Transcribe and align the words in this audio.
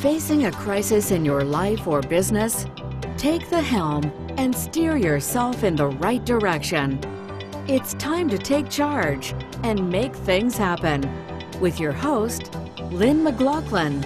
Facing 0.00 0.46
a 0.46 0.52
crisis 0.52 1.10
in 1.10 1.26
your 1.26 1.44
life 1.44 1.86
or 1.86 2.00
business? 2.00 2.64
Take 3.18 3.50
the 3.50 3.60
helm 3.60 4.10
and 4.38 4.56
steer 4.56 4.96
yourself 4.96 5.62
in 5.62 5.76
the 5.76 5.88
right 5.88 6.24
direction. 6.24 6.98
It's 7.68 7.92
time 7.92 8.30
to 8.30 8.38
take 8.38 8.70
charge 8.70 9.34
and 9.62 9.90
make 9.90 10.16
things 10.16 10.56
happen 10.56 11.02
with 11.60 11.78
your 11.78 11.92
host, 11.92 12.50
Lynn 12.90 13.22
McLaughlin. 13.22 14.00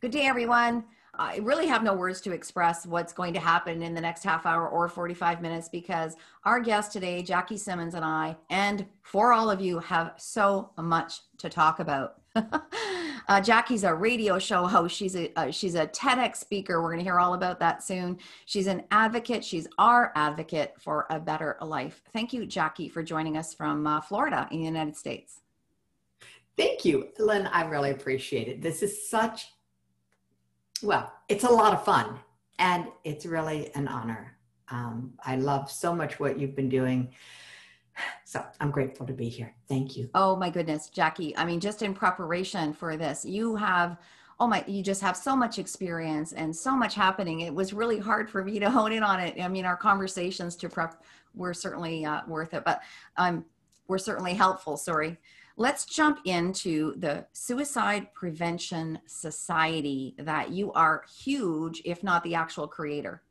Good 0.00 0.12
day, 0.12 0.26
everyone. 0.26 0.84
I 1.18 1.38
really 1.38 1.66
have 1.66 1.82
no 1.82 1.94
words 1.94 2.20
to 2.22 2.32
express 2.32 2.86
what's 2.86 3.12
going 3.12 3.34
to 3.34 3.40
happen 3.40 3.82
in 3.82 3.92
the 3.92 4.00
next 4.00 4.22
half 4.22 4.46
hour 4.46 4.68
or 4.68 4.88
45 4.88 5.42
minutes 5.42 5.68
because 5.68 6.14
our 6.44 6.60
guest 6.60 6.92
today, 6.92 7.22
Jackie 7.22 7.56
Simmons, 7.56 7.94
and 7.94 8.04
I, 8.04 8.36
and 8.50 8.86
for 9.02 9.32
all 9.32 9.50
of 9.50 9.60
you, 9.60 9.80
have 9.80 10.14
so 10.16 10.70
much 10.78 11.20
to 11.38 11.48
talk 11.48 11.80
about. 11.80 12.20
uh, 13.28 13.40
Jackie's 13.40 13.82
a 13.82 13.92
radio 13.92 14.38
show 14.38 14.66
host. 14.66 14.94
She's 14.94 15.16
a 15.16 15.32
uh, 15.36 15.50
she's 15.50 15.74
a 15.74 15.88
TEDx 15.88 16.36
speaker. 16.36 16.80
We're 16.80 16.90
going 16.90 16.98
to 16.98 17.04
hear 17.04 17.18
all 17.18 17.34
about 17.34 17.58
that 17.60 17.82
soon. 17.82 18.18
She's 18.44 18.68
an 18.68 18.84
advocate. 18.92 19.44
She's 19.44 19.66
our 19.78 20.12
advocate 20.14 20.74
for 20.78 21.06
a 21.10 21.18
better 21.18 21.56
life. 21.60 22.02
Thank 22.12 22.32
you, 22.32 22.46
Jackie, 22.46 22.88
for 22.88 23.02
joining 23.02 23.36
us 23.36 23.54
from 23.54 23.86
uh, 23.86 24.00
Florida 24.00 24.46
in 24.52 24.58
the 24.58 24.66
United 24.66 24.96
States. 24.96 25.40
Thank 26.56 26.84
you, 26.84 27.08
Lynn. 27.18 27.46
I 27.48 27.64
really 27.66 27.90
appreciate 27.90 28.48
it. 28.48 28.62
This 28.62 28.82
is 28.82 29.08
such 29.08 29.48
well, 30.82 31.12
it's 31.28 31.44
a 31.44 31.50
lot 31.50 31.72
of 31.72 31.84
fun 31.84 32.18
and 32.58 32.86
it's 33.04 33.26
really 33.26 33.70
an 33.74 33.88
honor. 33.88 34.36
Um, 34.70 35.14
I 35.24 35.36
love 35.36 35.70
so 35.70 35.94
much 35.94 36.20
what 36.20 36.38
you've 36.38 36.56
been 36.56 36.68
doing. 36.68 37.10
So 38.24 38.44
I'm 38.60 38.70
grateful 38.70 39.06
to 39.06 39.12
be 39.12 39.28
here. 39.28 39.54
Thank 39.68 39.96
you. 39.96 40.08
Oh 40.14 40.36
my 40.36 40.50
goodness, 40.50 40.88
Jackie. 40.90 41.36
I 41.36 41.44
mean, 41.44 41.58
just 41.58 41.82
in 41.82 41.94
preparation 41.94 42.72
for 42.72 42.96
this, 42.96 43.24
you 43.24 43.56
have, 43.56 43.96
oh 44.38 44.46
my, 44.46 44.62
you 44.68 44.82
just 44.82 45.00
have 45.00 45.16
so 45.16 45.34
much 45.34 45.58
experience 45.58 46.32
and 46.32 46.54
so 46.54 46.76
much 46.76 46.94
happening. 46.94 47.40
It 47.40 47.52
was 47.52 47.72
really 47.72 47.98
hard 47.98 48.30
for 48.30 48.44
me 48.44 48.60
to 48.60 48.70
hone 48.70 48.92
in 48.92 49.02
on 49.02 49.18
it. 49.18 49.42
I 49.42 49.48
mean, 49.48 49.64
our 49.64 49.76
conversations 49.76 50.54
to 50.56 50.68
prep 50.68 51.02
were 51.34 51.54
certainly 51.54 52.04
uh, 52.04 52.20
worth 52.28 52.54
it, 52.54 52.64
but 52.64 52.82
um, 53.16 53.44
were 53.88 53.98
certainly 53.98 54.34
helpful. 54.34 54.76
Sorry. 54.76 55.16
Let's 55.60 55.86
jump 55.86 56.20
into 56.24 56.94
the 56.98 57.26
Suicide 57.32 58.14
Prevention 58.14 59.00
Society 59.08 60.14
that 60.18 60.52
you 60.52 60.72
are 60.72 61.02
huge, 61.20 61.82
if 61.84 62.04
not 62.04 62.22
the 62.22 62.36
actual 62.36 62.68
creator. 62.68 63.24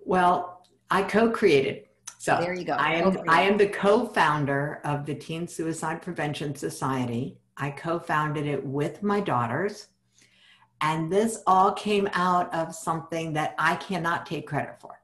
Well, 0.00 0.66
I 0.90 1.04
co-created. 1.04 1.84
So 2.18 2.38
there 2.40 2.54
you 2.54 2.64
go. 2.64 2.72
I 2.72 2.94
am 2.94 3.18
I 3.28 3.42
am 3.42 3.56
the 3.56 3.68
co-founder 3.68 4.80
of 4.82 5.06
the 5.06 5.14
Teen 5.14 5.46
Suicide 5.46 6.02
Prevention 6.02 6.56
Society. 6.56 7.38
I 7.56 7.70
co-founded 7.70 8.44
it 8.44 8.66
with 8.66 9.00
my 9.00 9.20
daughters. 9.20 9.86
And 10.80 11.10
this 11.10 11.40
all 11.46 11.70
came 11.70 12.08
out 12.14 12.52
of 12.52 12.74
something 12.74 13.32
that 13.34 13.54
I 13.58 13.76
cannot 13.76 14.26
take 14.26 14.48
credit 14.48 14.80
for. 14.80 15.00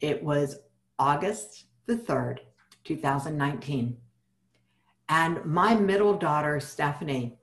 It 0.00 0.22
was 0.22 0.58
August 0.98 1.64
the 1.86 1.96
3rd, 1.96 2.40
2019. 2.84 3.96
And 5.08 5.44
my 5.44 5.74
middle 5.74 6.16
daughter, 6.16 6.58
Stephanie, 6.60 7.38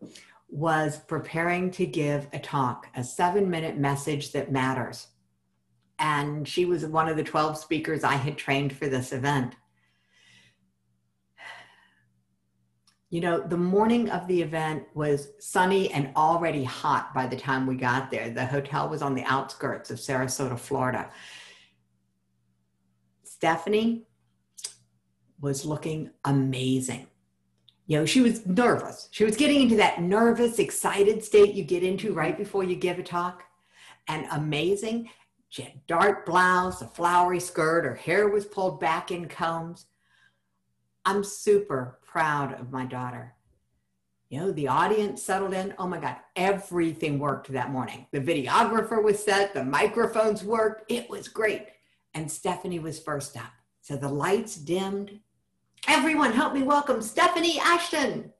was 0.49 0.97
preparing 0.97 1.69
to 1.71 1.85
give 1.85 2.27
a 2.33 2.39
talk, 2.39 2.87
a 2.95 3.03
seven 3.03 3.49
minute 3.49 3.77
message 3.77 4.31
that 4.31 4.51
matters. 4.51 5.07
And 5.99 6.47
she 6.47 6.65
was 6.65 6.85
one 6.85 7.07
of 7.07 7.17
the 7.17 7.23
12 7.23 7.57
speakers 7.57 8.03
I 8.03 8.13
had 8.13 8.37
trained 8.37 8.73
for 8.73 8.87
this 8.87 9.11
event. 9.11 9.55
You 13.11 13.21
know, 13.21 13.39
the 13.41 13.57
morning 13.57 14.09
of 14.09 14.27
the 14.27 14.41
event 14.41 14.83
was 14.93 15.29
sunny 15.39 15.91
and 15.91 16.11
already 16.15 16.63
hot 16.63 17.13
by 17.13 17.25
the 17.25 17.35
time 17.35 17.65
we 17.65 17.75
got 17.75 18.11
there. 18.11 18.29
The 18.29 18.45
hotel 18.45 18.87
was 18.87 19.01
on 19.01 19.15
the 19.15 19.23
outskirts 19.25 19.89
of 19.89 19.97
Sarasota, 19.97 20.57
Florida. 20.57 21.09
Stephanie 23.23 24.05
was 25.41 25.65
looking 25.65 26.11
amazing. 26.25 27.07
You 27.87 27.99
know, 27.99 28.05
she 28.05 28.21
was 28.21 28.45
nervous. 28.45 29.07
She 29.11 29.23
was 29.23 29.35
getting 29.35 29.61
into 29.61 29.77
that 29.77 30.01
nervous, 30.01 30.59
excited 30.59 31.23
state 31.23 31.55
you 31.55 31.63
get 31.63 31.83
into 31.83 32.13
right 32.13 32.37
before 32.37 32.63
you 32.63 32.75
give 32.75 32.99
a 32.99 33.03
talk. 33.03 33.43
And 34.07 34.27
amazing. 34.31 35.09
She 35.49 35.63
had 35.63 35.85
dark 35.87 36.25
blouse, 36.25 36.81
a 36.81 36.87
flowery 36.87 37.39
skirt, 37.39 37.85
her 37.85 37.95
hair 37.95 38.29
was 38.29 38.45
pulled 38.45 38.79
back 38.79 39.09
in 39.09 39.27
combs. 39.27 39.87
I'm 41.05 41.23
super 41.23 41.99
proud 42.03 42.53
of 42.59 42.71
my 42.71 42.85
daughter. 42.85 43.33
You 44.29 44.41
know, 44.41 44.51
the 44.51 44.67
audience 44.67 45.23
settled 45.23 45.53
in. 45.53 45.73
Oh 45.79 45.87
my 45.87 45.97
God, 45.99 46.17
everything 46.35 47.17
worked 47.17 47.51
that 47.51 47.71
morning. 47.71 48.05
The 48.11 48.21
videographer 48.21 49.03
was 49.03 49.23
set, 49.23 49.55
the 49.55 49.63
microphones 49.63 50.43
worked. 50.43 50.91
It 50.91 51.09
was 51.09 51.27
great. 51.27 51.65
And 52.13 52.31
Stephanie 52.31 52.77
was 52.77 52.99
first 52.99 53.35
up. 53.35 53.51
So 53.81 53.95
the 53.97 54.09
lights 54.09 54.55
dimmed 54.55 55.19
Everyone, 55.87 56.33
help 56.33 56.53
me 56.53 56.63
welcome 56.63 57.01
Stephanie 57.01 57.59
Ashton. 57.59 58.33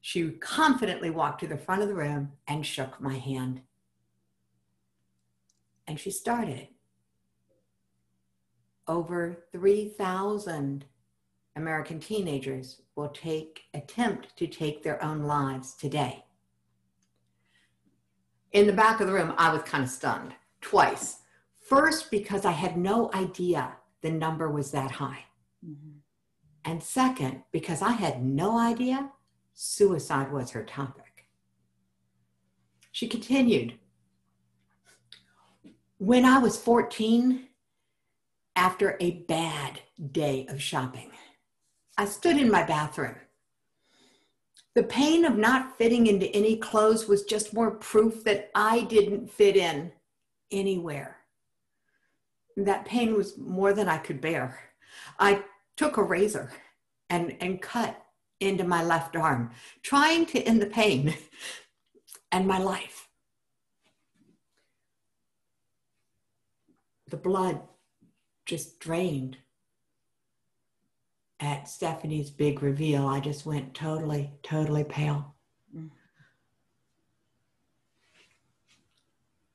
She 0.00 0.30
confidently 0.32 1.10
walked 1.10 1.40
to 1.40 1.46
the 1.46 1.56
front 1.56 1.82
of 1.82 1.88
the 1.88 1.94
room 1.94 2.32
and 2.46 2.64
shook 2.64 3.00
my 3.00 3.14
hand. 3.14 3.62
And 5.86 5.98
she 5.98 6.10
started. 6.10 6.68
Over 8.86 9.44
3,000 9.52 10.84
American 11.56 12.00
teenagers 12.00 12.82
will 12.96 13.08
take 13.08 13.62
attempt 13.72 14.36
to 14.36 14.46
take 14.46 14.82
their 14.82 15.02
own 15.02 15.22
lives 15.22 15.74
today. 15.74 16.24
In 18.52 18.66
the 18.66 18.72
back 18.72 19.00
of 19.00 19.06
the 19.06 19.12
room, 19.12 19.34
I 19.38 19.52
was 19.52 19.62
kind 19.62 19.84
of 19.84 19.90
stunned 19.90 20.34
twice. 20.60 21.18
First, 21.60 22.10
because 22.10 22.44
I 22.44 22.52
had 22.52 22.76
no 22.76 23.10
idea 23.14 23.72
the 24.02 24.10
number 24.10 24.50
was 24.50 24.70
that 24.72 24.90
high. 24.90 25.24
Mm-hmm. 25.66 25.93
And 26.64 26.82
second, 26.82 27.42
because 27.52 27.82
I 27.82 27.92
had 27.92 28.24
no 28.24 28.58
idea 28.58 29.10
suicide 29.52 30.32
was 30.32 30.50
her 30.50 30.64
topic. 30.64 31.26
She 32.90 33.06
continued 33.06 33.74
When 35.98 36.24
I 36.24 36.38
was 36.38 36.56
14, 36.56 37.48
after 38.56 38.96
a 39.00 39.24
bad 39.28 39.80
day 40.12 40.46
of 40.48 40.62
shopping, 40.62 41.10
I 41.98 42.06
stood 42.06 42.36
in 42.36 42.50
my 42.50 42.62
bathroom. 42.62 43.16
The 44.74 44.84
pain 44.84 45.24
of 45.24 45.36
not 45.36 45.78
fitting 45.78 46.08
into 46.08 46.34
any 46.34 46.56
clothes 46.56 47.06
was 47.06 47.24
just 47.24 47.54
more 47.54 47.70
proof 47.72 48.24
that 48.24 48.50
I 48.54 48.82
didn't 48.82 49.30
fit 49.30 49.56
in 49.56 49.92
anywhere. 50.50 51.18
That 52.56 52.84
pain 52.84 53.14
was 53.14 53.38
more 53.38 53.72
than 53.72 53.88
I 53.88 53.98
could 53.98 54.20
bear. 54.20 54.58
I 55.18 55.44
took 55.76 55.96
a 55.96 56.02
razor 56.02 56.52
and, 57.10 57.36
and 57.40 57.60
cut 57.60 58.00
into 58.40 58.64
my 58.64 58.82
left 58.82 59.16
arm, 59.16 59.50
trying 59.82 60.26
to 60.26 60.40
end 60.42 60.60
the 60.60 60.66
pain 60.66 61.14
and 62.32 62.46
my 62.46 62.58
life. 62.58 63.08
The 67.08 67.16
blood 67.16 67.60
just 68.46 68.80
drained. 68.80 69.38
At 71.40 71.68
Stephanie's 71.68 72.30
big 72.30 72.62
reveal, 72.62 73.06
I 73.06 73.20
just 73.20 73.44
went 73.44 73.74
totally, 73.74 74.30
totally 74.42 74.84
pale. 74.84 75.34
Mm. 75.76 75.90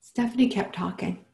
Stephanie 0.01 0.49
kept 0.49 0.75
talking. 0.75 1.25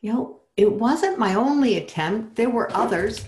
You 0.00 0.12
know, 0.12 0.41
it 0.56 0.70
wasn't 0.70 1.18
my 1.18 1.34
only 1.34 1.76
attempt. 1.76 2.36
There 2.36 2.50
were 2.50 2.74
others. 2.76 3.24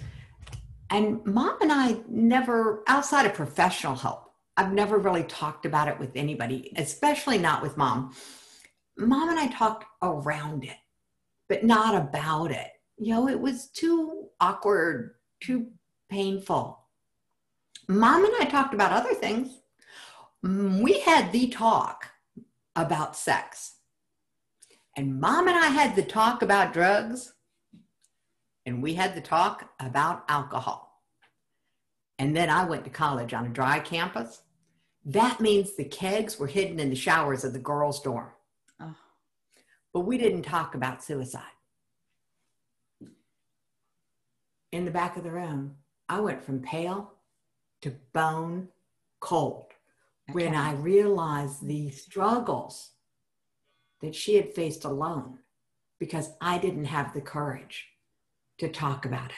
And 0.91 1.25
mom 1.25 1.57
and 1.61 1.73
I 1.73 1.97
never, 2.09 2.83
outside 2.87 3.27
of 3.27 3.35
professional 3.35 3.97
help, 3.97 4.31
I've 4.57 4.73
never 4.73 4.99
really 4.99 5.25
talked 5.25 5.67
about 5.67 5.89
it 5.89 5.99
with 5.99 6.13
anybody, 6.15 6.73
especially 6.77 7.39
not 7.39 7.63
with 7.63 7.77
mom. 7.77 8.15
Mom 8.97 9.31
and 9.31 9.39
I 9.39 9.49
talked 9.49 9.85
around 10.03 10.65
it, 10.65 10.77
but 11.49 11.65
not 11.65 11.95
about 11.95 12.53
it. 12.53 12.69
You 12.99 13.15
know, 13.15 13.29
it 13.29 13.41
was 13.41 13.69
too 13.69 14.29
awkward, 14.41 15.15
too 15.41 15.69
painful. 16.09 16.79
Mom 17.89 18.25
and 18.25 18.35
I 18.39 18.45
talked 18.45 18.75
about 18.75 18.93
other 18.93 19.15
things. 19.15 19.49
We 20.43 21.01
had 21.01 21.33
the 21.33 21.49
talk 21.49 22.11
about 22.77 23.17
sex 23.17 23.74
and 24.97 25.21
mom 25.21 25.49
and 25.49 25.57
I 25.57 25.67
had 25.67 25.97
the 25.97 26.03
talk 26.03 26.43
about 26.43 26.73
drugs, 26.73 27.33
and 28.65 28.83
we 28.83 28.95
had 28.95 29.15
the 29.15 29.21
talk 29.21 29.71
about 29.81 30.25
alcohol. 30.29 31.03
And 32.19 32.37
then 32.37 32.49
I 32.49 32.65
went 32.65 32.85
to 32.85 32.91
college 32.91 33.35
on 33.35 33.47
a 33.47 33.51
dry 33.51 33.81
campus. 33.81 34.43
That 35.05 35.41
means 35.41 35.75
the 35.75 35.85
kegs 35.85 36.39
were 36.39 36.47
hidden 36.47 36.79
in 36.79 36.91
the 36.91 36.97
showers 36.97 37.45
of 37.45 37.53
the 37.53 37.59
girls' 37.59 38.01
dorm. 38.01 38.31
Oh. 38.81 38.95
but 39.93 40.01
we 40.01 40.17
didn't 40.19 40.43
talk 40.43 40.75
about 40.75 41.03
suicide. 41.03 41.43
In 44.73 44.85
the 44.85 44.91
back 44.91 45.17
of 45.17 45.23
the 45.23 45.31
room, 45.31 45.77
I 46.09 46.21
went 46.21 46.45
from 46.45 46.61
pale 46.61 47.13
to 47.83 47.95
bone 48.13 48.69
cold 49.21 49.67
okay. 50.29 50.35
when 50.35 50.55
I 50.55 50.73
realized 50.75 51.67
the 51.67 51.91
struggles 51.91 52.94
that 54.05 54.15
she 54.15 54.37
had 54.37 54.53
faced 54.53 54.85
alone 54.85 55.39
because 55.99 56.31
I 56.41 56.59
didn't 56.59 56.85
have 56.87 57.15
the 57.15 57.21
courage 57.21 57.89
to 58.59 58.69
talk 58.69 59.07
about 59.07 59.31
it. 59.31 59.37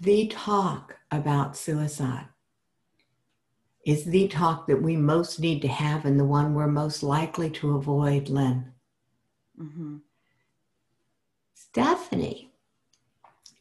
The 0.00 0.26
talk 0.26 0.96
about 1.12 1.56
suicide 1.56 2.26
is 3.86 4.04
the 4.04 4.26
talk 4.26 4.66
that 4.66 4.82
we 4.82 4.96
most 4.96 5.38
need 5.38 5.62
to 5.62 5.68
have 5.68 6.04
and 6.04 6.18
the 6.18 6.24
one 6.24 6.54
we're 6.54 6.66
most 6.66 7.04
likely 7.04 7.48
to 7.50 7.76
avoid, 7.76 8.28
Lynn. 8.28 8.72
Mm-hmm. 9.60 9.98
Stephanie 11.54 12.52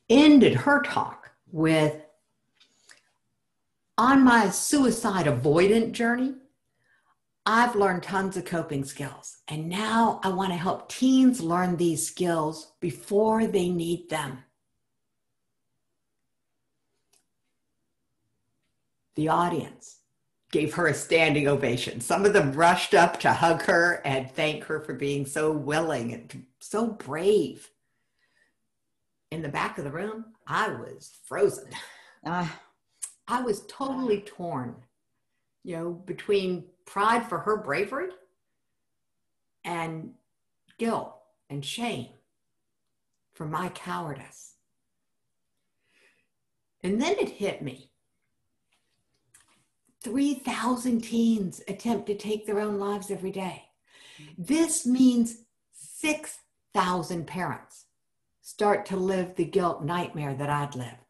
ended 0.10 0.56
her 0.56 0.82
talk 0.82 1.30
with 1.52 2.02
On 4.02 4.24
my 4.24 4.50
suicide 4.50 5.28
avoidant 5.28 5.92
journey, 5.92 6.34
I've 7.46 7.76
learned 7.76 8.02
tons 8.02 8.36
of 8.36 8.46
coping 8.46 8.84
skills, 8.84 9.38
and 9.48 9.70
now 9.70 10.20
I 10.24 10.30
want 10.30 10.50
to 10.50 10.58
help 10.58 10.90
teens 10.90 11.40
learn 11.40 11.78
these 11.78 12.08
skills 12.08 12.74
before 12.80 13.46
they 13.46 13.70
need 13.70 14.10
them. 14.10 14.40
The 19.14 19.30
audience 19.30 20.00
gave 20.52 20.74
her 20.74 20.88
a 20.88 20.96
standing 20.96 21.48
ovation. 21.48 22.02
Some 22.02 22.26
of 22.26 22.34
them 22.34 22.54
rushed 22.54 22.96
up 22.96 23.20
to 23.20 23.32
hug 23.32 23.62
her 23.66 24.02
and 24.04 24.32
thank 24.32 24.64
her 24.64 24.80
for 24.80 24.96
being 24.96 25.28
so 25.28 25.52
willing 25.52 26.12
and 26.12 26.48
so 26.60 26.88
brave. 26.88 27.70
In 29.30 29.44
the 29.44 29.50
back 29.50 29.78
of 29.78 29.84
the 29.84 29.92
room, 29.92 30.26
I 30.48 30.70
was 30.70 31.12
frozen. 31.24 31.70
Uh, 32.26 32.48
I 33.32 33.42
was 33.42 33.66
totally 33.68 34.20
torn, 34.20 34.76
you 35.64 35.78
know, 35.78 35.92
between 35.92 36.66
pride 36.86 37.30
for 37.30 37.38
her 37.40 37.56
bravery 37.56 38.10
and 39.64 40.12
guilt 40.78 41.16
and 41.50 41.64
shame 41.64 42.10
for 43.32 43.46
my 43.46 43.70
cowardice. 43.70 44.56
And 46.84 47.02
then 47.02 47.16
it 47.20 47.30
hit 47.30 47.62
me 47.62 47.92
3,000 50.04 51.00
teens 51.00 51.62
attempt 51.70 52.08
to 52.08 52.16
take 52.16 52.46
their 52.46 52.60
own 52.60 52.80
lives 52.80 53.10
every 53.10 53.32
day. 53.32 53.64
This 54.38 54.86
means 54.86 55.46
6,000 55.72 57.28
parents 57.28 57.86
start 58.42 58.86
to 58.88 58.98
live 58.98 59.36
the 59.36 59.46
guilt 59.46 59.86
nightmare 59.86 60.34
that 60.34 60.50
I'd 60.50 60.76
lived. 60.76 61.01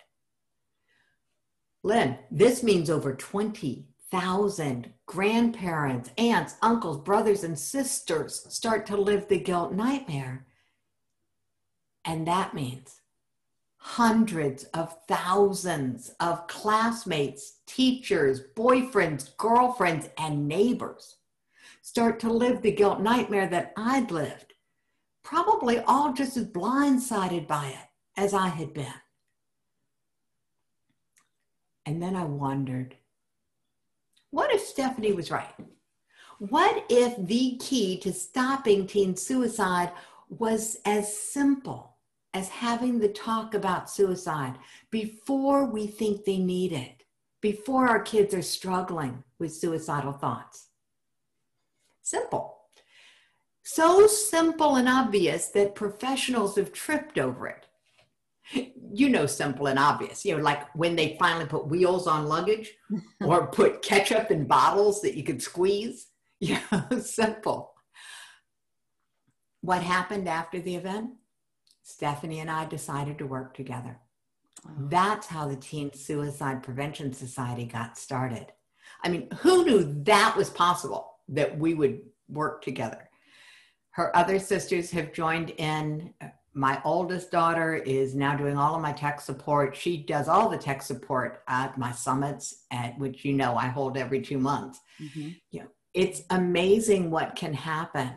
Lynn, 1.83 2.17
this 2.29 2.61
means 2.61 2.89
over 2.89 3.15
20,000 3.15 4.93
grandparents, 5.05 6.11
aunts, 6.17 6.55
uncles, 6.61 6.99
brothers, 6.99 7.43
and 7.43 7.57
sisters 7.57 8.45
start 8.49 8.85
to 8.87 8.97
live 8.97 9.27
the 9.27 9.39
guilt 9.39 9.73
nightmare. 9.73 10.45
And 12.05 12.27
that 12.27 12.53
means 12.53 13.01
hundreds 13.77 14.65
of 14.65 14.95
thousands 15.07 16.11
of 16.19 16.45
classmates, 16.47 17.57
teachers, 17.65 18.41
boyfriends, 18.55 19.35
girlfriends, 19.37 20.07
and 20.19 20.47
neighbors 20.47 21.15
start 21.81 22.19
to 22.19 22.31
live 22.31 22.61
the 22.61 22.71
guilt 22.71 22.99
nightmare 22.99 23.47
that 23.47 23.73
I'd 23.75 24.11
lived, 24.11 24.53
probably 25.23 25.79
all 25.79 26.13
just 26.13 26.37
as 26.37 26.45
blindsided 26.45 27.47
by 27.47 27.69
it 27.69 28.21
as 28.21 28.35
I 28.35 28.49
had 28.49 28.71
been. 28.71 28.93
And 31.85 32.01
then 32.01 32.15
I 32.15 32.23
wondered 32.23 32.95
what 34.29 34.53
if 34.53 34.61
Stephanie 34.61 35.11
was 35.11 35.29
right? 35.29 35.53
What 36.39 36.85
if 36.89 37.15
the 37.17 37.57
key 37.57 37.99
to 37.99 38.13
stopping 38.13 38.87
teen 38.87 39.15
suicide 39.15 39.91
was 40.29 40.77
as 40.85 41.15
simple 41.15 41.97
as 42.33 42.47
having 42.47 42.99
the 42.99 43.09
talk 43.09 43.53
about 43.53 43.89
suicide 43.89 44.55
before 44.89 45.65
we 45.65 45.85
think 45.85 46.23
they 46.23 46.37
need 46.37 46.71
it, 46.71 47.03
before 47.41 47.87
our 47.87 48.01
kids 48.01 48.33
are 48.33 48.41
struggling 48.41 49.23
with 49.39 49.53
suicidal 49.53 50.13
thoughts. 50.13 50.67
Simple. 52.01 52.57
So 53.63 54.07
simple 54.07 54.75
and 54.75 54.87
obvious 54.87 55.47
that 55.49 55.75
professionals 55.75 56.55
have 56.55 56.71
tripped 56.71 57.17
over 57.17 57.47
it. 57.47 57.67
You 58.93 59.09
know, 59.09 59.25
simple 59.25 59.67
and 59.67 59.79
obvious. 59.79 60.25
You 60.25 60.37
know, 60.37 60.43
like 60.43 60.73
when 60.75 60.95
they 60.95 61.17
finally 61.19 61.45
put 61.45 61.67
wheels 61.67 62.07
on 62.07 62.27
luggage 62.27 62.71
or 63.21 63.47
put 63.47 63.81
ketchup 63.81 64.31
in 64.31 64.45
bottles 64.45 65.01
that 65.01 65.15
you 65.15 65.23
could 65.23 65.41
squeeze. 65.41 66.07
Yeah, 66.43 66.89
simple. 67.01 67.71
What 69.61 69.83
happened 69.83 70.27
after 70.27 70.59
the 70.59 70.75
event? 70.75 71.11
Stephanie 71.83 72.39
and 72.39 72.49
I 72.49 72.65
decided 72.65 73.19
to 73.19 73.27
work 73.27 73.53
together. 73.53 73.99
Oh. 74.67 74.71
That's 74.89 75.27
how 75.27 75.47
the 75.47 75.55
Teen 75.55 75.93
Suicide 75.93 76.63
Prevention 76.63 77.13
Society 77.13 77.65
got 77.65 77.95
started. 77.97 78.47
I 79.03 79.09
mean, 79.09 79.27
who 79.39 79.65
knew 79.65 80.03
that 80.03 80.35
was 80.35 80.49
possible 80.49 81.17
that 81.29 81.57
we 81.57 81.73
would 81.73 82.01
work 82.27 82.63
together? 82.63 83.09
Her 83.91 84.15
other 84.15 84.39
sisters 84.39 84.91
have 84.91 85.13
joined 85.13 85.51
in. 85.51 86.13
My 86.53 86.81
oldest 86.83 87.31
daughter 87.31 87.75
is 87.75 88.13
now 88.13 88.35
doing 88.35 88.57
all 88.57 88.75
of 88.75 88.81
my 88.81 88.91
tech 88.91 89.21
support. 89.21 89.75
She 89.75 89.97
does 90.03 90.27
all 90.27 90.49
the 90.49 90.57
tech 90.57 90.81
support 90.81 91.43
at 91.47 91.77
my 91.77 91.91
summits, 91.91 92.65
at 92.71 92.97
which 92.99 93.23
you 93.23 93.33
know 93.33 93.55
I 93.55 93.67
hold 93.67 93.97
every 93.97 94.21
two 94.21 94.37
months. 94.37 94.79
Mm-hmm. 94.99 95.29
You 95.51 95.59
know, 95.61 95.67
it's 95.93 96.23
amazing 96.29 97.09
what 97.09 97.35
can 97.35 97.53
happen. 97.53 98.11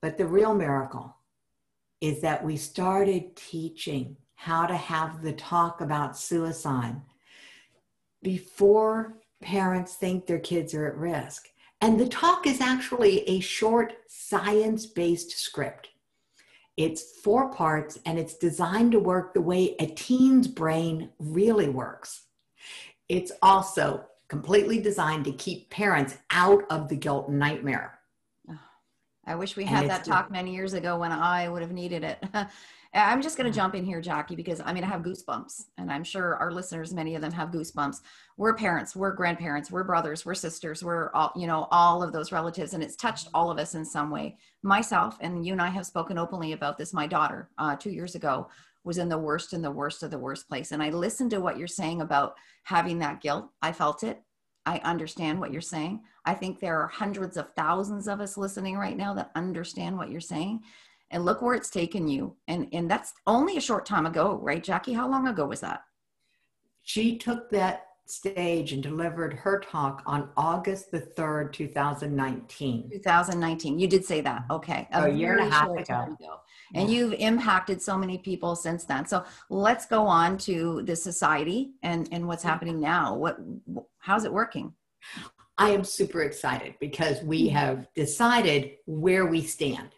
But 0.00 0.16
the 0.16 0.26
real 0.26 0.54
miracle 0.54 1.16
is 2.00 2.20
that 2.20 2.44
we 2.44 2.56
started 2.56 3.34
teaching 3.34 4.16
how 4.36 4.66
to 4.66 4.76
have 4.76 5.22
the 5.22 5.32
talk 5.32 5.80
about 5.80 6.16
suicide 6.16 7.00
before 8.22 9.18
parents 9.40 9.94
think 9.94 10.26
their 10.26 10.38
kids 10.38 10.74
are 10.74 10.86
at 10.86 10.96
risk. 10.96 11.48
And 11.80 11.98
the 11.98 12.08
talk 12.08 12.46
is 12.46 12.60
actually 12.60 13.28
a 13.28 13.40
short 13.40 13.94
science 14.08 14.86
based 14.86 15.32
script. 15.32 15.88
It's 16.78 17.02
four 17.02 17.50
parts 17.50 17.98
and 18.06 18.20
it's 18.20 18.34
designed 18.34 18.92
to 18.92 19.00
work 19.00 19.34
the 19.34 19.40
way 19.40 19.74
a 19.80 19.86
teen's 19.86 20.46
brain 20.46 21.10
really 21.18 21.68
works. 21.68 22.22
It's 23.08 23.32
also 23.42 24.06
completely 24.28 24.80
designed 24.80 25.24
to 25.24 25.32
keep 25.32 25.70
parents 25.70 26.16
out 26.30 26.62
of 26.70 26.88
the 26.88 26.94
guilt 26.94 27.28
nightmare. 27.28 27.98
I 29.26 29.34
wish 29.34 29.56
we 29.56 29.64
had 29.64 29.90
that 29.90 30.04
talk 30.04 30.30
many 30.30 30.54
years 30.54 30.72
ago 30.72 30.98
when 30.98 31.10
I 31.10 31.48
would 31.48 31.62
have 31.62 31.72
needed 31.72 32.04
it. 32.04 32.22
I'm 32.94 33.20
just 33.20 33.36
going 33.36 33.50
to 33.50 33.54
jump 33.54 33.74
in 33.74 33.84
here, 33.84 34.00
Jackie, 34.00 34.34
because 34.34 34.60
I 34.64 34.72
mean, 34.72 34.82
I 34.82 34.86
have 34.86 35.02
goosebumps, 35.02 35.64
and 35.76 35.92
I'm 35.92 36.04
sure 36.04 36.36
our 36.36 36.50
listeners, 36.50 36.94
many 36.94 37.14
of 37.14 37.22
them 37.22 37.32
have 37.32 37.50
goosebumps. 37.50 38.00
We're 38.38 38.54
parents, 38.54 38.96
we're 38.96 39.12
grandparents, 39.12 39.70
we're 39.70 39.84
brothers, 39.84 40.24
we're 40.24 40.34
sisters, 40.34 40.82
we're 40.82 41.12
all, 41.12 41.32
you 41.36 41.46
know, 41.46 41.68
all 41.70 42.02
of 42.02 42.12
those 42.12 42.32
relatives, 42.32 42.72
and 42.72 42.82
it's 42.82 42.96
touched 42.96 43.28
all 43.34 43.50
of 43.50 43.58
us 43.58 43.74
in 43.74 43.84
some 43.84 44.10
way. 44.10 44.38
Myself, 44.62 45.18
and 45.20 45.44
you 45.44 45.52
and 45.52 45.60
I 45.60 45.68
have 45.68 45.84
spoken 45.84 46.16
openly 46.16 46.52
about 46.52 46.78
this. 46.78 46.94
My 46.94 47.06
daughter, 47.06 47.50
uh, 47.58 47.76
two 47.76 47.90
years 47.90 48.14
ago, 48.14 48.48
was 48.84 48.96
in 48.96 49.10
the 49.10 49.18
worst 49.18 49.52
and 49.52 49.62
the 49.62 49.70
worst 49.70 50.02
of 50.02 50.10
the 50.10 50.18
worst 50.18 50.48
place. 50.48 50.72
And 50.72 50.82
I 50.82 50.88
listened 50.88 51.30
to 51.32 51.40
what 51.40 51.58
you're 51.58 51.66
saying 51.66 52.00
about 52.00 52.36
having 52.62 52.98
that 53.00 53.20
guilt. 53.20 53.50
I 53.60 53.72
felt 53.72 54.02
it. 54.02 54.22
I 54.64 54.78
understand 54.78 55.40
what 55.40 55.52
you're 55.52 55.60
saying. 55.60 56.00
I 56.24 56.34
think 56.34 56.58
there 56.58 56.80
are 56.80 56.88
hundreds 56.88 57.36
of 57.36 57.52
thousands 57.54 58.08
of 58.08 58.20
us 58.20 58.36
listening 58.36 58.76
right 58.76 58.96
now 58.96 59.14
that 59.14 59.30
understand 59.34 59.96
what 59.96 60.10
you're 60.10 60.20
saying. 60.20 60.60
And 61.10 61.24
look 61.24 61.40
where 61.40 61.54
it's 61.54 61.70
taken 61.70 62.08
you. 62.08 62.36
And 62.48 62.68
and 62.72 62.90
that's 62.90 63.14
only 63.26 63.56
a 63.56 63.60
short 63.60 63.86
time 63.86 64.06
ago, 64.06 64.38
right, 64.42 64.62
Jackie? 64.62 64.92
How 64.92 65.08
long 65.08 65.26
ago 65.28 65.46
was 65.46 65.60
that? 65.60 65.82
She 66.82 67.16
took 67.18 67.50
that 67.50 67.88
stage 68.10 68.72
and 68.72 68.82
delivered 68.82 69.34
her 69.34 69.60
talk 69.60 70.02
on 70.06 70.30
August 70.36 70.90
the 70.90 71.00
3rd, 71.00 71.52
2019. 71.52 72.90
2019. 72.90 73.78
You 73.78 73.86
did 73.86 74.04
say 74.04 74.20
that. 74.22 74.44
Okay. 74.50 74.88
A, 74.92 75.10
year 75.10 75.38
and 75.38 75.48
a 75.48 75.50
half 75.50 75.68
ago. 75.68 76.16
ago. 76.18 76.40
And 76.74 76.90
yeah. 76.90 76.98
you've 76.98 77.12
impacted 77.14 77.82
so 77.82 77.96
many 77.96 78.18
people 78.18 78.56
since 78.56 78.84
then. 78.84 79.06
So 79.06 79.24
let's 79.50 79.86
go 79.86 80.06
on 80.06 80.38
to 80.38 80.82
the 80.84 80.96
society 80.96 81.72
and, 81.82 82.08
and 82.12 82.26
what's 82.26 82.42
happening 82.42 82.80
now. 82.80 83.14
What 83.14 83.38
how's 83.98 84.24
it 84.24 84.32
working? 84.32 84.72
I 85.58 85.70
am 85.70 85.84
super 85.84 86.22
excited 86.22 86.74
because 86.80 87.22
we 87.22 87.48
mm-hmm. 87.48 87.56
have 87.56 87.88
decided 87.94 88.72
where 88.86 89.26
we 89.26 89.42
stand. 89.42 89.90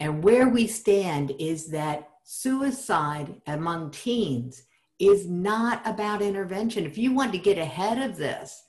And 0.00 0.24
where 0.24 0.48
we 0.48 0.66
stand 0.66 1.32
is 1.38 1.66
that 1.68 2.08
suicide 2.24 3.40
among 3.46 3.90
teens 3.90 4.64
is 4.98 5.28
not 5.28 5.86
about 5.86 6.22
intervention. 6.22 6.84
If 6.84 6.98
you 6.98 7.12
want 7.12 7.32
to 7.32 7.38
get 7.38 7.58
ahead 7.58 7.98
of 7.98 8.16
this, 8.16 8.64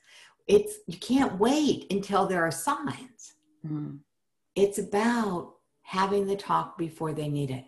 it's 0.47 0.75
you 0.87 0.97
can't 0.97 1.39
wait 1.39 1.87
until 1.91 2.25
there 2.25 2.43
are 2.43 2.51
signs. 2.51 3.33
Mm. 3.65 3.99
It's 4.55 4.77
about 4.77 5.53
having 5.83 6.25
the 6.25 6.35
talk 6.35 6.77
before 6.77 7.13
they 7.13 7.29
need 7.29 7.51
it. 7.51 7.65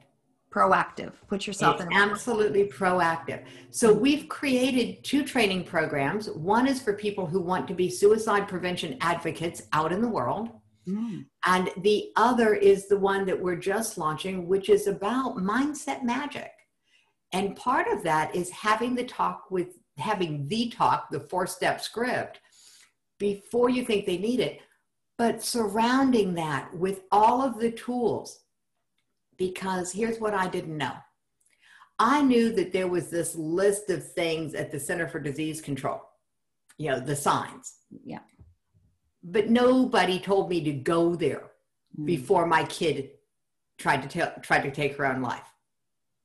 Proactive. 0.50 1.14
Put 1.28 1.48
yourself 1.48 1.76
It's 1.76 1.86
in. 1.86 1.94
absolutely 1.94 2.66
proactive. 2.68 3.44
So 3.72 3.92
we've 3.92 4.30
created 4.30 5.04
two 5.04 5.24
training 5.24 5.64
programs. 5.64 6.30
One 6.30 6.68
is 6.68 6.82
for 6.82 6.94
people 6.94 7.26
who 7.26 7.40
want 7.40 7.68
to 7.70 7.74
be 7.74 7.90
suicide 7.90 8.48
prevention 8.48 8.98
advocates 9.02 9.64
out 9.74 9.92
in 9.92 10.02
the 10.02 10.08
world. 10.08 10.50
Mm. 10.88 11.26
And 11.46 11.70
the 11.78 12.12
other 12.16 12.54
is 12.54 12.88
the 12.88 12.98
one 12.98 13.26
that 13.26 13.40
we're 13.40 13.56
just 13.56 13.98
launching, 13.98 14.48
which 14.48 14.70
is 14.70 14.88
about 14.88 15.38
mindset 15.38 16.04
magic. 16.04 16.52
And 17.32 17.56
part 17.56 17.88
of 17.88 18.04
that 18.04 18.36
is 18.36 18.50
having 18.50 18.96
the 18.96 19.06
talk 19.06 19.46
with, 19.50 19.78
having 19.98 20.48
the 20.48 20.70
talk, 20.70 21.10
the 21.10 21.20
four 21.20 21.48
step 21.48 21.82
script, 21.82 22.40
before 23.20 23.70
you 23.70 23.86
think 23.86 24.06
they 24.06 24.18
need 24.18 24.40
it, 24.40 24.60
but 25.18 25.44
surrounding 25.44 26.34
that 26.36 26.74
with 26.76 27.02
all 27.12 27.42
of 27.42 27.60
the 27.60 27.72
tools. 27.72 28.40
Because 29.38 29.92
here's 29.92 30.20
what 30.20 30.34
I 30.34 30.48
didn't 30.48 30.78
know 30.78 30.94
I 32.00 32.22
knew 32.22 32.52
that 32.54 32.74
there 32.74 32.88
was 32.88 33.10
this 33.10 33.36
list 33.36 33.90
of 33.90 34.12
things 34.12 34.54
at 34.56 34.72
the 34.72 34.80
Center 34.80 35.08
for 35.08 35.20
Disease 35.20 35.62
Control, 35.62 36.02
you 36.78 36.90
know, 36.90 37.00
the 37.00 37.16
signs. 37.16 37.76
Yeah. 38.04 38.20
But 39.24 39.50
nobody 39.50 40.20
told 40.20 40.50
me 40.50 40.64
to 40.64 40.72
go 40.74 41.16
there 41.16 41.54
Mm. 42.00 42.06
before 42.06 42.46
my 42.46 42.64
kid 42.64 43.12
tried 43.78 44.02
to 44.02 44.08
tell 44.08 44.34
tried 44.42 44.64
to 44.64 44.72
take 44.72 44.96
her 44.98 45.06
own 45.06 45.22
life. 45.22 45.48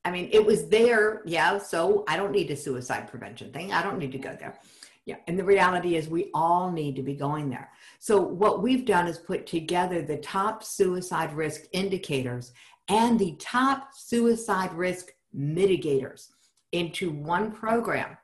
I 0.05 0.11
mean, 0.11 0.29
it 0.31 0.45
was 0.45 0.69
there, 0.69 1.21
yeah. 1.25 1.57
So 1.57 2.05
I 2.07 2.15
don't 2.17 2.31
need 2.31 2.49
a 2.49 2.55
suicide 2.55 3.07
prevention 3.09 3.51
thing. 3.51 3.71
I 3.73 3.83
don't 3.83 3.99
need 3.99 4.13
to 4.13 4.17
go 4.17 4.35
there. 4.39 4.57
Yeah. 5.05 5.17
And 5.27 5.37
the 5.37 5.43
reality 5.43 5.95
is, 5.95 6.07
we 6.07 6.29
all 6.33 6.71
need 6.71 6.95
to 6.95 7.03
be 7.03 7.15
going 7.15 7.49
there. 7.49 7.69
So 7.99 8.21
what 8.21 8.61
we've 8.61 8.85
done 8.85 9.07
is 9.07 9.17
put 9.17 9.45
together 9.45 10.01
the 10.01 10.17
top 10.17 10.63
suicide 10.63 11.33
risk 11.33 11.61
indicators 11.71 12.53
and 12.87 13.19
the 13.19 13.35
top 13.39 13.89
suicide 13.93 14.73
risk 14.73 15.11
mitigators 15.35 16.29
into 16.71 17.11
one 17.11 17.51
program. 17.51 18.17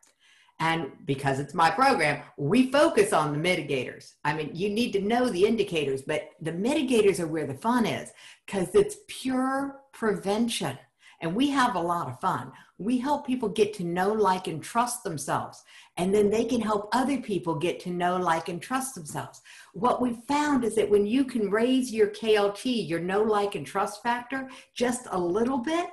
And 0.60 0.92
because 1.06 1.40
it's 1.40 1.54
my 1.54 1.70
program, 1.70 2.22
we 2.38 2.72
focus 2.72 3.12
on 3.12 3.34
the 3.34 3.50
mitigators. 3.50 4.14
I 4.24 4.34
mean, 4.34 4.52
you 4.54 4.70
need 4.70 4.94
to 4.94 5.02
know 5.02 5.30
the 5.30 5.46
indicators, 5.46 6.02
but 6.02 6.30
the 6.42 6.54
mitigators 6.54 7.20
are 7.20 7.28
where 7.28 7.46
the 7.46 7.56
fun 7.56 7.86
is 7.86 8.12
because 8.46 8.74
it's 8.74 8.98
pure 9.08 9.82
prevention. 9.92 10.78
And 11.22 11.36
we 11.36 11.50
have 11.50 11.76
a 11.76 11.82
lot 11.82 12.10
of 12.10 12.20
fun. 12.20 12.52
We 12.78 12.98
help 12.98 13.26
people 13.26 13.50
get 13.50 13.74
to 13.76 13.84
know, 13.84 14.12
like, 14.12 14.48
and 14.48 14.62
trust 14.62 15.04
themselves. 15.04 15.64
And 15.98 16.14
then 16.14 16.30
they 16.30 16.46
can 16.46 16.62
help 16.62 16.90
other 16.92 17.20
people 17.22 17.56
get 17.56 17.80
to 17.82 17.90
know, 17.90 18.18
like, 18.18 18.50
and 18.50 18.62
trust 18.62 18.96
themselves. 18.96 19.42
What 19.74 20.02
we 20.02 20.14
found 20.28 20.64
is 20.64 20.76
that 20.76 20.90
when 20.90 21.06
you 21.06 21.24
can 21.24 21.50
raise 21.50 21.92
your 21.92 22.08
KLT, 22.08 22.88
your 22.88 23.00
know, 23.00 23.24
like, 23.24 23.56
and 23.56 23.66
trust 23.66 24.04
factor, 24.04 24.50
just 24.74 25.08
a 25.12 25.20
little 25.20 25.58
bit, 25.58 25.88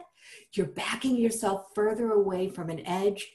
you're 0.54 0.66
backing 0.66 1.16
yourself 1.16 1.66
further 1.74 2.12
away 2.12 2.48
from 2.48 2.68
an 2.68 2.84
edge 2.86 3.26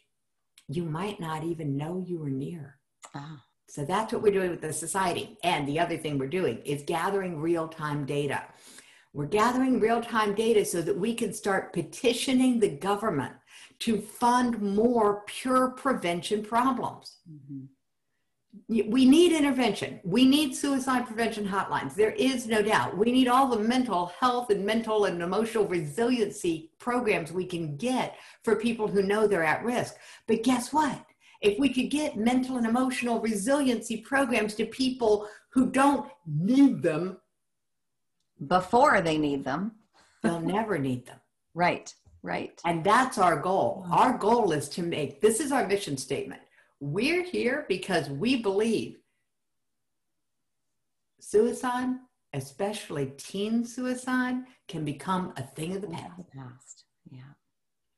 you 0.67 0.83
might 0.83 1.19
not 1.19 1.43
even 1.43 1.77
know 1.77 2.03
you 2.05 2.19
were 2.19 2.29
near. 2.29 2.79
Ah. 3.15 3.43
So 3.69 3.83
that's 3.83 4.13
what 4.13 4.21
we're 4.21 4.33
doing 4.33 4.51
with 4.51 4.61
the 4.61 4.73
society. 4.73 5.37
And 5.43 5.67
the 5.67 5.79
other 5.79 5.97
thing 5.97 6.17
we're 6.17 6.27
doing 6.27 6.59
is 6.59 6.83
gathering 6.83 7.39
real 7.39 7.67
time 7.67 8.05
data. 8.05 8.43
We're 9.13 9.25
gathering 9.25 9.79
real 9.79 10.01
time 10.01 10.35
data 10.35 10.63
so 10.63 10.81
that 10.81 10.97
we 10.97 11.13
can 11.13 11.33
start 11.33 11.73
petitioning 11.73 12.59
the 12.59 12.69
government 12.69 13.33
to 13.79 13.99
fund 13.99 14.61
more 14.61 15.23
pure 15.27 15.69
prevention 15.71 16.43
problems. 16.43 17.17
Mhm. 17.29 17.67
We 18.67 19.05
need 19.05 19.31
intervention. 19.33 19.99
We 20.03 20.25
need 20.25 20.55
suicide 20.55 21.05
prevention 21.05 21.47
hotlines. 21.47 21.95
There 21.95 22.11
is 22.11 22.47
no 22.47 22.61
doubt. 22.61 22.97
We 22.97 23.11
need 23.11 23.27
all 23.27 23.47
the 23.47 23.59
mental 23.59 24.07
health 24.19 24.49
and 24.49 24.65
mental 24.65 25.05
and 25.05 25.21
emotional 25.21 25.65
resiliency 25.67 26.71
programs 26.79 27.31
we 27.31 27.45
can 27.45 27.77
get 27.77 28.15
for 28.43 28.55
people 28.55 28.87
who 28.87 29.03
know 29.03 29.27
they're 29.27 29.43
at 29.43 29.63
risk. 29.63 29.95
But 30.27 30.43
guess 30.43 30.71
what? 30.71 31.03
If 31.41 31.59
we 31.59 31.69
could 31.73 31.89
get 31.91 32.17
mental 32.17 32.57
and 32.57 32.65
emotional 32.65 33.19
resiliency 33.21 33.97
programs 33.97 34.55
to 34.55 34.65
people 34.65 35.27
who 35.51 35.69
don't 35.71 36.09
need 36.25 36.81
them, 36.81 37.17
Before 38.47 39.01
they 39.01 39.17
need 39.17 39.43
them. 39.43 39.73
they'll 40.23 40.39
never 40.57 40.77
need 40.77 41.05
them. 41.05 41.19
Right. 41.53 41.93
Right. 42.23 42.59
And 42.65 42.83
that's 42.83 43.17
our 43.17 43.39
goal. 43.39 43.85
Our 43.91 44.17
goal 44.17 44.51
is 44.51 44.67
to 44.69 44.81
make 44.81 45.21
this 45.21 45.39
is 45.39 45.51
our 45.51 45.67
mission 45.67 45.97
statement. 45.97 46.41
We're 46.79 47.23
here 47.23 47.65
because 47.67 48.09
we 48.09 48.41
believe 48.41 48.97
suicide, 51.19 51.95
especially 52.33 53.13
teen 53.17 53.65
suicide, 53.65 54.35
can 54.67 54.85
become 54.85 55.33
a 55.37 55.43
thing 55.43 55.75
of 55.75 55.81
the 55.81 55.87
past. 55.87 56.11
Past. 56.33 56.83
Yeah. 57.09 57.21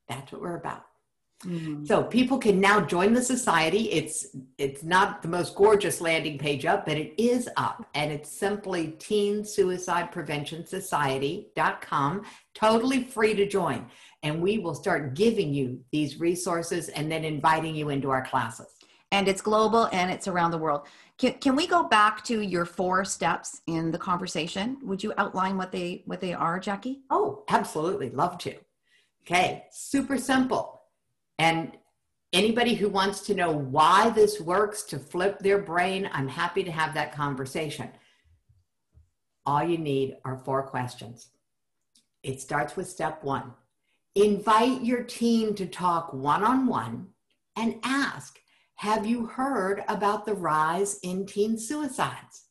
That's 0.08 0.32
what 0.32 0.40
we're 0.40 0.56
about. 0.56 0.84
Mhm. 1.44 1.86
So 1.86 2.02
people 2.02 2.38
can 2.38 2.60
now 2.60 2.80
join 2.80 3.14
the 3.14 3.22
society. 3.22 3.90
It's 3.90 4.36
it's 4.58 4.82
not 4.82 5.22
the 5.22 5.28
most 5.28 5.54
gorgeous 5.54 6.00
landing 6.00 6.38
page 6.38 6.66
up, 6.66 6.84
but 6.84 6.98
it 6.98 7.14
is 7.16 7.48
up. 7.56 7.86
And 7.94 8.12
it's 8.12 8.30
simply 8.30 8.88
teen 8.98 9.44
suicide 9.44 10.12
prevention 10.12 10.66
totally 12.54 13.04
free 13.04 13.34
to 13.34 13.48
join. 13.48 13.86
And 14.22 14.42
we 14.42 14.58
will 14.58 14.74
start 14.74 15.14
giving 15.14 15.54
you 15.54 15.82
these 15.92 16.20
resources 16.20 16.90
and 16.90 17.10
then 17.10 17.24
inviting 17.24 17.74
you 17.74 17.88
into 17.88 18.10
our 18.10 18.24
classes. 18.24 18.66
And 19.12 19.26
it's 19.26 19.40
global 19.40 19.88
and 19.92 20.10
it's 20.10 20.28
around 20.28 20.50
the 20.50 20.58
world. 20.58 20.86
Can, 21.16 21.34
can 21.34 21.56
we 21.56 21.66
go 21.66 21.84
back 21.84 22.22
to 22.24 22.42
your 22.42 22.64
four 22.64 23.04
steps 23.04 23.62
in 23.66 23.90
the 23.90 23.98
conversation? 23.98 24.76
Would 24.82 25.02
you 25.02 25.14
outline 25.16 25.56
what 25.56 25.72
they 25.72 26.02
what 26.04 26.20
they 26.20 26.34
are, 26.34 26.60
Jackie? 26.60 27.00
Oh, 27.08 27.44
absolutely. 27.48 28.10
Love 28.10 28.36
to. 28.38 28.54
Okay, 29.22 29.64
super 29.70 30.18
simple. 30.18 30.79
And 31.40 31.72
anybody 32.34 32.74
who 32.74 32.90
wants 32.90 33.22
to 33.22 33.34
know 33.34 33.50
why 33.50 34.10
this 34.10 34.38
works 34.42 34.82
to 34.82 34.98
flip 34.98 35.38
their 35.38 35.56
brain, 35.56 36.10
I'm 36.12 36.28
happy 36.28 36.62
to 36.62 36.70
have 36.70 36.92
that 36.92 37.14
conversation. 37.14 37.88
All 39.46 39.64
you 39.64 39.78
need 39.78 40.18
are 40.22 40.36
four 40.36 40.62
questions. 40.62 41.30
It 42.22 42.42
starts 42.42 42.76
with 42.76 42.90
step 42.90 43.24
one 43.24 43.54
invite 44.14 44.82
your 44.82 45.02
team 45.02 45.54
to 45.54 45.64
talk 45.64 46.12
one 46.12 46.44
on 46.44 46.66
one 46.66 47.06
and 47.56 47.80
ask 47.84 48.38
Have 48.74 49.06
you 49.06 49.24
heard 49.24 49.82
about 49.88 50.26
the 50.26 50.34
rise 50.34 50.98
in 51.02 51.24
teen 51.24 51.58
suicides? 51.58 52.44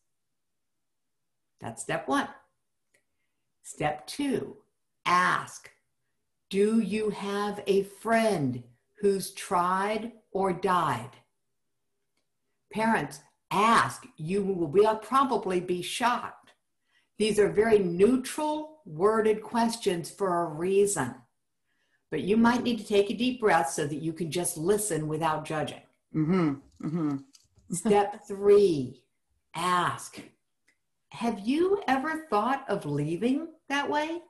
That's 1.62 1.84
step 1.84 2.08
one. 2.08 2.29
Step 3.62 4.08
two, 4.08 4.58
ask 5.05 5.69
Do 6.50 6.79
you 6.79 7.12
have 7.12 7.62
a 7.67 7.84
friend 7.84 8.63
who's 9.01 9.32
tried 9.32 10.12
or 10.32 10.53
died? 10.53 11.12
Parents, 12.72 13.22
ask. 13.51 14.06
You 14.18 14.44
will 14.44 14.68
be, 14.68 14.88
probably 15.01 15.60
be 15.60 15.82
shocked. 15.82 16.51
These 17.18 17.39
are 17.39 17.50
very 17.50 17.79
neutral 17.79 18.82
worded 18.86 19.41
questions 19.41 20.10
for 20.10 20.44
a 20.44 20.48
reason. 20.48 21.15
But 22.12 22.22
you 22.22 22.38
might 22.38 22.63
need 22.63 22.79
to 22.79 22.86
take 22.86 23.10
a 23.10 23.13
deep 23.15 23.39
breath 23.39 23.70
so 23.70 23.86
that 23.86 24.01
you 24.01 24.13
can 24.13 24.32
just 24.32 24.58
listen 24.58 25.08
without 25.08 25.46
judging. 25.46 25.82
Mm-hmm. 26.15 26.53
Mm-hmm. 26.86 27.18
Step 27.72 28.22
three, 28.27 29.03
ask. 29.53 30.20
Have 31.10 31.39
you 31.39 31.82
ever 31.88 32.25
thought 32.29 32.65
of 32.68 32.86
leaving 32.86 33.50
that 33.68 33.89
way? 33.89 34.22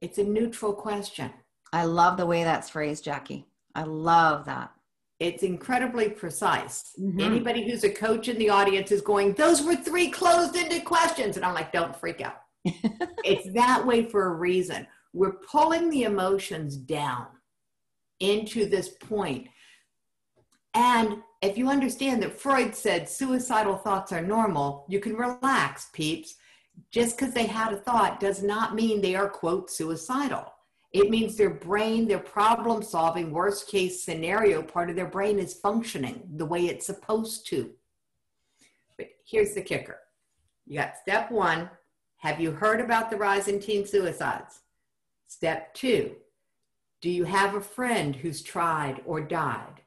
It's 0.00 0.18
a 0.18 0.24
neutral 0.24 0.72
question. 0.72 1.32
I 1.74 1.86
love 1.86 2.16
the 2.16 2.24
way 2.24 2.44
that's 2.44 2.70
phrased, 2.70 3.02
Jackie. 3.02 3.46
I 3.74 3.82
love 3.82 4.44
that. 4.46 4.70
It's 5.18 5.42
incredibly 5.42 6.08
precise. 6.08 6.94
Mhm. 7.00 7.20
Anybody 7.20 7.68
who's 7.68 7.82
a 7.82 7.90
coach 7.90 8.28
in 8.28 8.38
the 8.38 8.48
audience 8.48 8.92
is 8.92 9.00
going, 9.00 9.32
Those 9.34 9.60
were 9.60 9.74
three 9.74 10.08
closed 10.08 10.54
ended 10.54 10.84
questions. 10.84 11.36
And 11.36 11.44
I'm 11.44 11.52
like, 11.52 11.72
Don't 11.72 11.96
freak 11.96 12.20
out. 12.20 12.42
it's 12.64 13.52
that 13.54 13.84
way 13.84 14.04
for 14.04 14.26
a 14.26 14.34
reason. 14.34 14.86
We're 15.12 15.32
pulling 15.32 15.90
the 15.90 16.04
emotions 16.04 16.76
down 16.76 17.26
into 18.20 18.66
this 18.66 18.90
point. 18.90 19.48
And 20.74 21.22
if 21.42 21.58
you 21.58 21.68
understand 21.68 22.22
that 22.22 22.38
Freud 22.38 22.76
said 22.76 23.08
suicidal 23.08 23.78
thoughts 23.78 24.12
are 24.12 24.22
normal, 24.22 24.86
you 24.88 25.00
can 25.00 25.16
relax, 25.16 25.88
peeps. 25.92 26.36
Just 26.92 27.18
because 27.18 27.34
they 27.34 27.46
had 27.46 27.72
a 27.72 27.76
thought 27.76 28.20
does 28.20 28.44
not 28.44 28.76
mean 28.76 29.00
they 29.00 29.16
are, 29.16 29.28
quote, 29.28 29.70
suicidal. 29.70 30.53
It 30.94 31.10
means 31.10 31.36
their 31.36 31.50
brain, 31.50 32.06
their 32.06 32.20
problem 32.20 32.80
solving, 32.80 33.32
worst 33.32 33.68
case 33.68 34.04
scenario 34.04 34.62
part 34.62 34.88
of 34.88 34.94
their 34.94 35.08
brain 35.08 35.40
is 35.40 35.52
functioning 35.52 36.22
the 36.36 36.46
way 36.46 36.66
it's 36.66 36.86
supposed 36.86 37.48
to. 37.48 37.72
But 38.96 39.08
here's 39.26 39.54
the 39.54 39.60
kicker 39.60 39.98
you 40.66 40.78
got 40.78 40.96
step 40.96 41.32
one 41.32 41.68
have 42.18 42.40
you 42.40 42.52
heard 42.52 42.80
about 42.80 43.10
the 43.10 43.16
rise 43.16 43.48
in 43.48 43.58
teen 43.58 43.84
suicides? 43.84 44.60
Step 45.26 45.74
two, 45.74 46.14
do 47.00 47.10
you 47.10 47.24
have 47.24 47.56
a 47.56 47.60
friend 47.60 48.14
who's 48.14 48.40
tried 48.40 49.02
or 49.04 49.20
died? 49.20 49.82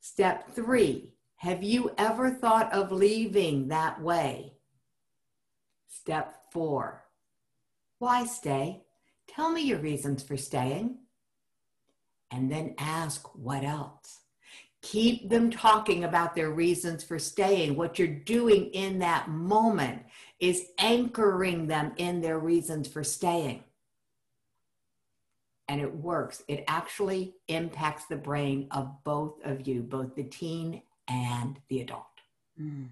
Step 0.00 0.50
three, 0.54 1.12
Have 1.36 1.62
you 1.62 1.90
ever 1.98 2.30
thought 2.30 2.72
of 2.72 2.90
leaving 2.90 3.68
that 3.68 4.00
way? 4.00 4.54
Step 5.88 6.50
four, 6.50 7.04
why 7.98 8.24
stay? 8.24 8.84
Tell 9.34 9.50
me 9.50 9.62
your 9.62 9.78
reasons 9.78 10.22
for 10.22 10.36
staying. 10.36 10.98
And 12.30 12.50
then 12.50 12.74
ask 12.78 13.26
what 13.36 13.64
else. 13.64 14.20
Keep 14.80 15.30
them 15.30 15.50
talking 15.50 16.04
about 16.04 16.34
their 16.34 16.50
reasons 16.50 17.04
for 17.04 17.18
staying. 17.18 17.76
What 17.76 17.98
you're 17.98 18.08
doing 18.08 18.66
in 18.72 18.98
that 18.98 19.28
moment 19.28 20.02
is 20.40 20.66
anchoring 20.78 21.66
them 21.66 21.92
in 21.98 22.20
their 22.20 22.38
reasons 22.38 22.88
for 22.88 23.04
staying. 23.04 23.62
And 25.68 25.80
it 25.80 25.94
works. 25.94 26.42
It 26.48 26.64
actually 26.66 27.34
impacts 27.48 28.06
the 28.06 28.16
brain 28.16 28.66
of 28.70 29.04
both 29.04 29.34
of 29.44 29.66
you, 29.68 29.82
both 29.82 30.14
the 30.16 30.24
teen 30.24 30.82
and 31.06 31.58
the 31.68 31.80
adult. 31.80 32.06
Mm 32.60 32.88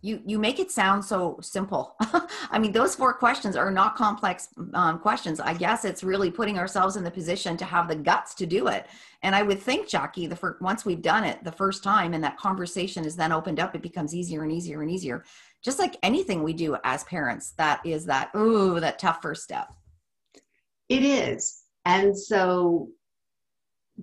you 0.00 0.22
you 0.24 0.38
make 0.38 0.60
it 0.60 0.70
sound 0.70 1.04
so 1.04 1.38
simple. 1.42 1.96
I 2.50 2.58
mean 2.58 2.72
those 2.72 2.94
four 2.94 3.12
questions 3.12 3.56
are 3.56 3.70
not 3.70 3.96
complex 3.96 4.48
um, 4.74 5.00
questions. 5.00 5.40
I 5.40 5.54
guess 5.54 5.84
it's 5.84 6.04
really 6.04 6.30
putting 6.30 6.58
ourselves 6.58 6.96
in 6.96 7.02
the 7.02 7.10
position 7.10 7.56
to 7.56 7.64
have 7.64 7.88
the 7.88 7.96
guts 7.96 8.34
to 8.34 8.46
do 8.46 8.68
it. 8.68 8.86
And 9.22 9.34
i 9.34 9.42
would 9.42 9.60
think 9.60 9.88
jackie 9.88 10.26
the 10.26 10.36
first, 10.36 10.62
once 10.62 10.84
we've 10.84 11.02
done 11.02 11.24
it 11.24 11.42
the 11.42 11.52
first 11.52 11.82
time 11.82 12.14
and 12.14 12.22
that 12.22 12.36
conversation 12.36 13.04
is 13.04 13.16
then 13.16 13.32
opened 13.32 13.58
up 13.58 13.74
it 13.74 13.82
becomes 13.82 14.14
easier 14.14 14.44
and 14.44 14.52
easier 14.52 14.82
and 14.82 14.90
easier. 14.90 15.24
Just 15.64 15.80
like 15.80 15.96
anything 16.02 16.44
we 16.44 16.52
do 16.52 16.76
as 16.84 17.02
parents 17.04 17.52
that 17.58 17.84
is 17.84 18.06
that 18.06 18.30
oh 18.34 18.78
that 18.78 18.98
tough 18.98 19.20
first 19.20 19.42
step. 19.42 19.68
It 20.88 21.02
is. 21.02 21.62
And 21.84 22.16
so 22.16 22.88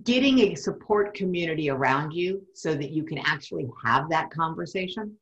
getting 0.04 0.40
a 0.40 0.54
support 0.54 1.14
community 1.14 1.70
around 1.70 2.12
you 2.12 2.42
so 2.52 2.74
that 2.74 2.90
you 2.90 3.02
can 3.02 3.18
actually 3.18 3.66
have 3.82 4.10
that 4.10 4.30
conversation 4.30 5.16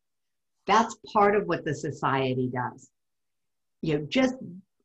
that's 0.66 0.96
part 1.12 1.36
of 1.36 1.46
what 1.46 1.64
the 1.64 1.74
society 1.74 2.50
does. 2.52 2.90
You 3.82 3.98
know, 3.98 4.06
just 4.06 4.34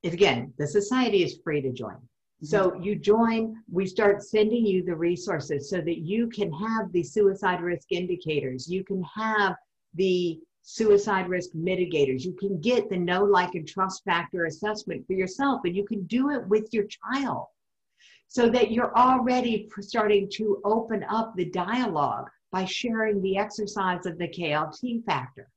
again, 0.04 0.54
the 0.58 0.68
society 0.68 1.24
is 1.24 1.40
free 1.44 1.62
to 1.62 1.72
join. 1.72 1.98
So 2.42 2.72
mm-hmm. 2.72 2.84
you 2.84 2.96
join, 2.96 3.56
we 3.72 3.86
start 3.86 4.24
sending 4.24 4.66
you 4.66 4.84
the 4.84 4.96
resources 4.96 5.70
so 5.70 5.78
that 5.78 6.00
you 6.00 6.28
can 6.30 6.52
have 6.54 6.92
the 6.92 7.04
suicide 7.04 7.62
risk 7.62 7.92
indicators. 7.92 8.70
You 8.70 8.84
can 8.84 9.04
have 9.16 9.56
the 9.96 10.40
suicide 10.62 11.28
risk 11.28 11.52
mitigators. 11.52 12.24
You 12.24 12.34
can 12.34 12.60
get 12.62 12.90
the 12.90 12.98
know, 12.98 13.24
like, 13.24 13.56
and 13.56 13.68
trust 13.68 14.04
factor 14.04 14.46
assessment 14.46 15.06
for 15.08 15.14
yourself, 15.14 15.62
and 15.66 15.76
you 15.76 15.86
can 15.86 16.04
do 16.04 16.30
it 16.30 16.48
with 16.48 16.70
your 16.72 16.86
child 16.86 17.48
so 18.28 18.48
that 18.50 18.72
you're 18.72 18.96
already 18.96 19.68
starting 19.82 20.30
to 20.34 20.62
open 20.64 21.04
up 21.10 21.36
the 21.36 21.46
dialogue 21.46 22.30
by 22.52 22.64
sharing 22.64 23.22
the 23.22 23.38
exercise 23.38 24.06
of 24.06 24.18
the 24.18 24.28
KLT 24.28 25.04
factor. 25.06 25.50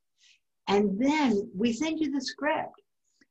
And 0.68 0.98
then 0.98 1.50
we 1.56 1.72
send 1.72 2.00
you 2.00 2.10
the 2.10 2.20
script. 2.20 2.80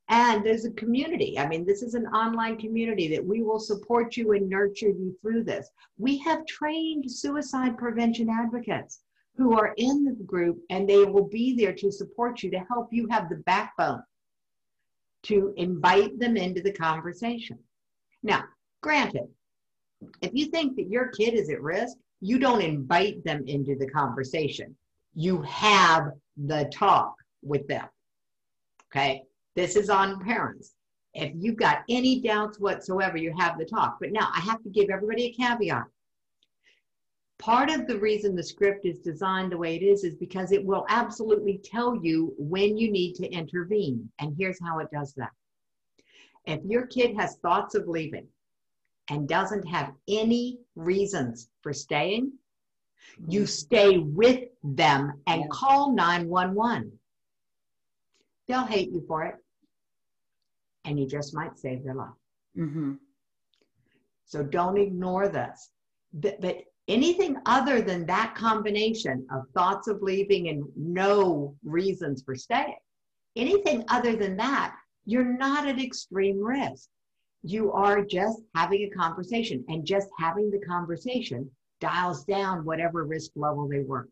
And 0.09 0.45
there's 0.45 0.65
a 0.65 0.71
community. 0.71 1.39
I 1.39 1.47
mean, 1.47 1.65
this 1.65 1.81
is 1.81 1.93
an 1.93 2.05
online 2.07 2.57
community 2.57 3.07
that 3.15 3.25
we 3.25 3.43
will 3.43 3.59
support 3.59 4.17
you 4.17 4.33
and 4.33 4.49
nurture 4.49 4.89
you 4.89 5.15
through 5.21 5.45
this. 5.45 5.69
We 5.97 6.17
have 6.19 6.45
trained 6.45 7.09
suicide 7.09 7.77
prevention 7.77 8.29
advocates 8.29 9.03
who 9.37 9.57
are 9.57 9.73
in 9.77 10.03
the 10.03 10.23
group 10.25 10.59
and 10.69 10.87
they 10.87 11.05
will 11.05 11.29
be 11.29 11.55
there 11.55 11.73
to 11.73 11.91
support 11.91 12.43
you 12.43 12.51
to 12.51 12.59
help 12.59 12.89
you 12.91 13.07
have 13.09 13.29
the 13.29 13.37
backbone 13.37 14.03
to 15.23 15.53
invite 15.55 16.19
them 16.19 16.35
into 16.35 16.61
the 16.61 16.73
conversation. 16.73 17.57
Now, 18.21 18.43
granted, 18.81 19.29
if 20.21 20.31
you 20.33 20.47
think 20.47 20.75
that 20.75 20.89
your 20.89 21.07
kid 21.09 21.35
is 21.35 21.49
at 21.49 21.61
risk, 21.61 21.95
you 22.19 22.37
don't 22.37 22.61
invite 22.61 23.23
them 23.23 23.43
into 23.47 23.75
the 23.75 23.87
conversation. 23.87 24.75
You 25.13 25.41
have 25.43 26.11
the 26.37 26.69
talk 26.73 27.15
with 27.41 27.67
them. 27.67 27.87
Okay. 28.91 29.23
This 29.55 29.75
is 29.75 29.89
on 29.89 30.19
parents. 30.23 30.73
If 31.13 31.33
you've 31.35 31.57
got 31.57 31.83
any 31.89 32.21
doubts 32.21 32.59
whatsoever, 32.59 33.17
you 33.17 33.33
have 33.37 33.57
the 33.57 33.65
talk. 33.65 33.97
But 33.99 34.11
now 34.11 34.29
I 34.33 34.39
have 34.41 34.63
to 34.63 34.69
give 34.69 34.89
everybody 34.89 35.25
a 35.25 35.33
caveat. 35.33 35.85
Part 37.37 37.71
of 37.71 37.87
the 37.87 37.97
reason 37.97 38.35
the 38.35 38.43
script 38.43 38.85
is 38.85 38.99
designed 38.99 39.51
the 39.51 39.57
way 39.57 39.75
it 39.75 39.83
is 39.83 40.03
is 40.03 40.15
because 40.15 40.51
it 40.51 40.63
will 40.63 40.85
absolutely 40.89 41.59
tell 41.63 41.95
you 41.95 42.33
when 42.37 42.77
you 42.77 42.91
need 42.91 43.15
to 43.15 43.29
intervene. 43.29 44.09
And 44.19 44.35
here's 44.37 44.59
how 44.61 44.79
it 44.79 44.91
does 44.91 45.13
that. 45.15 45.31
If 46.45 46.63
your 46.63 46.85
kid 46.85 47.15
has 47.17 47.37
thoughts 47.37 47.75
of 47.75 47.87
leaving 47.87 48.27
and 49.09 49.27
doesn't 49.27 49.67
have 49.67 49.91
any 50.07 50.59
reasons 50.75 51.49
for 51.61 51.73
staying, 51.73 52.31
you 53.27 53.41
mm-hmm. 53.41 53.47
stay 53.47 53.97
with 53.97 54.45
them 54.63 55.13
and 55.27 55.49
call 55.49 55.93
911 55.93 56.91
they'll 58.47 58.65
hate 58.65 58.91
you 58.91 59.03
for 59.07 59.23
it. 59.23 59.35
And 60.85 60.99
you 60.99 61.07
just 61.07 61.33
might 61.33 61.57
save 61.57 61.83
their 61.83 61.95
life. 61.95 62.09
Mm-hmm. 62.57 62.93
So 64.25 64.43
don't 64.43 64.77
ignore 64.77 65.27
this. 65.27 65.69
But, 66.13 66.41
but 66.41 66.63
anything 66.87 67.37
other 67.45 67.81
than 67.81 68.05
that 68.07 68.35
combination 68.35 69.27
of 69.31 69.43
thoughts 69.53 69.87
of 69.87 70.01
leaving 70.01 70.49
and 70.49 70.63
no 70.75 71.55
reasons 71.63 72.23
for 72.23 72.35
staying, 72.35 72.77
anything 73.35 73.83
other 73.89 74.15
than 74.15 74.37
that, 74.37 74.75
you're 75.05 75.37
not 75.37 75.67
at 75.67 75.79
extreme 75.79 76.39
risk. 76.39 76.89
You 77.43 77.71
are 77.71 78.03
just 78.03 78.41
having 78.53 78.83
a 78.83 78.89
conversation, 78.95 79.65
and 79.67 79.85
just 79.85 80.09
having 80.19 80.51
the 80.51 80.59
conversation 80.59 81.49
dials 81.79 82.23
down 82.23 82.65
whatever 82.65 83.03
risk 83.03 83.31
level 83.35 83.67
they 83.67 83.79
were. 83.79 84.07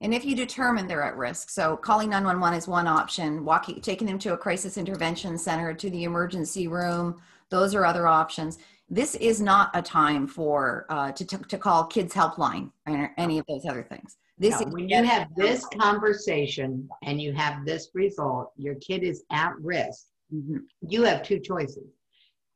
And 0.00 0.12
if 0.12 0.24
you 0.24 0.36
determine 0.36 0.86
they're 0.86 1.02
at 1.02 1.16
risk, 1.16 1.48
so 1.48 1.76
calling 1.76 2.10
911 2.10 2.58
is 2.58 2.68
one 2.68 2.86
option, 2.86 3.44
walking, 3.44 3.80
taking 3.80 4.06
them 4.06 4.18
to 4.20 4.34
a 4.34 4.36
crisis 4.36 4.76
intervention 4.76 5.38
center, 5.38 5.72
to 5.72 5.90
the 5.90 6.04
emergency 6.04 6.68
room, 6.68 7.20
those 7.48 7.74
are 7.74 7.86
other 7.86 8.06
options. 8.06 8.58
This 8.90 9.14
is 9.16 9.40
not 9.40 9.70
a 9.74 9.80
time 9.80 10.26
for 10.26 10.86
uh, 10.90 11.12
to, 11.12 11.24
to, 11.24 11.38
to 11.38 11.58
call 11.58 11.86
kids 11.86 12.14
helpline 12.14 12.70
or 12.86 13.12
any 13.16 13.38
of 13.38 13.46
those 13.46 13.64
other 13.64 13.82
things. 13.82 14.18
This 14.38 14.60
no, 14.60 14.66
when 14.66 14.88
you 14.88 15.02
have 15.02 15.28
this 15.34 15.66
conversation 15.80 16.88
and 17.02 17.20
you 17.20 17.32
have 17.32 17.64
this 17.64 17.88
result, 17.94 18.52
your 18.56 18.74
kid 18.76 19.02
is 19.02 19.24
at 19.30 19.52
risk. 19.60 20.06
Mm-hmm. 20.32 20.58
You 20.86 21.04
have 21.04 21.22
two 21.22 21.40
choices. 21.40 21.88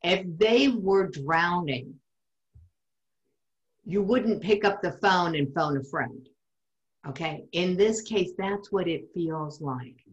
If 0.02 0.26
they 0.38 0.68
were 0.68 1.08
drowning, 1.08 1.94
you 3.86 4.02
wouldn't 4.02 4.42
pick 4.42 4.64
up 4.64 4.82
the 4.82 4.92
phone 4.92 5.36
and 5.36 5.52
phone 5.54 5.78
a 5.78 5.84
friend 5.84 6.28
Okay. 7.08 7.46
In 7.52 7.76
this 7.76 8.02
case, 8.02 8.32
that's 8.36 8.70
what 8.70 8.88
it 8.88 9.10
feels 9.14 9.60
like. 9.60 10.04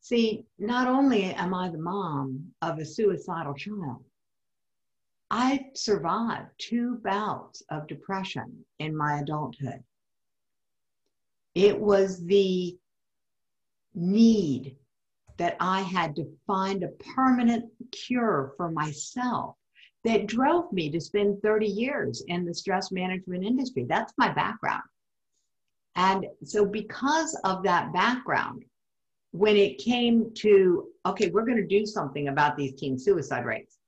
See, 0.00 0.46
not 0.58 0.86
only 0.86 1.24
am 1.24 1.52
I 1.52 1.68
the 1.68 1.78
mom 1.78 2.52
of 2.62 2.78
a 2.78 2.84
suicidal 2.84 3.54
child, 3.54 4.04
I 5.30 5.66
survived 5.74 6.50
two 6.58 6.96
bouts 7.04 7.62
of 7.70 7.86
depression 7.86 8.64
in 8.78 8.96
my 8.96 9.20
adulthood. 9.20 9.84
It 11.54 11.78
was 11.78 12.24
the 12.24 12.76
need 13.94 14.76
that 15.36 15.56
I 15.60 15.82
had 15.82 16.16
to 16.16 16.36
find 16.46 16.82
a 16.82 16.88
permanent 17.14 17.70
cure 17.92 18.54
for 18.56 18.70
myself 18.70 19.56
that 20.04 20.26
drove 20.26 20.72
me 20.72 20.90
to 20.90 21.00
spend 21.00 21.42
30 21.42 21.66
years 21.66 22.22
in 22.28 22.44
the 22.44 22.54
stress 22.54 22.90
management 22.90 23.44
industry. 23.44 23.84
That's 23.84 24.12
my 24.16 24.32
background. 24.32 24.82
And 25.96 26.26
so, 26.44 26.64
because 26.64 27.38
of 27.44 27.62
that 27.64 27.92
background, 27.92 28.64
when 29.32 29.56
it 29.56 29.78
came 29.78 30.32
to, 30.34 30.88
okay, 31.06 31.30
we're 31.30 31.44
going 31.44 31.56
to 31.56 31.66
do 31.66 31.86
something 31.86 32.28
about 32.28 32.56
these 32.56 32.74
teen 32.74 32.98
suicide 32.98 33.44
rates, 33.44 33.78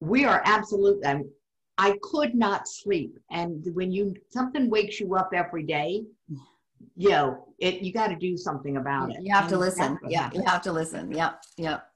we 0.00 0.24
are 0.24 0.42
absolutely, 0.44 1.06
I, 1.06 1.14
mean, 1.14 1.30
I 1.78 1.98
could 2.02 2.34
not 2.34 2.68
sleep. 2.68 3.18
And 3.30 3.66
when 3.74 3.90
you, 3.90 4.14
something 4.28 4.70
wakes 4.70 5.00
you 5.00 5.14
up 5.16 5.30
every 5.34 5.64
day, 5.64 6.04
you 6.96 7.10
know, 7.10 7.48
it, 7.58 7.82
you 7.82 7.92
got 7.92 8.08
to 8.08 8.16
do 8.16 8.36
something 8.36 8.76
about 8.76 9.10
it. 9.10 9.16
You 9.22 9.32
have 9.32 9.48
to 9.48 9.58
listen. 9.58 9.98
Yeah. 10.06 10.30
You 10.32 10.42
have 10.42 10.62
to 10.62 10.72
listen. 10.72 11.12
Yep. 11.12 11.42
Yep. 11.56 11.86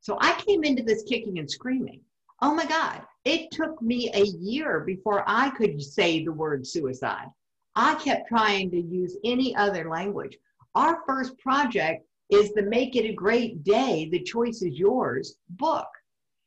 So 0.00 0.18
I 0.20 0.32
came 0.46 0.64
into 0.64 0.82
this 0.82 1.02
kicking 1.04 1.38
and 1.38 1.50
screaming. 1.50 2.00
Oh 2.42 2.54
my 2.54 2.66
God. 2.66 3.02
It 3.24 3.50
took 3.50 3.80
me 3.80 4.10
a 4.12 4.24
year 4.24 4.80
before 4.80 5.24
I 5.26 5.50
could 5.50 5.82
say 5.82 6.24
the 6.24 6.32
word 6.32 6.66
suicide. 6.66 7.28
I 7.76 7.94
kept 7.96 8.28
trying 8.28 8.70
to 8.70 8.80
use 8.80 9.16
any 9.24 9.54
other 9.56 9.88
language. 9.88 10.36
Our 10.74 11.02
first 11.06 11.36
project 11.38 12.06
is 12.30 12.52
the 12.52 12.62
Make 12.62 12.96
It 12.96 13.08
a 13.08 13.12
Great 13.12 13.64
Day, 13.64 14.08
The 14.10 14.22
Choice 14.22 14.62
is 14.62 14.78
Yours 14.78 15.36
book. 15.50 15.88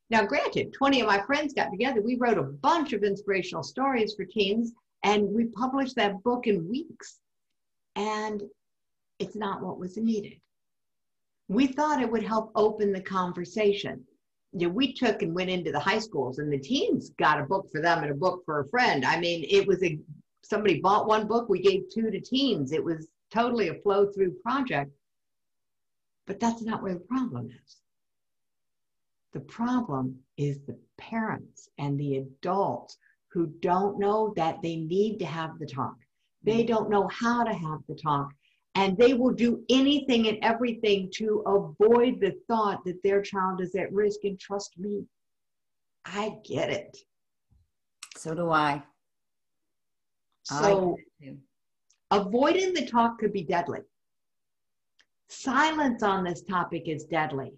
Now, 0.10 0.26
granted, 0.26 0.74
20 0.74 1.02
of 1.02 1.08
my 1.08 1.20
friends 1.22 1.54
got 1.54 1.70
together. 1.70 2.02
We 2.02 2.16
wrote 2.16 2.38
a 2.38 2.44
bunch 2.44 2.94
of 2.94 3.04
inspirational 3.04 3.64
stories 3.64 4.14
for 4.14 4.24
teens, 4.24 4.72
and 5.04 5.28
we 5.30 5.46
published 5.46 5.96
that 5.98 6.24
book 6.24 6.48
in 6.48 6.70
weeks. 6.70 7.20
And 7.96 8.44
it's 9.20 9.36
not 9.36 9.62
what 9.62 9.80
was 9.80 9.98
needed. 9.98 10.40
We 11.50 11.68
thought 11.68 12.02
it 12.02 12.12
would 12.12 12.24
help 12.24 12.52
open 12.56 12.94
the 12.94 13.02
conversation. 13.02 14.04
You 14.54 14.68
know, 14.68 14.74
we 14.74 14.94
took 14.94 15.22
and 15.22 15.36
went 15.36 15.50
into 15.50 15.72
the 15.72 15.80
high 15.80 16.00
schools, 16.00 16.40
and 16.40 16.52
the 16.52 16.60
teens 16.60 17.12
got 17.20 17.42
a 17.42 17.46
book 17.46 17.70
for 17.72 17.82
them 17.82 18.02
and 18.02 18.12
a 18.12 18.16
book 18.16 18.44
for 18.46 18.62
a 18.62 18.70
friend. 18.70 19.06
I 19.06 19.20
mean, 19.20 19.46
it 19.50 19.68
was 19.68 19.84
a 19.84 20.00
somebody 20.42 20.80
bought 20.80 21.08
one 21.08 21.28
book, 21.28 21.50
we 21.50 21.62
gave 21.62 21.90
two 21.94 22.10
to 22.10 22.20
teens. 22.20 22.72
It 22.72 22.84
was 22.84 23.08
totally 23.34 23.70
a 23.70 23.76
flow 23.76 24.08
through 24.12 24.34
project. 24.44 24.92
But 26.26 26.40
that's 26.40 26.62
not 26.62 26.84
where 26.84 26.94
the 26.94 27.00
problem 27.00 27.50
is. 27.66 27.78
The 29.34 29.40
problem 29.42 30.18
is 30.38 30.60
the 30.60 30.78
parents 30.98 31.70
and 31.78 32.00
the 32.00 32.18
adults 32.18 32.98
who 33.30 33.48
don't 33.60 34.00
know 34.00 34.34
that 34.36 34.62
they 34.62 34.78
need 34.78 35.20
to 35.20 35.26
have 35.26 35.60
the 35.60 35.66
talk. 35.66 35.96
They 36.44 36.64
mm. 36.64 36.68
don't 36.68 36.90
know 36.90 37.08
how 37.08 37.44
to 37.44 37.54
have 37.54 37.80
the 37.88 37.96
talk. 37.96 38.30
And 38.76 38.98
they 38.98 39.14
will 39.14 39.34
do 39.34 39.64
anything 39.70 40.28
and 40.28 40.38
everything 40.44 41.10
to 41.16 41.44
avoid 41.48 42.20
the 42.20 42.36
thought 42.48 42.84
that 42.86 43.02
their 43.04 43.22
child 43.22 43.60
is 43.60 43.76
at 43.76 43.92
risk. 43.92 44.20
And 44.24 44.40
trust 44.40 44.78
me, 44.78 45.04
I 46.06 46.38
get 46.46 46.70
it. 46.70 46.98
So 48.18 48.34
do 48.34 48.52
I. 48.52 48.84
So, 50.50 50.98
avoiding 52.10 52.74
the 52.74 52.86
talk 52.86 53.20
could 53.20 53.34
be 53.34 53.44
deadly. 53.44 53.80
Silence 55.28 56.04
on 56.04 56.24
this 56.24 56.42
topic 56.44 56.84
is 56.88 57.04
deadly. 57.04 57.52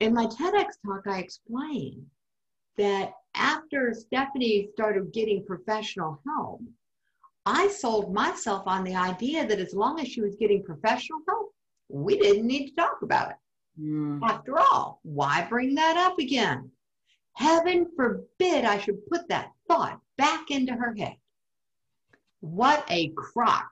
In 0.00 0.12
my 0.12 0.26
TEDx 0.26 0.66
talk, 0.84 1.06
I 1.06 1.18
explained 1.18 2.04
that 2.76 3.12
after 3.34 3.94
Stephanie 3.94 4.68
started 4.74 5.12
getting 5.12 5.44
professional 5.46 6.20
help, 6.26 6.60
I 7.46 7.68
sold 7.68 8.12
myself 8.12 8.64
on 8.66 8.84
the 8.84 8.94
idea 8.94 9.46
that 9.46 9.58
as 9.58 9.72
long 9.72 9.98
as 9.98 10.08
she 10.08 10.20
was 10.20 10.36
getting 10.36 10.62
professional 10.62 11.20
help, 11.26 11.54
we 11.88 12.18
didn't 12.18 12.46
need 12.46 12.68
to 12.68 12.74
talk 12.74 13.00
about 13.02 13.30
it. 13.30 13.36
Mm. 13.80 14.20
After 14.22 14.58
all, 14.58 15.00
why 15.04 15.46
bring 15.48 15.74
that 15.76 15.96
up 15.96 16.18
again? 16.18 16.70
Heaven 17.34 17.86
forbid 17.96 18.64
I 18.64 18.78
should 18.78 19.06
put 19.06 19.28
that 19.28 19.52
thought 19.68 20.00
back 20.18 20.50
into 20.50 20.72
her 20.72 20.94
head. 20.94 21.16
What 22.40 22.84
a 22.90 23.08
crock. 23.16 23.70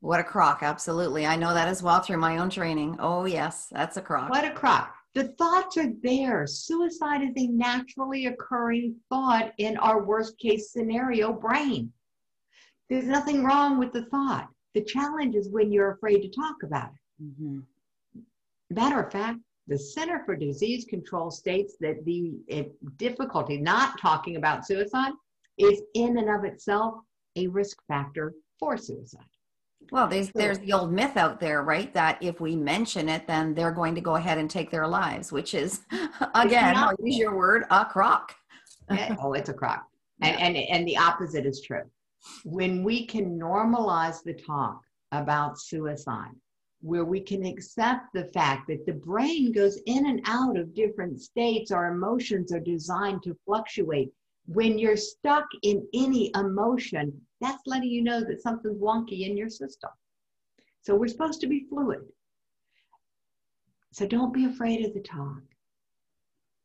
What 0.00 0.20
a 0.20 0.24
crock. 0.24 0.58
Absolutely. 0.62 1.26
I 1.26 1.36
know 1.36 1.54
that 1.54 1.68
as 1.68 1.82
well 1.82 2.00
through 2.00 2.18
my 2.18 2.38
own 2.38 2.50
training. 2.50 2.96
Oh, 2.98 3.24
yes, 3.24 3.68
that's 3.72 3.96
a 3.96 4.02
crock. 4.02 4.30
What 4.30 4.44
a 4.44 4.50
crock. 4.50 4.94
The 5.14 5.28
thoughts 5.38 5.78
are 5.78 5.92
there. 6.02 6.46
Suicide 6.46 7.22
is 7.22 7.32
a 7.36 7.46
naturally 7.46 8.26
occurring 8.26 8.96
thought 9.08 9.52
in 9.58 9.78
our 9.78 10.04
worst 10.04 10.38
case 10.38 10.70
scenario 10.70 11.32
brain. 11.32 11.92
There's 12.90 13.06
nothing 13.06 13.42
wrong 13.42 13.78
with 13.78 13.92
the 13.92 14.04
thought. 14.04 14.48
The 14.74 14.84
challenge 14.84 15.34
is 15.34 15.48
when 15.48 15.72
you're 15.72 15.92
afraid 15.92 16.20
to 16.20 16.28
talk 16.28 16.56
about 16.62 16.90
it. 16.90 17.24
Mm-hmm. 17.24 17.60
Matter 18.70 19.00
of 19.00 19.10
fact, 19.10 19.38
the 19.66 19.78
Center 19.78 20.22
for 20.24 20.36
Disease 20.36 20.84
Control 20.84 21.30
states 21.30 21.76
that 21.80 22.04
the 22.04 22.34
eh, 22.48 22.64
difficulty 22.96 23.58
not 23.58 24.00
talking 24.00 24.36
about 24.36 24.66
suicide 24.66 25.12
is 25.58 25.82
in 25.94 26.18
and 26.18 26.30
of 26.30 26.44
itself 26.44 26.94
a 27.36 27.46
risk 27.48 27.78
factor 27.88 28.34
for 28.58 28.76
suicide. 28.76 29.24
Well, 29.92 30.08
there's 30.08 30.30
there's 30.30 30.58
the 30.58 30.72
old 30.72 30.92
myth 30.92 31.16
out 31.16 31.38
there, 31.38 31.62
right? 31.62 31.92
That 31.94 32.18
if 32.20 32.40
we 32.40 32.56
mention 32.56 33.08
it, 33.08 33.26
then 33.26 33.54
they're 33.54 33.72
going 33.72 33.94
to 33.94 34.00
go 34.00 34.16
ahead 34.16 34.38
and 34.38 34.50
take 34.50 34.70
their 34.70 34.88
lives, 34.88 35.30
which 35.30 35.54
is 35.54 35.82
again, 36.34 36.76
I'll 36.76 36.94
use 37.02 37.16
your 37.16 37.36
word, 37.36 37.64
a 37.70 37.84
crock. 37.84 38.34
oh, 39.20 39.34
it's 39.34 39.48
a 39.48 39.54
crock. 39.54 39.86
And, 40.22 40.40
and 40.40 40.56
and 40.56 40.88
the 40.88 40.96
opposite 40.96 41.46
is 41.46 41.60
true. 41.60 41.82
When 42.44 42.82
we 42.82 43.06
can 43.06 43.38
normalize 43.38 44.22
the 44.24 44.34
talk 44.34 44.80
about 45.12 45.60
suicide, 45.60 46.32
where 46.80 47.04
we 47.04 47.20
can 47.20 47.44
accept 47.44 48.12
the 48.12 48.26
fact 48.26 48.68
that 48.68 48.86
the 48.86 48.92
brain 48.92 49.52
goes 49.52 49.78
in 49.86 50.06
and 50.06 50.20
out 50.26 50.56
of 50.56 50.74
different 50.74 51.20
states, 51.20 51.70
our 51.70 51.92
emotions 51.92 52.52
are 52.52 52.60
designed 52.60 53.22
to 53.22 53.36
fluctuate. 53.44 54.12
When 54.46 54.78
you're 54.78 54.96
stuck 54.96 55.46
in 55.62 55.86
any 55.94 56.30
emotion, 56.34 57.20
that's 57.40 57.66
letting 57.66 57.90
you 57.90 58.02
know 58.02 58.20
that 58.20 58.42
something's 58.42 58.80
wonky 58.80 59.28
in 59.28 59.36
your 59.36 59.48
system. 59.48 59.90
So 60.82 60.94
we're 60.94 61.08
supposed 61.08 61.40
to 61.40 61.48
be 61.48 61.66
fluid. 61.68 62.00
So 63.92 64.06
don't 64.06 64.32
be 64.32 64.44
afraid 64.44 64.84
of 64.84 64.94
the 64.94 65.00
talk. 65.00 65.42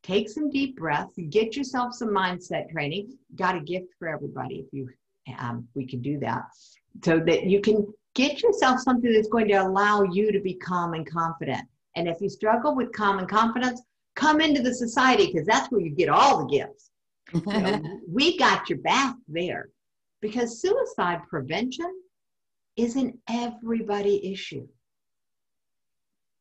Take 0.03 0.29
some 0.29 0.49
deep 0.49 0.77
breaths, 0.77 1.17
get 1.29 1.55
yourself 1.55 1.93
some 1.93 2.09
mindset 2.09 2.69
training. 2.69 3.17
Got 3.35 3.55
a 3.55 3.61
gift 3.61 3.93
for 3.97 4.07
everybody 4.07 4.65
if 4.65 4.73
you 4.73 4.89
um, 5.37 5.67
we 5.75 5.85
can 5.85 6.01
do 6.01 6.19
that. 6.19 6.43
So 7.03 7.19
that 7.19 7.45
you 7.45 7.61
can 7.61 7.87
get 8.15 8.41
yourself 8.41 8.79
something 8.79 9.11
that's 9.11 9.29
going 9.29 9.47
to 9.47 9.55
allow 9.55 10.03
you 10.03 10.31
to 10.31 10.39
be 10.39 10.55
calm 10.55 10.93
and 10.93 11.09
confident. 11.09 11.61
And 11.95 12.07
if 12.07 12.21
you 12.21 12.29
struggle 12.29 12.75
with 12.75 12.91
calm 12.91 13.19
and 13.19 13.27
confidence, 13.27 13.81
come 14.15 14.41
into 14.41 14.61
the 14.61 14.73
society 14.73 15.27
because 15.27 15.45
that's 15.45 15.71
where 15.71 15.81
you 15.81 15.91
get 15.91 16.09
all 16.09 16.39
the 16.39 16.57
gifts. 16.57 16.91
You 17.33 17.41
know, 17.45 17.81
we 18.07 18.37
got 18.37 18.69
your 18.69 18.79
back 18.79 19.15
there 19.27 19.69
because 20.21 20.61
suicide 20.61 21.21
prevention 21.29 21.91
is 22.75 22.95
an 22.95 23.17
everybody 23.29 24.31
issue. 24.31 24.67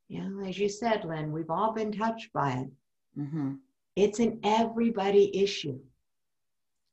You 0.08 0.24
know, 0.24 0.48
as 0.48 0.58
you 0.58 0.68
said, 0.68 1.04
Lynn, 1.04 1.32
we've 1.32 1.50
all 1.50 1.72
been 1.72 1.92
touched 1.92 2.32
by 2.32 2.52
it. 2.52 2.70
Mm-hmm. 3.18 3.54
It's 3.96 4.18
an 4.18 4.40
everybody 4.42 5.36
issue. 5.42 5.78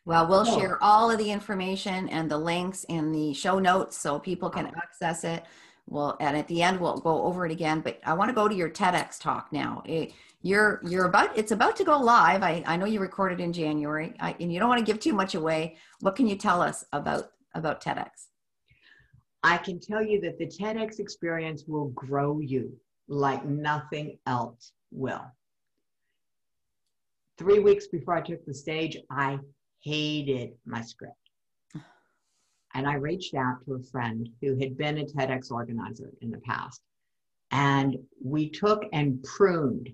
Well, 0.08 0.26
we'll 0.26 0.48
oh. 0.48 0.58
share 0.58 0.82
all 0.82 1.12
of 1.12 1.17
the 1.17 1.30
information 1.30 2.08
and 2.08 2.32
the 2.32 2.38
links 2.38 2.86
in 2.86 3.12
the 3.12 3.34
show 3.34 3.60
notes 3.60 3.98
so 3.98 4.17
people 4.17 4.50
can 4.50 4.67
access 4.67 5.26
it. 5.26 5.43
Well, 5.86 6.15
and 6.22 6.38
at 6.38 6.48
the 6.48 6.63
end 6.63 6.80
we'll 6.80 7.02
go 7.02 7.24
over 7.24 7.46
it 7.46 7.52
again. 7.52 7.82
But 7.82 8.00
I 8.06 8.13
want 8.13 8.30
to 8.30 8.34
go 8.34 8.48
to 8.48 8.56
your 8.56 8.70
TEDx 8.70 9.20
talk 9.20 9.52
now. 9.52 9.84
It, 9.86 10.13
you're 10.41 10.80
you're 10.88 11.08
about 11.08 11.38
it's 11.38 11.52
about 11.52 11.76
to 11.76 11.84
go 11.84 12.00
live. 12.00 12.41
I, 12.41 12.63
I 12.65 12.78
know 12.78 12.86
you 12.86 13.02
recorded 13.02 13.41
in 13.41 13.52
January, 13.52 14.13
I, 14.17 14.34
and 14.39 14.50
you 14.52 14.62
don't 14.62 14.70
want 14.70 14.80
to 14.80 14.89
give 14.89 15.02
too 15.02 15.12
much 15.12 15.36
away. 15.36 15.76
What 16.00 16.15
can 16.15 16.26
you 16.26 16.38
tell 16.38 16.62
us 16.62 16.86
about 16.93 17.32
about 17.54 17.84
TEDx? 17.84 18.28
I 19.43 19.58
can 19.58 19.78
tell 19.78 20.02
you 20.02 20.22
that 20.22 20.39
the 20.39 20.48
TEDx 20.48 21.02
experience 21.02 21.65
will 21.67 21.89
grow 21.89 22.39
you 22.39 22.72
like 23.10 23.43
nothing 23.43 24.20
else 24.26 24.72
will. 24.89 25.26
Three 27.38 27.60
weeks 27.60 27.88
before 27.88 28.15
I 28.15 28.22
took 28.22 28.46
the 28.46 28.54
stage, 28.54 28.98
I 29.12 29.39
hated 29.88 30.52
my 30.65 30.82
script. 30.82 31.15
And 32.73 32.86
I 32.86 32.95
reached 32.95 33.34
out 33.34 33.63
to 33.65 33.76
a 33.76 33.84
friend 33.84 34.30
who 34.41 34.56
had 34.60 34.78
been 34.78 35.00
a 35.00 35.06
TEDx 35.06 35.52
organizer 35.52 36.12
in 36.21 36.30
the 36.30 36.39
past. 36.39 36.82
And 37.52 37.97
we 38.23 38.50
took 38.50 38.84
and 38.91 39.23
pruned 39.23 39.89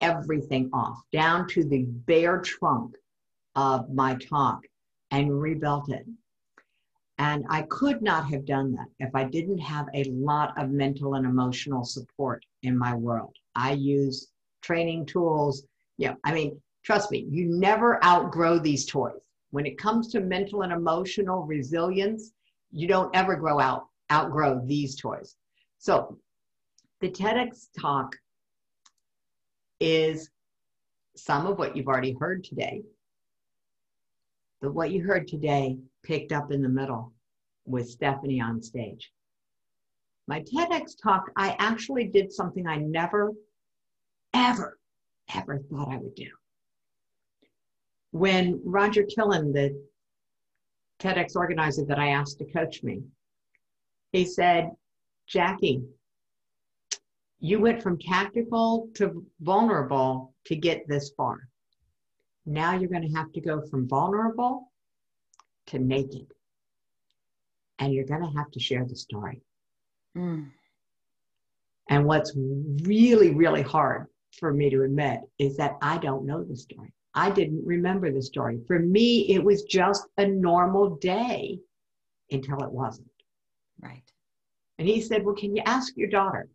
everything 0.00 0.70
off 0.72 0.98
down 1.12 1.46
to 1.48 1.64
the 1.64 1.82
bare 1.84 2.40
trunk 2.40 2.96
of 3.54 3.92
my 3.92 4.16
talk 4.16 4.60
and 5.10 5.40
rebuilt 5.40 5.90
it. 5.90 6.06
And 7.18 7.44
I 7.50 7.62
could 7.62 8.00
not 8.00 8.28
have 8.30 8.46
done 8.46 8.72
that 8.72 8.86
if 9.00 9.14
I 9.14 9.24
didn't 9.24 9.58
have 9.58 9.86
a 9.92 10.04
lot 10.04 10.56
of 10.56 10.70
mental 10.70 11.14
and 11.14 11.26
emotional 11.26 11.84
support 11.84 12.44
in 12.62 12.78
my 12.78 12.94
world. 12.94 13.34
I 13.54 13.72
use 13.72 14.28
training 14.62 15.06
tools. 15.06 15.64
Yeah, 15.98 16.14
I 16.24 16.32
mean, 16.32 16.60
trust 16.88 17.10
me, 17.10 17.26
you 17.30 17.44
never 17.44 18.02
outgrow 18.02 18.58
these 18.58 18.86
toys. 18.86 19.20
When 19.50 19.66
it 19.66 19.76
comes 19.76 20.08
to 20.08 20.20
mental 20.20 20.62
and 20.62 20.72
emotional 20.72 21.42
resilience, 21.42 22.32
you 22.72 22.88
don't 22.88 23.14
ever 23.14 23.36
grow 23.36 23.60
out, 23.60 23.88
outgrow 24.10 24.62
these 24.64 24.96
toys. 24.96 25.36
So 25.76 26.16
the 27.02 27.10
TEDx 27.10 27.66
talk 27.78 28.16
is 29.80 30.30
some 31.14 31.44
of 31.46 31.58
what 31.58 31.76
you've 31.76 31.88
already 31.88 32.16
heard 32.18 32.42
today. 32.42 32.80
But 34.62 34.72
what 34.72 34.90
you 34.90 35.02
heard 35.02 35.28
today 35.28 35.76
picked 36.02 36.32
up 36.32 36.50
in 36.52 36.62
the 36.62 36.70
middle 36.70 37.12
with 37.66 37.90
Stephanie 37.90 38.40
on 38.40 38.62
stage. 38.62 39.12
My 40.26 40.40
TEDx 40.40 40.94
talk, 41.02 41.30
I 41.36 41.54
actually 41.58 42.04
did 42.04 42.32
something 42.32 42.66
I 42.66 42.76
never, 42.76 43.34
ever, 44.32 44.78
ever 45.34 45.58
thought 45.58 45.92
I 45.92 45.98
would 45.98 46.14
do. 46.14 46.30
When 48.10 48.60
Roger 48.64 49.04
Killen, 49.04 49.52
the 49.52 49.80
TEDx 50.98 51.36
organizer 51.36 51.84
that 51.84 51.98
I 51.98 52.08
asked 52.08 52.38
to 52.38 52.44
coach 52.44 52.82
me, 52.82 53.02
he 54.12 54.24
said, 54.24 54.70
Jackie, 55.26 55.82
you 57.40 57.60
went 57.60 57.82
from 57.82 57.98
tactical 57.98 58.88
to 58.94 59.24
vulnerable 59.40 60.34
to 60.46 60.56
get 60.56 60.88
this 60.88 61.10
far. 61.16 61.48
Now 62.46 62.74
you're 62.74 62.88
going 62.88 63.08
to 63.08 63.16
have 63.16 63.32
to 63.32 63.40
go 63.40 63.60
from 63.60 63.86
vulnerable 63.86 64.72
to 65.66 65.78
naked. 65.78 66.26
And 67.78 67.92
you're 67.92 68.06
going 68.06 68.22
to 68.22 68.38
have 68.38 68.50
to 68.52 68.60
share 68.60 68.84
the 68.84 68.96
story. 68.96 69.42
Mm. 70.16 70.50
And 71.90 72.06
what's 72.06 72.32
really, 72.36 73.34
really 73.34 73.62
hard 73.62 74.06
for 74.32 74.52
me 74.52 74.70
to 74.70 74.82
admit 74.82 75.20
is 75.38 75.56
that 75.58 75.76
I 75.80 75.98
don't 75.98 76.26
know 76.26 76.42
the 76.42 76.56
story. 76.56 76.92
I 77.18 77.30
didn't 77.30 77.66
remember 77.66 78.12
the 78.12 78.22
story. 78.22 78.60
For 78.68 78.78
me, 78.78 79.28
it 79.34 79.42
was 79.42 79.64
just 79.64 80.06
a 80.18 80.26
normal 80.26 80.94
day 80.96 81.58
until 82.30 82.62
it 82.62 82.70
wasn't. 82.70 83.10
Right. 83.80 84.04
And 84.78 84.86
he 84.86 85.00
said, 85.00 85.24
Well, 85.24 85.34
can 85.34 85.56
you 85.56 85.62
ask 85.66 85.96
your 85.96 86.08
daughter? 86.08 86.48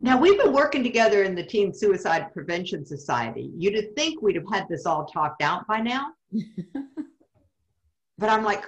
Now, 0.00 0.18
we've 0.18 0.36
been 0.36 0.52
working 0.52 0.82
together 0.82 1.22
in 1.22 1.36
the 1.36 1.44
Teen 1.44 1.72
Suicide 1.72 2.32
Prevention 2.32 2.84
Society. 2.84 3.52
You'd 3.56 3.94
think 3.94 4.20
we'd 4.20 4.34
have 4.34 4.50
had 4.52 4.68
this 4.68 4.84
all 4.84 5.06
talked 5.06 5.42
out 5.42 5.64
by 5.68 5.78
now. 5.80 6.08
but 8.18 8.28
I'm 8.28 8.42
like, 8.42 8.64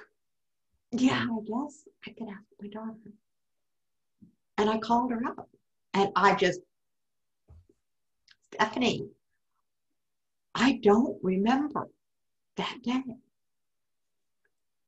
yeah, 0.92 1.26
I 1.28 1.40
guess 1.40 1.88
I 2.06 2.12
could 2.12 2.28
ask 2.28 2.44
my 2.62 2.68
daughter. 2.68 2.94
And 4.58 4.70
I 4.70 4.78
called 4.78 5.10
her 5.10 5.20
up 5.26 5.48
and 5.92 6.10
I 6.14 6.36
just, 6.36 6.60
Stephanie, 8.54 9.08
I 10.54 10.80
don't 10.82 11.18
remember 11.22 11.88
that 12.56 12.82
day. 12.82 13.02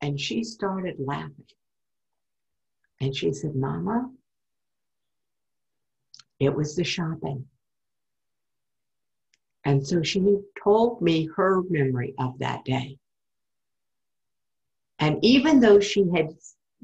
And 0.01 0.19
she 0.19 0.45
started 0.45 0.97
laughing. 0.99 1.47
And 3.01 3.15
she 3.15 3.33
said, 3.33 3.55
Mama, 3.55 4.11
it 6.39 6.55
was 6.55 6.77
the 6.77 6.85
shopping. 6.85 7.47
And 9.65 9.87
so 9.87 10.03
she 10.03 10.39
told 10.63 11.03
me 11.03 11.29
her 11.37 11.63
memory 11.69 12.15
of 12.19 12.39
that 12.39 12.65
day. 12.65 12.99
And 14.99 15.19
even 15.23 15.61
though 15.61 15.81
she 15.81 16.05
had, 16.15 16.31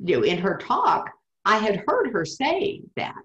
you 0.02 0.18
know, 0.18 0.22
in 0.24 0.38
her 0.38 0.56
talk, 0.58 1.10
I 1.44 1.58
had 1.58 1.84
heard 1.86 2.12
her 2.12 2.24
say 2.24 2.82
that, 2.96 3.22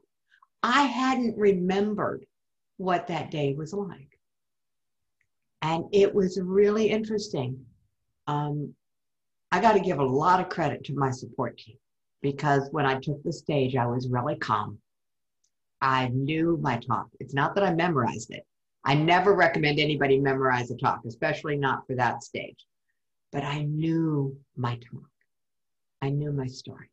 I 0.64 0.84
hadn't 0.84 1.38
remembered 1.38 2.26
what 2.78 3.08
that 3.08 3.32
day 3.32 3.54
was 3.54 3.74
like. 3.74 4.11
And 5.62 5.86
it 5.92 6.14
was 6.14 6.40
really 6.42 6.90
interesting. 6.90 7.66
Um, 8.28 8.74
I 9.52 9.60
got 9.60 9.74
to 9.74 9.80
give 9.80 10.00
a 10.00 10.04
lot 10.04 10.40
of 10.40 10.50
credit 10.50 10.84
to 10.86 10.96
my 10.96 11.12
support 11.12 11.58
team 11.58 11.78
because 12.22 12.70
when 12.72 12.86
I 12.86 13.00
took 13.00 13.22
the 13.24 13.34
stage, 13.34 13.76
I 13.76 13.86
was 13.86 14.08
really 14.08 14.38
calm. 14.38 14.80
I 15.82 16.08
knew 16.10 16.58
my 16.62 16.78
talk. 16.78 17.08
It's 17.20 17.34
not 17.34 17.56
that 17.56 17.64
I 17.64 17.74
memorized 17.74 18.32
it. 18.32 18.46
I 18.86 18.96
never 18.96 19.34
recommend 19.36 19.80
anybody 19.80 20.20
memorize 20.20 20.72
a 20.72 20.78
talk, 20.78 21.02
especially 21.06 21.58
not 21.58 21.86
for 21.86 21.96
that 21.96 22.24
stage 22.24 22.66
but 23.32 23.44
I 23.44 23.64
knew 23.64 24.38
my 24.56 24.76
talk. 24.76 25.10
I 26.02 26.10
knew 26.10 26.32
my 26.32 26.48
story. 26.48 26.90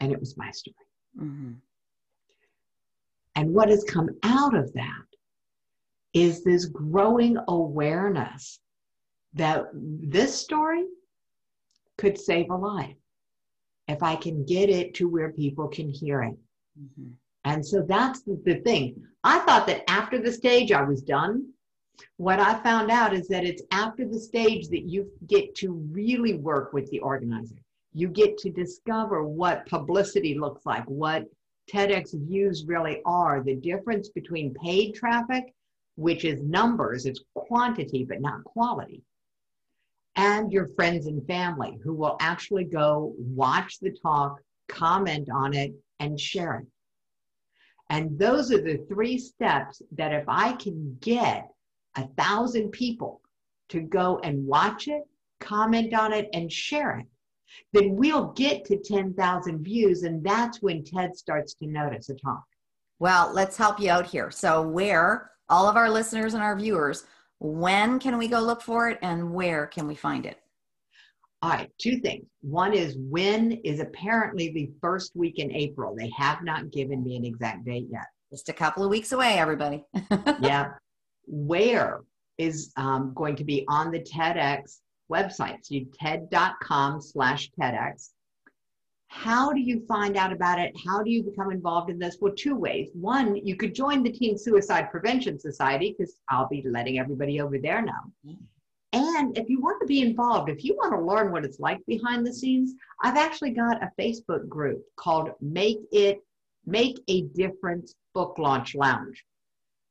And 0.00 0.12
it 0.12 0.20
was 0.20 0.36
my 0.36 0.50
story. 0.50 0.74
Mm-hmm. 1.18 1.52
And 3.36 3.54
what 3.54 3.68
has 3.68 3.84
come 3.84 4.08
out 4.22 4.56
of 4.56 4.72
that 4.74 5.04
is 6.14 6.42
this 6.44 6.66
growing 6.66 7.36
awareness 7.48 8.60
that 9.34 9.66
this 9.74 10.34
story 10.34 10.86
could 11.96 12.18
save 12.18 12.50
a 12.50 12.56
life 12.56 12.96
if 13.88 14.02
I 14.02 14.16
can 14.16 14.44
get 14.44 14.70
it 14.70 14.94
to 14.94 15.08
where 15.08 15.32
people 15.32 15.68
can 15.68 15.88
hear 15.88 16.22
it. 16.22 16.36
Mm-hmm. 16.80 17.10
And 17.44 17.64
so 17.64 17.82
that's 17.82 18.22
the 18.22 18.60
thing. 18.64 19.02
I 19.24 19.38
thought 19.40 19.66
that 19.66 19.88
after 19.88 20.20
the 20.20 20.32
stage, 20.32 20.72
I 20.72 20.82
was 20.82 21.02
done 21.02 21.52
what 22.16 22.40
I 22.40 22.60
found 22.62 22.90
out 22.90 23.14
is 23.14 23.28
that 23.28 23.44
it's 23.44 23.62
after 23.70 24.06
the 24.06 24.18
stage 24.18 24.68
that 24.68 24.82
you 24.82 25.10
get 25.26 25.54
to 25.56 25.72
really 25.72 26.34
work 26.34 26.72
with 26.72 26.90
the 26.90 27.00
organizer. 27.00 27.56
You 27.92 28.08
get 28.08 28.38
to 28.38 28.50
discover 28.50 29.24
what 29.24 29.66
publicity 29.66 30.38
looks 30.38 30.64
like, 30.66 30.84
what 30.84 31.24
TEDx 31.70 32.14
views 32.26 32.64
really 32.66 33.02
are, 33.04 33.42
the 33.42 33.56
difference 33.56 34.08
between 34.08 34.54
paid 34.54 34.94
traffic, 34.94 35.54
which 35.98 36.24
is 36.24 36.40
numbers, 36.42 37.06
it's 37.06 37.24
quantity, 37.34 38.04
but 38.04 38.20
not 38.20 38.44
quality, 38.44 39.02
and 40.14 40.52
your 40.52 40.68
friends 40.68 41.08
and 41.08 41.26
family 41.26 41.76
who 41.82 41.92
will 41.92 42.16
actually 42.20 42.62
go 42.62 43.14
watch 43.18 43.80
the 43.80 43.90
talk, 43.90 44.40
comment 44.68 45.28
on 45.28 45.54
it, 45.54 45.74
and 45.98 46.18
share 46.18 46.60
it. 46.60 46.66
And 47.90 48.16
those 48.16 48.52
are 48.52 48.62
the 48.62 48.84
three 48.88 49.18
steps 49.18 49.82
that 49.96 50.12
if 50.12 50.22
I 50.28 50.52
can 50.52 50.96
get 51.00 51.48
a 51.96 52.06
thousand 52.16 52.70
people 52.70 53.20
to 53.70 53.80
go 53.80 54.20
and 54.22 54.46
watch 54.46 54.86
it, 54.86 55.02
comment 55.40 55.92
on 55.94 56.12
it, 56.12 56.28
and 56.32 56.52
share 56.52 57.00
it, 57.00 57.06
then 57.72 57.96
we'll 57.96 58.32
get 58.34 58.64
to 58.66 58.76
10,000 58.76 59.64
views. 59.64 60.04
And 60.04 60.22
that's 60.22 60.62
when 60.62 60.84
TED 60.84 61.16
starts 61.16 61.54
to 61.54 61.66
notice 61.66 62.08
a 62.08 62.14
talk. 62.14 62.44
Well, 63.00 63.32
let's 63.32 63.56
help 63.56 63.80
you 63.80 63.90
out 63.90 64.06
here. 64.06 64.30
So, 64.30 64.62
where 64.62 65.30
all 65.48 65.68
of 65.68 65.76
our 65.76 65.90
listeners 65.90 66.34
and 66.34 66.42
our 66.42 66.56
viewers, 66.56 67.04
when 67.38 67.98
can 67.98 68.18
we 68.18 68.28
go 68.28 68.40
look 68.40 68.62
for 68.62 68.88
it 68.88 68.98
and 69.02 69.32
where 69.32 69.66
can 69.66 69.86
we 69.86 69.94
find 69.94 70.26
it? 70.26 70.38
All 71.40 71.50
right, 71.50 71.70
two 71.78 71.98
things. 71.98 72.26
One 72.40 72.74
is 72.74 72.96
when 72.98 73.52
is 73.52 73.78
apparently 73.78 74.50
the 74.50 74.70
first 74.80 75.14
week 75.14 75.38
in 75.38 75.52
April. 75.52 75.94
They 75.94 76.10
have 76.16 76.42
not 76.42 76.72
given 76.72 77.04
me 77.04 77.16
an 77.16 77.24
exact 77.24 77.64
date 77.64 77.86
yet. 77.90 78.06
Just 78.30 78.48
a 78.48 78.52
couple 78.52 78.82
of 78.82 78.90
weeks 78.90 79.12
away, 79.12 79.34
everybody. 79.38 79.84
yeah 80.40 80.72
where 81.28 82.00
is 82.38 82.72
um, 82.76 83.12
going 83.14 83.36
to 83.36 83.44
be 83.44 83.64
on 83.68 83.90
the 83.90 84.00
TEDx 84.00 84.78
website. 85.10 85.58
So 85.62 85.74
you 85.74 85.86
ted.com 86.00 87.00
slash 87.00 87.50
TEDx. 87.60 88.10
How 89.08 89.52
do 89.52 89.60
you 89.60 89.84
find 89.86 90.16
out 90.16 90.32
about 90.32 90.58
it? 90.58 90.74
How 90.86 91.02
do 91.02 91.10
you 91.10 91.22
become 91.22 91.50
involved 91.50 91.90
in 91.90 91.98
this? 91.98 92.18
Well, 92.20 92.34
two 92.36 92.54
ways. 92.54 92.90
One, 92.92 93.36
you 93.36 93.56
could 93.56 93.74
join 93.74 94.02
the 94.02 94.12
Teen 94.12 94.38
Suicide 94.38 94.90
Prevention 94.90 95.38
Society 95.38 95.94
because 95.96 96.20
I'll 96.28 96.48
be 96.48 96.62
letting 96.66 96.98
everybody 96.98 97.40
over 97.40 97.58
there 97.58 97.82
know. 97.82 98.36
And 98.92 99.36
if 99.36 99.48
you 99.48 99.60
want 99.60 99.80
to 99.80 99.86
be 99.86 100.02
involved, 100.02 100.50
if 100.50 100.62
you 100.64 100.74
want 100.76 100.92
to 100.92 101.00
learn 101.00 101.32
what 101.32 101.44
it's 101.44 101.58
like 101.58 101.84
behind 101.86 102.26
the 102.26 102.32
scenes, 102.32 102.74
I've 103.02 103.16
actually 103.16 103.50
got 103.50 103.82
a 103.82 103.90
Facebook 103.98 104.48
group 104.48 104.82
called 104.96 105.30
Make 105.40 105.80
It 105.90 106.18
Make 106.64 106.98
a 107.08 107.22
Difference 107.22 107.94
Book 108.14 108.38
Launch 108.38 108.74
Lounge 108.74 109.24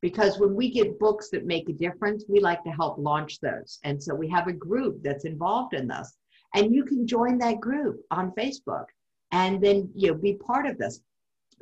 because 0.00 0.38
when 0.38 0.54
we 0.54 0.70
get 0.70 0.98
books 0.98 1.28
that 1.30 1.44
make 1.44 1.68
a 1.68 1.72
difference, 1.72 2.24
we 2.28 2.40
like 2.40 2.62
to 2.64 2.70
help 2.70 2.98
launch 2.98 3.40
those. 3.40 3.78
And 3.84 4.02
so 4.02 4.14
we 4.14 4.28
have 4.28 4.46
a 4.46 4.52
group 4.52 5.02
that's 5.02 5.24
involved 5.24 5.74
in 5.74 5.88
this. 5.88 6.16
And 6.54 6.74
you 6.74 6.84
can 6.84 7.06
join 7.06 7.38
that 7.38 7.60
group 7.60 8.00
on 8.10 8.32
Facebook 8.32 8.86
and 9.32 9.62
then 9.62 9.90
you 9.94 10.08
know 10.08 10.14
be 10.14 10.34
part 10.34 10.66
of 10.66 10.78
this 10.78 11.00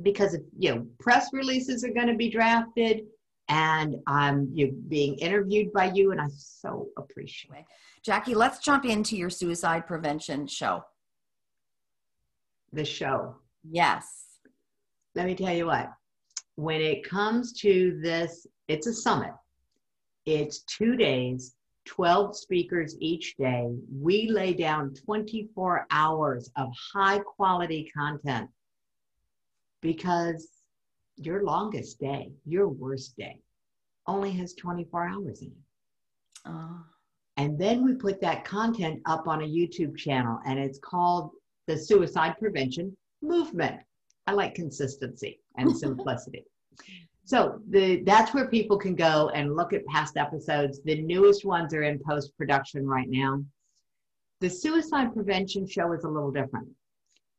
because 0.02 0.34
if, 0.34 0.42
you 0.58 0.74
know 0.74 0.86
press 0.98 1.30
releases 1.32 1.84
are 1.84 1.92
going 1.92 2.06
to 2.06 2.14
be 2.14 2.30
drafted 2.30 3.02
and 3.48 3.96
I'm 4.06 4.50
you 4.52 4.72
being 4.88 5.16
interviewed 5.16 5.72
by 5.72 5.92
you 5.92 6.12
and 6.12 6.20
I 6.20 6.26
so 6.36 6.88
appreciate 6.96 7.60
it. 7.60 7.64
Jackie, 8.02 8.34
let's 8.34 8.58
jump 8.58 8.84
into 8.84 9.16
your 9.16 9.30
suicide 9.30 9.86
prevention 9.86 10.46
show. 10.46 10.84
The 12.72 12.84
show. 12.84 13.36
Yes. 13.68 14.04
Let 15.14 15.26
me 15.26 15.34
tell 15.34 15.54
you 15.54 15.66
what 15.66 15.90
when 16.56 16.80
it 16.80 17.08
comes 17.08 17.52
to 17.52 17.98
this, 18.02 18.46
it's 18.68 18.86
a 18.86 18.92
summit. 18.92 19.32
It's 20.24 20.60
two 20.62 20.96
days, 20.96 21.54
12 21.86 22.36
speakers 22.36 22.96
each 23.00 23.36
day. 23.36 23.74
We 23.90 24.28
lay 24.30 24.52
down 24.52 24.94
24 24.94 25.86
hours 25.90 26.50
of 26.56 26.68
high 26.92 27.20
quality 27.20 27.90
content 27.96 28.50
because 29.80 30.48
your 31.16 31.44
longest 31.44 31.98
day, 31.98 32.32
your 32.44 32.68
worst 32.68 33.16
day, 33.16 33.40
only 34.06 34.32
has 34.32 34.54
24 34.54 35.08
hours 35.08 35.42
in 35.42 35.48
it. 35.48 36.46
Oh. 36.46 36.82
And 37.38 37.58
then 37.58 37.84
we 37.84 37.94
put 37.94 38.20
that 38.20 38.44
content 38.44 39.00
up 39.04 39.28
on 39.28 39.42
a 39.42 39.46
YouTube 39.46 39.96
channel, 39.96 40.38
and 40.46 40.58
it's 40.58 40.78
called 40.78 41.30
the 41.66 41.76
Suicide 41.76 42.36
Prevention 42.38 42.96
Movement. 43.22 43.80
I 44.26 44.32
like 44.32 44.54
consistency 44.54 45.40
and 45.56 45.76
simplicity. 45.76 46.44
So 47.26 47.60
the 47.68 48.02
that's 48.04 48.32
where 48.32 48.46
people 48.46 48.78
can 48.78 48.94
go 48.94 49.30
and 49.30 49.56
look 49.56 49.72
at 49.72 49.84
past 49.86 50.16
episodes. 50.16 50.80
The 50.84 51.02
newest 51.02 51.44
ones 51.44 51.74
are 51.74 51.82
in 51.82 51.98
post 51.98 52.36
production 52.38 52.86
right 52.86 53.08
now. 53.08 53.42
The 54.40 54.48
suicide 54.48 55.12
prevention 55.12 55.66
show 55.66 55.92
is 55.92 56.04
a 56.04 56.08
little 56.08 56.30
different. 56.30 56.68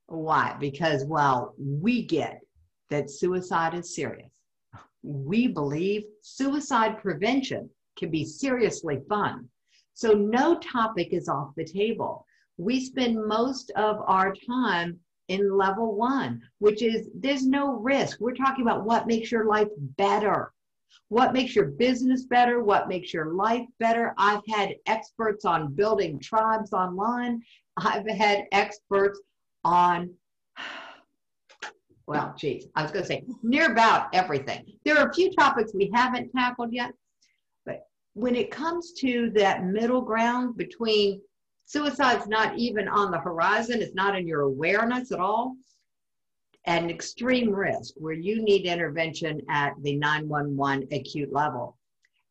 Why? 0.07 0.57
Because 0.59 1.05
well, 1.05 1.53
we 1.57 2.05
get 2.05 2.41
that 2.89 3.09
suicide 3.09 3.75
is 3.75 3.95
serious. 3.95 4.33
We 5.03 5.47
believe 5.47 6.03
suicide 6.21 6.97
prevention 7.01 7.69
can 7.97 8.11
be 8.11 8.25
seriously 8.25 8.99
fun. 9.07 9.47
So 9.93 10.11
no 10.11 10.59
topic 10.59 11.13
is 11.13 11.29
off 11.29 11.55
the 11.55 11.63
table. 11.63 12.25
We 12.57 12.83
spend 12.83 13.25
most 13.25 13.71
of 13.77 14.01
our 14.05 14.35
time 14.45 14.99
in 15.27 15.57
level 15.57 15.95
one, 15.95 16.41
which 16.59 16.81
is 16.81 17.09
there's 17.15 17.45
no 17.45 17.73
risk. 17.73 18.19
We're 18.19 18.33
talking 18.33 18.65
about 18.65 18.85
what 18.85 19.07
makes 19.07 19.31
your 19.31 19.45
life 19.45 19.67
better, 19.77 20.53
what 21.09 21.33
makes 21.33 21.55
your 21.55 21.65
business 21.65 22.25
better, 22.25 22.63
what 22.63 22.87
makes 22.87 23.13
your 23.13 23.33
life 23.33 23.65
better. 23.79 24.13
I've 24.17 24.45
had 24.47 24.75
experts 24.85 25.45
on 25.45 25.73
building 25.73 26.19
tribes 26.19 26.73
online, 26.73 27.41
I've 27.77 28.07
had 28.07 28.45
experts 28.51 29.19
on, 29.63 30.13
well, 32.07 32.33
geez, 32.37 32.67
I 32.75 32.83
was 32.83 32.91
going 32.91 33.03
to 33.03 33.07
say 33.07 33.23
near 33.43 33.71
about 33.71 34.13
everything. 34.13 34.65
There 34.85 34.97
are 34.97 35.09
a 35.09 35.13
few 35.13 35.31
topics 35.33 35.73
we 35.73 35.91
haven't 35.93 36.31
tackled 36.31 36.71
yet, 36.71 36.93
but 37.65 37.81
when 38.13 38.35
it 38.35 38.49
comes 38.49 38.93
to 38.99 39.29
that 39.31 39.65
middle 39.65 40.01
ground 40.01 40.57
between 40.57 41.21
Suicide's 41.67 42.27
not 42.27 42.57
even 42.57 42.87
on 42.87 43.11
the 43.11 43.19
horizon, 43.19 43.81
it's 43.81 43.93
not 43.93 44.17
in 44.17 44.25
your 44.25 44.41
awareness 44.41 45.11
at 45.11 45.19
all. 45.19 45.57
An 46.63 46.89
extreme 46.89 47.49
risk 47.49 47.93
where 47.97 48.13
you 48.13 48.41
need 48.41 48.65
intervention 48.65 49.41
at 49.49 49.73
the 49.81 49.97
911 49.97 50.87
acute 50.93 51.31
level. 51.33 51.77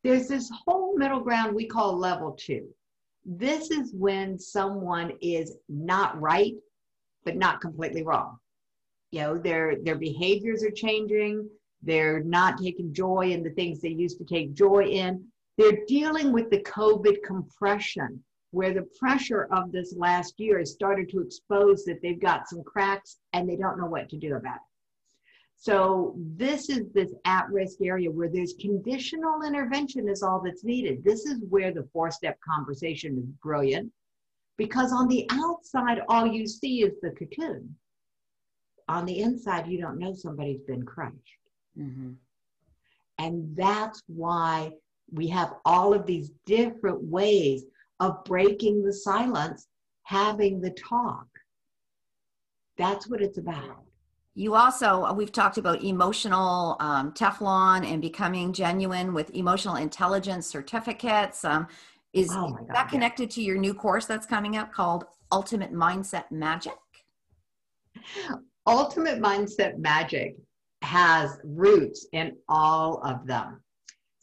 There's 0.02 0.26
this 0.26 0.50
whole 0.64 0.96
middle 0.96 1.20
ground 1.20 1.54
we 1.54 1.66
call 1.66 1.96
level 1.98 2.32
two. 2.32 2.66
this 3.26 3.70
is 3.70 3.92
when 3.92 4.38
someone 4.38 5.12
is 5.20 5.56
not 5.68 6.18
right, 6.20 6.54
but 7.24 7.36
not 7.36 7.60
completely 7.60 8.04
wrong. 8.04 8.38
You 9.10 9.20
know, 9.20 9.38
their 9.38 9.76
their 9.82 9.96
behaviors 9.96 10.62
are 10.62 10.70
changing. 10.70 11.48
They're 11.82 12.22
not 12.22 12.58
taking 12.58 12.94
joy 12.94 13.32
in 13.32 13.42
the 13.42 13.50
things 13.50 13.80
they 13.80 13.90
used 13.90 14.18
to 14.18 14.24
take 14.24 14.54
joy 14.54 14.84
in. 14.84 15.26
They're 15.58 15.84
dealing 15.86 16.32
with 16.32 16.50
the 16.50 16.62
COVID 16.62 17.22
compression, 17.22 18.22
where 18.56 18.72
the 18.72 18.88
pressure 18.98 19.48
of 19.52 19.70
this 19.70 19.94
last 19.98 20.40
year 20.40 20.58
has 20.58 20.72
started 20.72 21.10
to 21.10 21.20
expose 21.20 21.84
that 21.84 22.00
they've 22.00 22.22
got 22.22 22.48
some 22.48 22.62
cracks 22.64 23.18
and 23.34 23.46
they 23.46 23.54
don't 23.54 23.78
know 23.78 23.84
what 23.84 24.08
to 24.08 24.16
do 24.16 24.34
about 24.34 24.56
it. 24.56 24.62
So 25.58 26.14
this 26.16 26.70
is 26.70 26.90
this 26.94 27.12
at-risk 27.26 27.82
area 27.82 28.10
where 28.10 28.30
there's 28.30 28.54
conditional 28.58 29.42
intervention 29.42 30.08
is 30.08 30.22
all 30.22 30.40
that's 30.42 30.64
needed. 30.64 31.04
This 31.04 31.26
is 31.26 31.42
where 31.50 31.70
the 31.70 31.86
four-step 31.92 32.38
conversation 32.40 33.18
is 33.18 33.26
brilliant 33.42 33.92
because 34.56 34.90
on 34.90 35.06
the 35.06 35.28
outside, 35.32 36.00
all 36.08 36.26
you 36.26 36.46
see 36.46 36.82
is 36.82 36.94
the 37.02 37.10
cocoon. 37.10 37.76
On 38.88 39.04
the 39.04 39.20
inside, 39.20 39.66
you 39.66 39.78
don't 39.78 39.98
know 39.98 40.14
somebody's 40.14 40.62
been 40.62 40.82
crushed. 40.82 41.42
Mm-hmm. 41.78 42.12
And 43.18 43.54
that's 43.54 44.02
why 44.06 44.72
we 45.12 45.28
have 45.28 45.56
all 45.66 45.92
of 45.92 46.06
these 46.06 46.30
different 46.46 47.02
ways 47.02 47.66
of 48.00 48.24
breaking 48.24 48.82
the 48.82 48.92
silence, 48.92 49.68
having 50.04 50.60
the 50.60 50.70
talk. 50.70 51.26
That's 52.78 53.08
what 53.08 53.22
it's 53.22 53.38
about. 53.38 53.84
You 54.34 54.54
also, 54.54 55.04
uh, 55.04 55.14
we've 55.14 55.32
talked 55.32 55.56
about 55.56 55.82
emotional 55.82 56.76
um, 56.78 57.12
Teflon 57.12 57.90
and 57.90 58.02
becoming 58.02 58.52
genuine 58.52 59.14
with 59.14 59.34
emotional 59.34 59.76
intelligence 59.76 60.46
certificates. 60.46 61.42
Um, 61.42 61.68
is 62.12 62.30
oh 62.32 62.50
God, 62.50 62.68
that 62.74 62.88
connected 62.90 63.30
yeah. 63.30 63.34
to 63.36 63.42
your 63.42 63.56
new 63.56 63.72
course 63.72 64.04
that's 64.04 64.26
coming 64.26 64.56
up 64.56 64.72
called 64.72 65.04
Ultimate 65.32 65.72
Mindset 65.72 66.30
Magic? 66.30 66.74
Ultimate 68.66 69.20
Mindset 69.20 69.78
Magic 69.78 70.36
has 70.82 71.38
roots 71.42 72.06
in 72.12 72.36
all 72.48 73.00
of 73.02 73.26
them. 73.26 73.62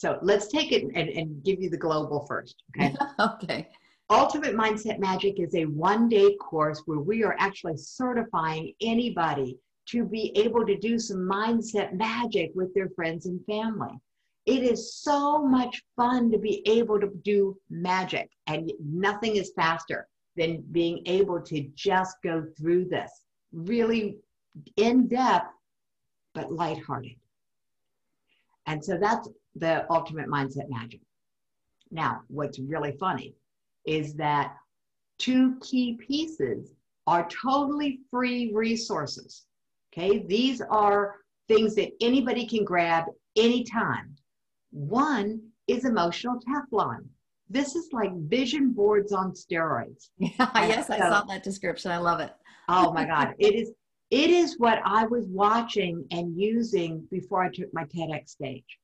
So 0.04 0.20
let's 0.22 0.50
take 0.50 0.74
it 0.74 0.84
and, 0.84 1.08
and 1.08 1.42
give 1.46 1.62
you 1.62 1.70
the 1.70 1.78
global 1.78 2.26
first. 2.28 2.62
Okay. 2.76 2.94
okay. 3.22 3.70
Ultimate 4.10 4.54
Mindset 4.54 5.00
Magic 5.00 5.40
is 5.40 5.56
a 5.56 5.64
one 5.64 6.10
day 6.10 6.36
course 6.42 6.84
where 6.86 7.00
we 7.00 7.24
are 7.24 7.38
actually 7.40 7.78
certifying 7.78 8.74
anybody 8.82 9.58
to 9.86 10.04
be 10.04 10.38
able 10.38 10.66
to 10.66 10.78
do 10.78 11.00
some 11.00 11.20
mindset 11.20 11.94
magic 11.94 12.52
with 12.54 12.74
their 12.74 12.90
friends 12.90 13.28
and 13.28 13.40
family. 13.46 13.98
It 14.46 14.64
is 14.64 14.94
so 14.94 15.42
much 15.42 15.82
fun 15.96 16.30
to 16.32 16.38
be 16.38 16.68
able 16.68 17.00
to 17.00 17.10
do 17.24 17.58
magic, 17.70 18.30
and 18.48 18.74
nothing 18.84 19.38
is 19.38 19.54
faster 19.56 20.10
than 20.36 20.66
being 20.74 21.02
able 21.06 21.40
to 21.44 21.62
just 21.76 22.18
go 22.26 22.46
through 22.58 22.90
this 22.90 23.10
really 23.54 24.18
in 24.76 25.08
depth, 25.08 25.54
but 26.34 26.52
lighthearted. 26.52 27.16
And 28.66 28.84
so 28.84 28.98
that's 28.98 29.30
the 29.56 29.86
ultimate 29.92 30.28
mindset 30.28 30.70
magic. 30.70 31.02
Now, 31.92 32.22
what's 32.28 32.60
really 32.60 32.96
funny 33.00 33.36
is 33.86 34.16
that 34.16 34.56
two 35.20 35.58
key 35.62 35.98
pieces 36.08 36.74
are 37.06 37.28
totally 37.30 38.00
free 38.10 38.52
resources 38.54 39.46
Okay, 39.96 40.26
these 40.28 40.60
are 40.60 41.16
things 41.48 41.76
that 41.76 41.92
anybody 42.02 42.48
can 42.48 42.64
grab 42.64 43.06
anytime. 43.36 44.16
One 44.72 45.40
is 45.68 45.86
emotional 45.86 46.40
Teflon. 46.40 47.06
This 47.50 47.76
is 47.76 47.90
like 47.92 48.12
vision 48.22 48.72
boards 48.72 49.12
on 49.12 49.34
steroids. 49.34 50.10
Yeah, 50.18 50.32
yes, 50.40 50.88
so, 50.88 50.94
I 50.96 51.00
saw 51.00 51.24
that 51.26 51.44
description. 51.44 51.92
I 51.92 51.98
love 51.98 52.20
it. 52.22 52.32
oh 52.70 52.92
my 52.92 53.06
God. 53.06 53.36
It 53.40 53.54
is 53.54 53.72
it 54.10 54.30
is 54.30 54.60
what 54.60 54.80
I 54.86 55.06
was 55.06 55.26
watching 55.28 56.06
and 56.12 56.40
using 56.40 57.08
before 57.10 57.44
I 57.44 57.50
took 57.50 57.72
my 57.74 57.84
TEDx 57.86 58.30
stage. 58.30 58.80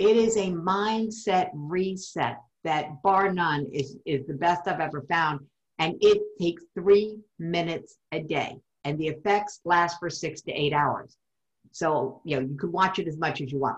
It 0.00 0.16
is 0.16 0.38
a 0.38 0.50
mindset 0.50 1.50
reset 1.52 2.38
that 2.64 3.02
bar 3.02 3.30
none 3.34 3.66
is, 3.70 3.98
is 4.06 4.26
the 4.26 4.32
best 4.32 4.66
I've 4.66 4.80
ever 4.80 5.02
found. 5.02 5.40
And 5.78 5.96
it 6.00 6.22
takes 6.40 6.62
three 6.74 7.18
minutes 7.38 7.98
a 8.10 8.22
day 8.22 8.56
and 8.84 8.98
the 8.98 9.08
effects 9.08 9.60
last 9.66 9.98
for 9.98 10.08
six 10.08 10.40
to 10.42 10.52
eight 10.52 10.72
hours. 10.72 11.18
So, 11.72 12.22
you 12.24 12.36
know, 12.36 12.46
you 12.46 12.56
can 12.56 12.72
watch 12.72 12.98
it 12.98 13.08
as 13.08 13.18
much 13.18 13.42
as 13.42 13.52
you 13.52 13.58
want. 13.58 13.76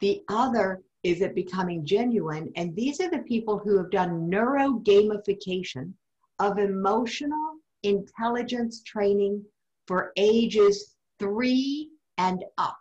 The 0.00 0.22
other 0.28 0.82
is 1.04 1.20
it 1.20 1.32
becoming 1.32 1.86
genuine. 1.86 2.50
And 2.56 2.74
these 2.74 3.00
are 3.00 3.08
the 3.08 3.20
people 3.20 3.56
who 3.56 3.78
have 3.78 3.92
done 3.92 4.28
neuro 4.28 4.80
gamification 4.80 5.92
of 6.40 6.58
emotional 6.58 7.54
intelligence 7.84 8.82
training 8.82 9.44
for 9.86 10.12
ages 10.16 10.96
three 11.20 11.88
and 12.18 12.44
up. 12.58 12.78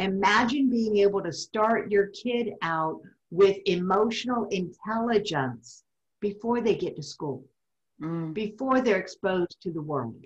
Imagine 0.00 0.68
being 0.68 0.98
able 0.98 1.22
to 1.22 1.32
start 1.32 1.90
your 1.90 2.08
kid 2.08 2.54
out 2.62 3.00
with 3.30 3.58
emotional 3.66 4.46
intelligence 4.50 5.84
before 6.20 6.60
they 6.60 6.74
get 6.74 6.96
to 6.96 7.02
school 7.02 7.44
mm. 8.00 8.32
before 8.34 8.80
they're 8.80 8.98
exposed 8.98 9.56
to 9.62 9.70
the 9.70 9.82
world. 9.82 10.24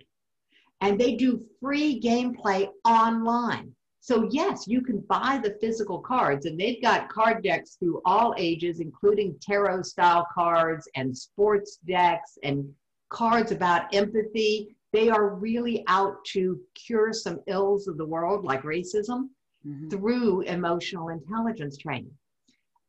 And 0.81 0.99
they 0.99 1.15
do 1.15 1.45
free 1.61 2.01
gameplay 2.01 2.69
online. 2.85 3.75
So, 4.01 4.29
yes, 4.31 4.69
you 4.69 4.83
can 4.83 4.99
buy 5.01 5.41
the 5.43 5.57
physical 5.61 5.99
cards, 5.99 6.45
and 6.45 6.61
they've 6.61 6.83
got 6.83 7.09
card 7.09 7.43
decks 7.43 7.77
through 7.77 8.03
all 8.05 8.35
ages, 8.37 8.81
including 8.81 9.39
tarot 9.41 9.83
style 9.83 10.27
cards 10.35 10.87
and 10.95 11.17
sports 11.17 11.79
decks 11.89 12.37
and 12.43 12.71
cards 13.09 13.51
about 13.51 13.95
empathy. 13.95 14.77
They 14.93 15.09
are 15.09 15.35
really 15.35 15.85
out 15.87 16.23
to 16.27 16.61
cure 16.75 17.15
some 17.15 17.41
ills 17.47 17.89
of 17.89 17.97
the 17.97 18.05
world, 18.05 18.45
like 18.45 18.63
racism, 18.63 19.31
mm-hmm. 19.67 19.89
through 19.89 20.43
emotional 20.43 21.09
intelligence 21.09 21.77
training. 21.77 22.13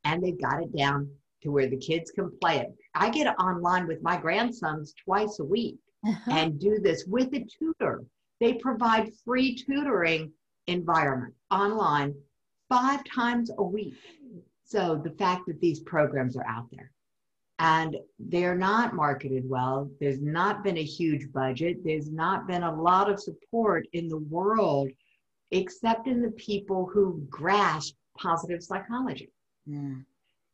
And 0.03 0.23
they've 0.23 0.39
got 0.39 0.61
it 0.61 0.75
down 0.75 1.09
to 1.43 1.51
where 1.51 1.67
the 1.67 1.77
kids 1.77 2.11
can 2.11 2.31
play 2.41 2.59
it. 2.59 2.73
I 2.93 3.09
get 3.09 3.27
online 3.39 3.87
with 3.87 4.01
my 4.01 4.17
grandsons 4.17 4.93
twice 5.03 5.39
a 5.39 5.43
week 5.43 5.77
uh-huh. 6.05 6.31
and 6.31 6.59
do 6.59 6.79
this 6.79 7.05
with 7.05 7.33
a 7.33 7.45
tutor. 7.59 8.03
They 8.39 8.53
provide 8.53 9.13
free 9.23 9.55
tutoring 9.55 10.31
environment 10.67 11.33
online 11.51 12.15
five 12.69 13.01
times 13.05 13.51
a 13.57 13.63
week. 13.63 13.95
So 14.63 14.99
the 15.03 15.11
fact 15.11 15.45
that 15.47 15.61
these 15.61 15.79
programs 15.79 16.35
are 16.35 16.47
out 16.47 16.67
there 16.71 16.91
and 17.59 17.95
they're 18.19 18.57
not 18.57 18.95
marketed 18.95 19.47
well, 19.47 19.89
there's 19.99 20.21
not 20.21 20.63
been 20.63 20.77
a 20.77 20.83
huge 20.83 21.31
budget, 21.31 21.83
there's 21.83 22.11
not 22.11 22.47
been 22.47 22.63
a 22.63 22.81
lot 22.81 23.09
of 23.09 23.19
support 23.19 23.87
in 23.93 24.09
the 24.09 24.17
world 24.17 24.89
except 25.51 26.07
in 26.07 26.21
the 26.21 26.31
people 26.31 26.89
who 26.91 27.25
grasp 27.29 27.95
positive 28.17 28.63
psychology. 28.63 29.31
Mm 29.69 30.05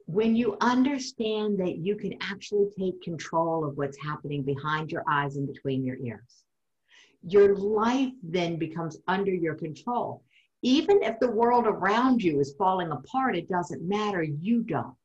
when 0.06 0.36
you 0.36 0.58
understand 0.60 1.58
that 1.58 1.78
you 1.78 1.96
can 1.96 2.14
actually 2.22 2.68
take 2.78 3.02
control 3.02 3.64
of 3.64 3.78
what's 3.78 3.98
happening 4.02 4.44
behind 4.44 4.92
your 4.92 5.04
eyes 5.10 5.38
and 5.38 5.48
between 5.48 5.86
your 5.86 5.98
ears, 5.98 6.44
your 7.24 7.56
life 7.56 8.12
then 8.24 8.58
becomes 8.58 8.98
under 9.08 9.34
your 9.34 9.56
control. 9.56 10.24
Even 10.64 11.02
if 11.02 11.20
the 11.20 11.32
world 11.32 11.66
around 11.66 12.22
you 12.22 12.40
is 12.40 12.56
falling 12.58 12.92
apart, 12.92 13.36
it 13.38 13.50
doesn't 13.50 13.88
matter. 13.88 14.22
You 14.22 14.64
don't. 14.64 14.96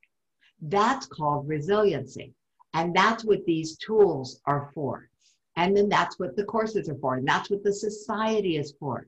That's 0.61 1.07
called 1.07 1.49
resiliency. 1.49 2.33
And 2.75 2.94
that's 2.94 3.25
what 3.25 3.44
these 3.46 3.77
tools 3.79 4.40
are 4.44 4.70
for. 4.75 5.09
And 5.57 5.75
then 5.75 5.88
that's 5.88 6.18
what 6.18 6.37
the 6.37 6.44
courses 6.44 6.88
are 6.88 6.99
for. 6.99 7.14
And 7.14 7.27
that's 7.27 7.49
what 7.49 7.62
the 7.62 7.72
society 7.72 8.57
is 8.57 8.75
for. 8.79 9.07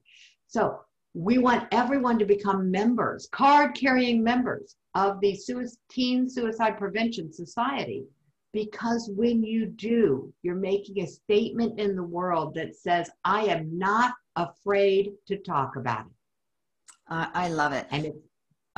So 0.49 0.81
we 1.15 1.39
want 1.39 1.69
everyone 1.73 2.19
to 2.19 2.25
become 2.25 2.71
members, 2.71 3.29
card 3.31 3.75
carrying 3.75 4.23
members 4.23 4.77
of 4.95 5.21
the 5.21 5.39
Teen 5.91 6.29
Suicide 6.29 6.79
Prevention 6.79 7.33
Society. 7.33 8.05
Because 8.55 9.11
when 9.15 9.45
you 9.45 9.67
do, 9.67 10.33
you're 10.43 10.55
making 10.55 11.03
a 11.03 11.07
statement 11.07 11.79
in 11.79 11.95
the 11.95 12.03
world 12.03 12.55
that 12.55 12.75
says, 12.75 13.11
I 13.25 13.43
am 13.43 13.79
not 13.79 14.15
afraid 14.37 15.13
to 15.27 15.37
talk 15.37 15.77
about 15.77 16.07
it. 16.07 16.13
Uh, 17.11 17.27
I 17.35 17.49
love 17.49 17.75
it. 17.75 17.87
And 17.91 18.07
it's 18.07 18.28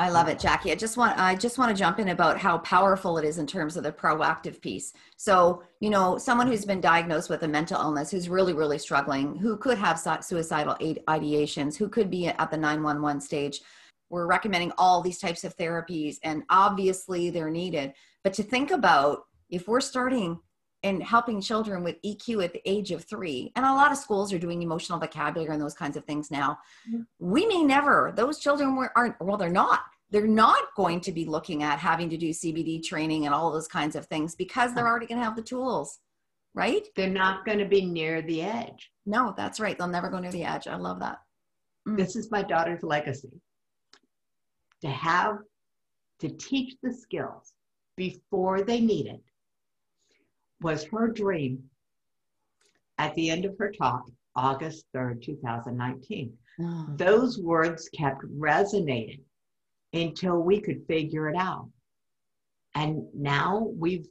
I 0.01 0.09
love 0.09 0.29
it, 0.29 0.39
Jackie. 0.39 0.73
I 0.73 0.77
just 0.77 0.97
want 0.97 1.19
I 1.19 1.35
just 1.35 1.59
want 1.59 1.77
to 1.77 1.79
jump 1.79 1.99
in 1.99 2.09
about 2.09 2.39
how 2.39 2.57
powerful 2.57 3.19
it 3.19 3.25
is 3.27 3.37
in 3.37 3.47
terms 3.47 3.77
of 3.77 3.83
the 3.83 3.93
proactive 3.93 4.59
piece. 4.63 4.95
So, 5.19 5.63
you 5.81 5.91
know, 5.91 6.17
someone 6.17 6.47
who's 6.47 6.65
been 6.65 6.81
diagnosed 6.81 7.29
with 7.29 7.43
a 7.43 7.49
mental 7.49 7.79
illness 7.79 8.11
who's 8.11 8.31
really 8.31 8.55
really 8.55 8.79
struggling, 8.79 9.37
who 9.37 9.59
could 9.59 9.77
have 9.77 10.01
suicidal 10.01 10.75
ideations, 11.07 11.77
who 11.77 11.87
could 11.87 12.09
be 12.09 12.29
at 12.29 12.51
the 12.51 12.57
911 12.57 13.21
stage. 13.21 13.61
We're 14.09 14.27
recommending 14.27 14.73
all 14.79 15.03
these 15.03 15.19
types 15.19 15.45
of 15.45 15.55
therapies 15.59 16.17
and 16.23 16.45
obviously 16.49 17.29
they're 17.29 17.51
needed. 17.51 17.93
But 18.25 18.33
to 18.35 18.43
think 18.43 18.71
about 18.71 19.25
if 19.51 19.69
we're 19.69 19.83
starting 19.83 20.41
and 20.83 21.03
helping 21.03 21.41
children 21.41 21.83
with 21.85 22.01
EQ 22.03 22.45
at 22.45 22.53
the 22.53 22.63
age 22.65 22.91
of 22.91 23.05
three. 23.05 23.53
And 23.55 23.67
a 23.67 23.75
lot 23.75 23.93
of 23.93 23.99
schools 23.99 24.33
are 24.33 24.39
doing 24.39 24.63
emotional 24.63 24.99
vocabulary 24.99 25.53
and 25.53 25.63
those 25.63 25.75
kinds 25.75 25.97
of 25.97 26.05
things 26.05 26.31
now. 26.31 26.59
We 27.19 27.47
may 27.47 27.63
never, 27.63 28.13
those 28.17 28.39
children 28.39 28.77
were, 28.77 28.91
aren't, 28.97 29.21
well, 29.21 29.37
they're 29.37 29.51
not 29.51 29.81
they're 30.11 30.27
not 30.27 30.75
going 30.77 31.01
to 31.01 31.13
be 31.13 31.25
looking 31.25 31.63
at 31.63 31.79
having 31.79 32.11
to 32.11 32.17
do 32.17 32.31
CBT 32.31 32.83
training 32.83 33.27
and 33.27 33.35
all 33.35 33.53
those 33.53 33.69
kinds 33.69 33.95
of 33.95 34.07
things 34.07 34.35
because 34.35 34.75
they're 34.75 34.89
already 34.89 35.07
going 35.07 35.19
to 35.19 35.25
have 35.25 35.37
the 35.37 35.43
tools, 35.43 36.01
right? 36.55 36.87
They're 36.97 37.09
not 37.09 37.45
going 37.45 37.59
to 37.59 37.65
be 37.65 37.85
near 37.85 38.21
the 38.21 38.43
edge. 38.43 38.91
No, 39.07 39.33
that's 39.37 39.61
right. 39.61 39.79
They'll 39.79 39.87
never 39.87 40.11
go 40.11 40.19
near 40.19 40.33
the 40.33 40.45
edge. 40.45 40.67
I 40.67 40.75
love 40.77 40.99
that. 41.01 41.19
Mm. 41.89 41.97
This 41.97 42.17
is 42.17 42.31
my 42.31 42.43
daughter's 42.43 42.83
legacy. 42.83 43.41
To 44.83 44.89
have 44.89 45.39
to 46.21 46.29
teach 46.29 46.75
the 46.83 46.93
skills 46.93 47.53
before 47.97 48.63
they 48.63 48.81
need 48.81 49.07
it 49.07 49.23
was 50.63 50.85
her 50.85 51.09
dream 51.09 51.63
at 52.99 53.15
the 53.15 53.31
end 53.31 53.45
of 53.45 53.57
her 53.59 53.73
talk, 53.73 54.05
August 54.37 54.85
3rd, 54.95 55.23
2019. 55.23 56.33
Oh. 56.61 56.63
Mm. 56.63 56.99
Those 56.99 57.39
words 57.39 57.89
kept 57.97 58.23
resonating 58.37 59.23
until 59.93 60.43
we 60.43 60.61
could 60.61 60.87
figure 60.87 61.29
it 61.29 61.37
out. 61.37 61.69
And 62.75 63.05
now 63.15 63.71
we've 63.75 64.07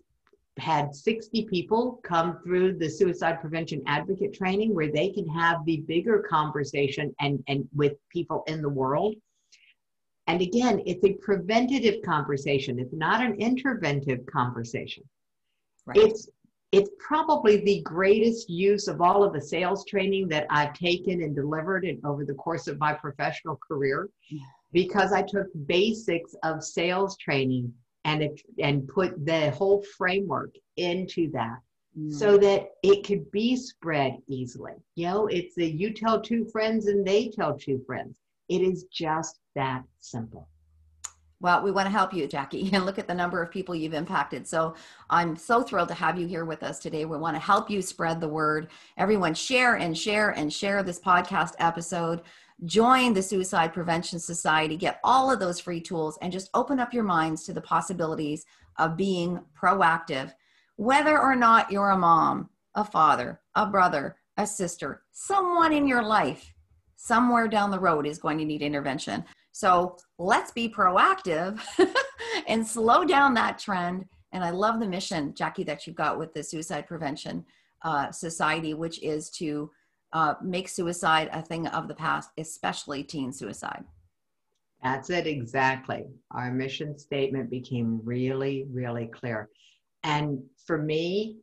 had 0.57 0.93
60 0.93 1.45
people 1.45 2.01
come 2.03 2.39
through 2.43 2.77
the 2.77 2.89
suicide 2.89 3.39
prevention 3.39 3.81
advocate 3.87 4.33
training 4.33 4.73
where 4.73 4.91
they 4.91 5.09
can 5.09 5.27
have 5.27 5.63
the 5.65 5.77
bigger 5.87 6.25
conversation 6.29 7.15
and, 7.21 7.41
and 7.47 7.67
with 7.73 7.93
people 8.09 8.43
in 8.47 8.61
the 8.61 8.69
world. 8.69 9.15
And 10.27 10.41
again, 10.41 10.81
it's 10.85 11.03
a 11.03 11.13
preventative 11.13 12.03
conversation. 12.03 12.77
It's 12.77 12.93
not 12.93 13.21
an 13.21 13.37
interventive 13.37 14.25
conversation. 14.27 15.03
Right. 15.85 15.97
It's 15.97 16.29
it's 16.71 16.91
probably 16.99 17.57
the 17.57 17.81
greatest 17.81 18.49
use 18.49 18.87
of 18.87 19.01
all 19.01 19.23
of 19.23 19.33
the 19.33 19.41
sales 19.41 19.85
training 19.85 20.27
that 20.29 20.45
I've 20.49 20.73
taken 20.73 21.23
and 21.23 21.35
delivered 21.35 21.83
in, 21.83 21.99
over 22.05 22.25
the 22.25 22.35
course 22.35 22.67
of 22.67 22.79
my 22.79 22.93
professional 22.93 23.59
career 23.67 24.09
because 24.71 25.11
I 25.11 25.23
took 25.23 25.47
basics 25.65 26.35
of 26.43 26.63
sales 26.63 27.17
training 27.17 27.73
and 28.05 28.21
it, 28.21 28.41
and 28.59 28.87
put 28.87 29.25
the 29.25 29.51
whole 29.51 29.83
framework 29.97 30.53
into 30.77 31.31
that 31.31 31.57
mm. 31.97 32.13
so 32.13 32.37
that 32.37 32.69
it 32.83 33.05
could 33.05 33.29
be 33.31 33.55
spread 33.55 34.17
easily. 34.27 34.73
You 34.95 35.07
know, 35.07 35.27
it's 35.27 35.57
a 35.57 35.65
you 35.65 35.91
tell 35.91 36.21
two 36.21 36.45
friends 36.45 36.85
and 36.85 37.05
they 37.05 37.29
tell 37.29 37.57
two 37.57 37.83
friends. 37.85 38.19
It 38.47 38.61
is 38.61 38.85
just 38.91 39.39
that 39.55 39.83
simple. 39.99 40.47
Well, 41.41 41.63
we 41.63 41.71
want 41.71 41.85
to 41.85 41.91
help 41.91 42.13
you, 42.13 42.27
Jackie, 42.27 42.69
and 42.73 42.85
look 42.85 42.99
at 42.99 43.07
the 43.07 43.13
number 43.13 43.41
of 43.41 43.51
people 43.51 43.73
you've 43.73 43.93
impacted. 43.93 44.47
So 44.47 44.75
I'm 45.09 45.35
so 45.35 45.63
thrilled 45.63 45.87
to 45.89 45.93
have 45.93 46.19
you 46.19 46.27
here 46.27 46.45
with 46.45 46.63
us 46.63 46.79
today. 46.79 47.05
We 47.05 47.17
want 47.17 47.35
to 47.35 47.41
help 47.41 47.69
you 47.69 47.81
spread 47.81 48.19
the 48.19 48.27
word. 48.27 48.67
Everyone, 48.97 49.33
share 49.33 49.75
and 49.75 49.97
share 49.97 50.31
and 50.31 50.51
share 50.51 50.83
this 50.83 50.99
podcast 50.99 51.53
episode. 51.59 52.21
Join 52.65 53.13
the 53.13 53.23
Suicide 53.23 53.73
Prevention 53.73 54.19
Society, 54.19 54.75
get 54.75 54.99
all 55.01 55.31
of 55.31 55.39
those 55.39 55.61
free 55.61 55.79
tools, 55.79 56.17
and 56.21 56.31
just 56.31 56.49
open 56.53 56.77
up 56.77 56.93
your 56.93 57.05
minds 57.05 57.45
to 57.45 57.53
the 57.53 57.61
possibilities 57.61 58.45
of 58.77 58.97
being 58.97 59.39
proactive, 59.57 60.33
whether 60.75 61.17
or 61.17 61.37
not 61.37 61.71
you're 61.71 61.91
a 61.91 61.97
mom, 61.97 62.49
a 62.75 62.83
father, 62.83 63.39
a 63.55 63.65
brother, 63.65 64.17
a 64.35 64.45
sister, 64.45 65.03
someone 65.11 65.71
in 65.71 65.87
your 65.87 66.03
life 66.03 66.53
somewhere 66.97 67.47
down 67.47 67.71
the 67.71 67.79
road 67.79 68.05
is 68.05 68.19
going 68.19 68.37
to 68.37 68.45
need 68.45 68.61
intervention. 68.61 69.23
So 69.59 69.97
let's 70.17 70.53
be 70.53 70.69
proactive 70.69 71.59
and 72.47 72.65
slow 72.65 73.03
down 73.03 73.33
that 73.33 73.59
trend. 73.59 74.05
And 74.31 74.41
I 74.41 74.51
love 74.51 74.79
the 74.79 74.87
mission, 74.87 75.33
Jackie, 75.35 75.65
that 75.65 75.85
you've 75.85 75.97
got 75.97 76.17
with 76.17 76.33
the 76.33 76.41
Suicide 76.41 76.87
Prevention 76.87 77.43
uh, 77.81 78.09
Society, 78.09 78.73
which 78.73 79.03
is 79.03 79.29
to 79.31 79.69
uh, 80.13 80.35
make 80.41 80.69
suicide 80.69 81.29
a 81.33 81.41
thing 81.41 81.67
of 81.67 81.89
the 81.89 81.93
past, 81.93 82.29
especially 82.37 83.03
teen 83.03 83.33
suicide. 83.33 83.83
That's 84.81 85.09
it, 85.09 85.27
exactly. 85.27 86.05
Our 86.31 86.53
mission 86.53 86.97
statement 86.97 87.49
became 87.49 87.99
really, 88.05 88.65
really 88.71 89.07
clear. 89.07 89.49
And 90.03 90.41
for 90.65 90.77
me, 90.77 91.39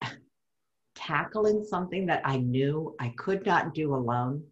tackling 0.94 1.64
something 1.64 2.06
that 2.06 2.22
I 2.24 2.36
knew 2.36 2.94
I 3.00 3.12
could 3.18 3.44
not 3.44 3.74
do 3.74 3.96
alone 3.96 4.44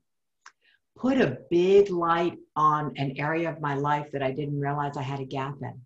put 0.96 1.20
a 1.20 1.38
big 1.50 1.90
light 1.90 2.38
on 2.56 2.92
an 2.96 3.14
area 3.18 3.50
of 3.50 3.60
my 3.60 3.74
life 3.74 4.10
that 4.12 4.22
I 4.22 4.32
didn't 4.32 4.58
realize 4.58 4.96
I 4.96 5.02
had 5.02 5.20
a 5.20 5.24
gap 5.24 5.56
in. 5.60 5.80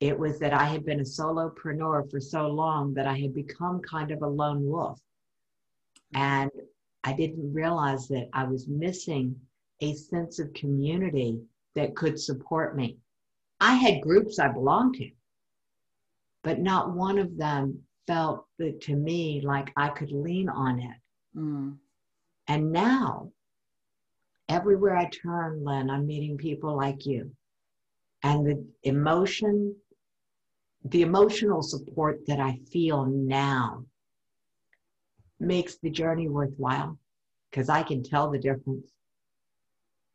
It 0.00 0.18
was 0.18 0.38
that 0.40 0.52
I 0.52 0.64
had 0.64 0.84
been 0.84 1.00
a 1.00 1.04
solopreneur 1.04 2.10
for 2.10 2.20
so 2.20 2.48
long 2.48 2.92
that 2.94 3.06
I 3.06 3.18
had 3.18 3.34
become 3.34 3.80
kind 3.80 4.10
of 4.10 4.22
a 4.22 4.26
lone 4.26 4.68
wolf. 4.68 5.00
And 6.14 6.50
I 7.02 7.14
didn't 7.14 7.52
realize 7.52 8.06
that 8.08 8.28
I 8.32 8.44
was 8.44 8.68
missing 8.68 9.40
a 9.80 9.94
sense 9.94 10.38
of 10.38 10.52
community 10.52 11.40
that 11.74 11.96
could 11.96 12.20
support 12.20 12.76
me. 12.76 12.98
I 13.60 13.74
had 13.74 14.02
groups 14.02 14.38
I 14.38 14.48
belonged 14.48 14.96
to, 14.96 15.10
but 16.42 16.60
not 16.60 16.94
one 16.94 17.18
of 17.18 17.36
them 17.36 17.82
felt 18.06 18.46
that 18.58 18.82
to 18.82 18.94
me 18.94 19.40
like 19.40 19.72
I 19.76 19.88
could 19.88 20.12
lean 20.12 20.50
on 20.50 20.80
it. 20.80 20.96
Mm. 21.36 21.76
And 22.46 22.72
now 22.72 23.32
everywhere 24.48 24.96
I 24.96 25.08
turn, 25.08 25.64
Lynn, 25.64 25.90
I'm 25.90 26.06
meeting 26.06 26.36
people 26.36 26.76
like 26.76 27.06
you. 27.06 27.30
And 28.22 28.46
the 28.46 28.64
emotion, 28.82 29.76
the 30.84 31.02
emotional 31.02 31.62
support 31.62 32.26
that 32.26 32.40
I 32.40 32.58
feel 32.72 33.06
now 33.06 33.84
makes 35.40 35.76
the 35.76 35.90
journey 35.90 36.28
worthwhile 36.28 36.98
because 37.50 37.68
I 37.68 37.82
can 37.82 38.02
tell 38.02 38.30
the 38.30 38.38
difference. 38.38 38.90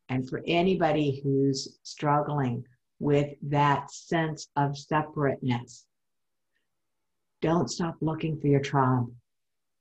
And 0.08 0.28
for 0.28 0.42
anybody 0.46 1.20
who's 1.22 1.78
struggling 1.84 2.64
with 2.98 3.34
that 3.42 3.90
sense 3.92 4.48
of 4.56 4.76
separateness, 4.76 5.86
don't 7.40 7.70
stop 7.70 7.96
looking 8.00 8.38
for 8.38 8.48
your 8.48 8.60
tribe. 8.60 9.06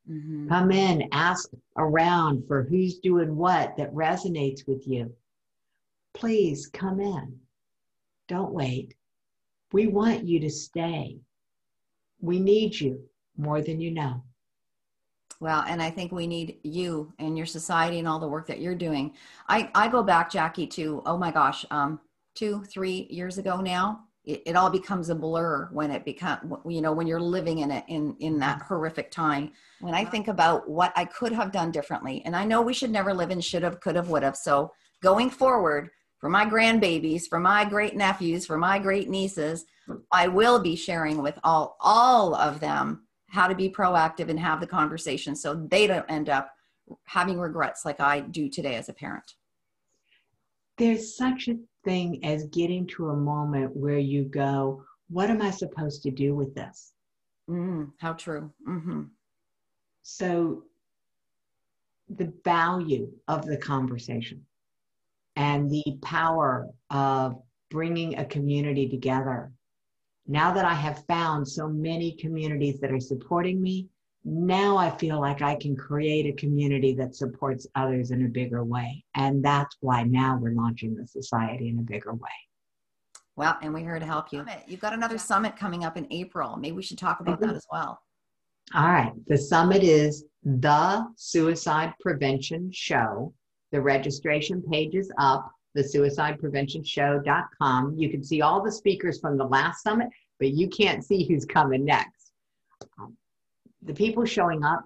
Mm-hmm. 0.09 0.49
Come 0.49 0.71
in, 0.71 1.09
ask 1.11 1.49
around 1.77 2.47
for 2.47 2.63
who's 2.63 2.99
doing 2.99 3.35
what 3.35 3.77
that 3.77 3.93
resonates 3.93 4.67
with 4.67 4.87
you. 4.87 5.13
Please 6.13 6.67
come 6.67 6.99
in. 6.99 7.39
Don't 8.27 8.51
wait. 8.51 8.95
We 9.71 9.87
want 9.87 10.25
you 10.25 10.39
to 10.41 10.49
stay. 10.49 11.19
We 12.21 12.39
need 12.39 12.79
you 12.79 13.01
more 13.37 13.61
than 13.61 13.79
you 13.79 13.91
know. 13.91 14.23
Well, 15.39 15.63
and 15.67 15.81
I 15.81 15.89
think 15.89 16.11
we 16.11 16.27
need 16.27 16.57
you 16.63 17.13
and 17.17 17.37
your 17.37 17.45
society 17.45 17.99
and 17.99 18.07
all 18.07 18.19
the 18.19 18.27
work 18.27 18.47
that 18.47 18.59
you're 18.59 18.75
doing. 18.75 19.13
I, 19.47 19.71
I 19.73 19.87
go 19.87 20.03
back, 20.03 20.29
Jackie, 20.29 20.67
to, 20.67 21.01
oh 21.05 21.17
my 21.17 21.31
gosh, 21.31 21.65
um, 21.71 21.99
two, 22.35 22.63
three 22.65 23.07
years 23.09 23.37
ago 23.37 23.61
now 23.61 24.09
it, 24.26 24.43
it 24.45 24.55
all 24.55 24.70
becomes 24.70 25.09
a 25.09 25.15
blur 25.15 25.70
when 25.72 25.91
it 25.91 26.05
become 26.05 26.57
you 26.67 26.82
know 26.82 26.91
when 26.91 27.07
you're 27.07 27.20
living 27.20 27.59
in 27.59 27.72
it 27.72 27.84
in 27.88 28.15
in 28.20 28.39
that 28.39 28.59
mm-hmm. 28.59 28.67
horrific 28.67 29.11
time. 29.11 29.51
When 29.82 29.93
i 29.93 30.01
uh-huh. 30.01 30.11
think 30.11 30.28
about 30.28 30.70
what 30.70 30.93
i 30.95 31.05
could 31.05 31.32
have 31.32 31.51
done 31.51 31.72
differently 31.72 32.22
and 32.26 32.36
i 32.36 32.45
know 32.45 32.61
we 32.61 32.74
should 32.74 32.91
never 32.91 33.13
live 33.13 33.32
in 33.32 33.41
should 33.41 33.63
have 33.63 33.80
could 33.80 33.95
have 33.95 34.09
would 34.09 34.24
have 34.24 34.36
so 34.38 34.72
going 35.01 35.30
forward 35.30 35.89
for 36.20 36.30
my 36.30 36.45
grandbabies 36.45 37.28
for 37.28 37.39
my 37.39 37.63
great 37.63 37.95
nephews 37.95 38.45
for 38.45 38.57
my 38.57 38.78
great 38.78 39.09
nieces 39.09 39.65
mm. 39.88 40.01
i 40.11 40.28
will 40.28 40.59
be 40.59 40.76
sharing 40.76 41.22
with 41.22 41.39
all 41.43 41.78
all 41.80 42.36
of 42.36 42.59
them 42.59 43.07
how 43.30 43.47
to 43.47 43.55
be 43.55 43.70
proactive 43.70 44.30
and 44.30 44.39
have 44.39 44.59
the 44.59 44.67
conversation 44.67 45.36
so 45.36 45.53
they 45.72 45.88
don't 45.88 46.05
end 46.09 46.30
up 46.30 46.51
having 47.05 47.39
regrets 47.39 47.86
like 47.86 47.99
i 47.99 48.20
do 48.20 48.49
today 48.49 48.76
as 48.76 48.89
a 48.89 48.93
parent. 48.93 49.36
There's 50.78 51.15
such 51.15 51.49
a 51.49 51.55
thing 51.89 52.23
as 52.23 52.45
getting 52.47 52.85
to 52.85 53.09
a 53.09 53.15
moment 53.15 53.75
where 53.75 53.97
you 53.97 54.23
go, 54.23 54.83
What 55.09 55.31
am 55.31 55.41
I 55.41 55.49
supposed 55.49 56.03
to 56.03 56.11
do 56.11 56.35
with 56.35 56.53
this? 56.53 56.93
Mm, 57.49 57.91
how 57.97 58.13
true. 58.13 58.53
Mm-hmm. 58.67 59.03
So, 60.03 60.63
the 62.07 62.31
value 62.45 63.11
of 63.27 63.45
the 63.45 63.57
conversation 63.57 64.45
and 65.35 65.69
the 65.69 65.97
power 66.03 66.67
of 66.91 67.41
bringing 67.71 68.19
a 68.19 68.25
community 68.25 68.87
together. 68.87 69.51
Now 70.27 70.51
that 70.53 70.65
I 70.65 70.75
have 70.75 71.05
found 71.07 71.47
so 71.47 71.67
many 71.67 72.11
communities 72.11 72.79
that 72.81 72.91
are 72.91 72.99
supporting 72.99 73.59
me, 73.61 73.87
now 74.26 74.78
I 74.78 74.95
feel 74.97 75.20
like 75.20 75.41
I 75.41 75.55
can 75.55 75.76
create 75.76 76.26
a 76.26 76.34
community 76.34 76.93
that 76.95 77.15
supports 77.15 77.67
others 77.76 78.11
in 78.11 78.26
a 78.26 78.30
bigger 78.30 78.63
way. 78.63 79.03
And 79.15 79.43
that's 79.43 79.78
why 79.80 80.03
now 80.03 80.38
we're 80.39 80.53
launching 80.53 80.95
the 80.95 81.07
society 81.07 81.70
in 81.70 81.80
a 81.80 81.84
bigger 81.84 82.13
way. 82.13 82.30
Well, 83.36 83.57
and 83.61 83.74
we're 83.74 83.80
here 83.80 83.99
to 83.99 84.05
help 84.05 84.34
you. 84.34 84.45
You've 84.67 84.82
got 84.82 84.93
another 84.93 85.17
summit 85.17 85.55
coming 85.55 85.86
up 85.86 85.95
in 85.95 86.05
April. 86.11 86.57
Maybe 86.57 86.76
we 86.76 86.84
should 86.84 86.97
talk 86.97 87.22
about 87.22 87.39
that 87.39 87.55
as 87.55 87.65
well. 87.72 88.01
All 88.76 88.89
right. 88.89 89.13
The 89.28 89.38
summit 89.38 89.82
is 89.82 90.26
the 90.43 91.07
Suicide 91.15 91.93
Prevention 92.01 92.70
Show. 92.74 93.34
The 93.72 93.82
registration 93.82 94.61
page 94.61 94.95
is 94.95 95.09
up, 95.17 95.49
the 95.74 95.84
suicidepreventionshow.com. 95.84 97.95
You 97.97 98.09
can 98.09 98.24
see 98.24 98.41
all 98.41 98.61
the 98.61 98.72
speakers 98.72 99.20
from 99.20 99.38
the 99.38 99.45
last 99.45 99.84
summit, 99.84 100.09
but 100.39 100.49
you 100.49 100.67
can't 100.67 101.05
see 101.05 101.26
who's 101.26 101.45
coming 101.45 101.86
next. 101.86 102.34
Um, 102.99 103.15
the 103.84 103.93
people 103.93 104.25
showing 104.25 104.63
up 104.63 104.84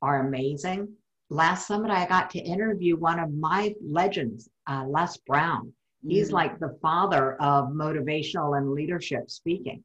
are 0.00 0.26
amazing. 0.26 0.88
Last 1.30 1.66
summit, 1.66 1.90
I 1.90 2.06
got 2.06 2.30
to 2.30 2.38
interview 2.38 2.96
one 2.96 3.18
of 3.18 3.32
my 3.32 3.74
legends, 3.82 4.48
uh, 4.68 4.84
Les 4.86 5.16
Brown. 5.26 5.72
He's 6.06 6.26
mm-hmm. 6.26 6.34
like 6.34 6.58
the 6.58 6.76
father 6.82 7.34
of 7.40 7.68
motivational 7.68 8.58
and 8.58 8.72
leadership 8.72 9.30
speaking. 9.30 9.82